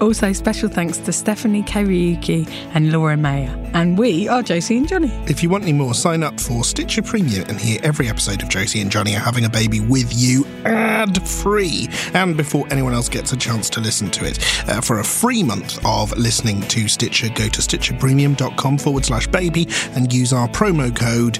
Also, 0.00 0.32
special 0.32 0.70
thanks 0.70 0.96
to 0.96 1.12
Stephanie 1.12 1.62
Kariuki 1.62 2.48
and 2.72 2.90
Laura 2.90 3.14
Mayer. 3.14 3.54
And 3.74 3.98
we 3.98 4.26
are 4.26 4.42
Josie 4.42 4.78
and 4.78 4.88
Jonny. 4.88 5.08
If 5.26 5.42
you 5.42 5.50
want 5.50 5.64
any 5.64 5.74
more, 5.74 5.92
sign 5.92 6.22
up 6.22 6.40
for 6.40 6.64
Stitcher 6.64 7.02
Premium 7.02 7.44
and 7.50 7.60
hear 7.60 7.78
every 7.82 8.08
episode 8.08 8.42
of 8.42 8.48
Josie 8.48 8.80
and 8.80 8.90
Jonny 8.90 9.14
are 9.16 9.20
having 9.20 9.44
a 9.44 9.50
baby 9.50 9.80
with 9.80 10.10
you 10.18 10.46
ad 10.64 11.28
free 11.28 11.86
and 12.14 12.34
before 12.34 12.66
anyone 12.70 12.94
else 12.94 13.10
gets 13.10 13.34
a 13.34 13.36
chance 13.36 13.68
to 13.68 13.80
listen 13.80 14.10
to 14.12 14.24
it. 14.24 14.38
Uh, 14.66 14.80
for 14.80 15.00
a 15.00 15.04
free 15.04 15.42
month 15.42 15.78
of 15.84 16.16
listening 16.16 16.62
to 16.68 16.88
Stitcher, 16.88 17.28
go 17.34 17.50
to 17.50 17.60
stitcherpremium.com 17.60 18.78
forward 18.78 19.04
slash 19.04 19.26
baby 19.26 19.68
and 19.94 20.10
use 20.10 20.32
our 20.32 20.48
promo 20.48 20.96
code 20.96 21.38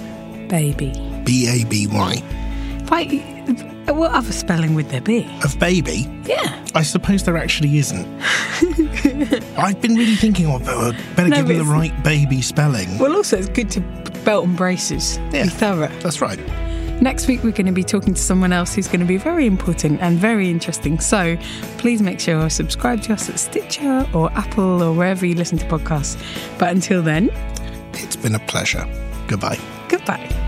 Baby. 0.50 0.92
B 1.24 1.48
A 1.48 1.64
B 1.64 1.86
Y. 1.86 2.47
Wait, 2.90 3.20
what 3.88 4.12
other 4.12 4.32
spelling 4.32 4.74
would 4.74 4.88
there 4.88 5.00
be? 5.00 5.28
Of 5.44 5.58
baby, 5.58 6.08
Yeah. 6.24 6.64
I 6.74 6.82
suppose 6.82 7.24
there 7.24 7.36
actually 7.36 7.78
isn't. 7.78 8.06
I've 9.58 9.80
been 9.80 9.94
really 9.94 10.14
thinking 10.16 10.46
of 10.46 10.66
uh, 10.68 10.92
better 11.16 11.28
No, 11.28 11.36
give 11.38 11.48
them 11.48 11.58
the 11.58 11.64
right 11.64 12.02
baby 12.02 12.40
spelling. 12.42 12.98
Well, 12.98 13.14
also, 13.16 13.36
it's 13.38 13.48
good 13.48 13.70
to 13.72 13.80
belt 14.24 14.46
and 14.46 14.56
braces. 14.56 15.18
Yeah. 15.32 15.44
Be 15.44 15.48
thorough. 15.50 15.88
That's 16.00 16.20
right. 16.20 16.38
Next 17.00 17.28
week, 17.28 17.44
we're 17.44 17.52
going 17.52 17.66
to 17.66 17.72
be 17.72 17.84
talking 17.84 18.14
to 18.14 18.20
someone 18.20 18.52
else 18.52 18.74
who's 18.74 18.88
going 18.88 19.00
to 19.00 19.06
be 19.06 19.18
very 19.18 19.46
important 19.46 20.00
and 20.00 20.18
very 20.18 20.50
interesting. 20.50 20.98
So 20.98 21.36
please 21.78 22.02
make 22.02 22.18
sure 22.20 22.42
you 22.42 22.50
subscribe 22.50 23.02
to 23.02 23.12
us 23.12 23.28
at 23.30 23.38
Stitcher 23.38 24.08
or 24.12 24.32
Apple 24.32 24.82
or 24.82 24.92
wherever 24.92 25.24
you 25.24 25.34
listen 25.34 25.58
to 25.58 25.64
podcasts. 25.66 26.16
But 26.58 26.70
until 26.70 27.02
then, 27.02 27.30
It's 27.94 28.16
been 28.16 28.34
a 28.34 28.40
pleasure. 28.40 28.84
Goodbye. 29.28 29.58
goodbye. 29.88 30.46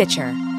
Stitcher. 0.00 0.49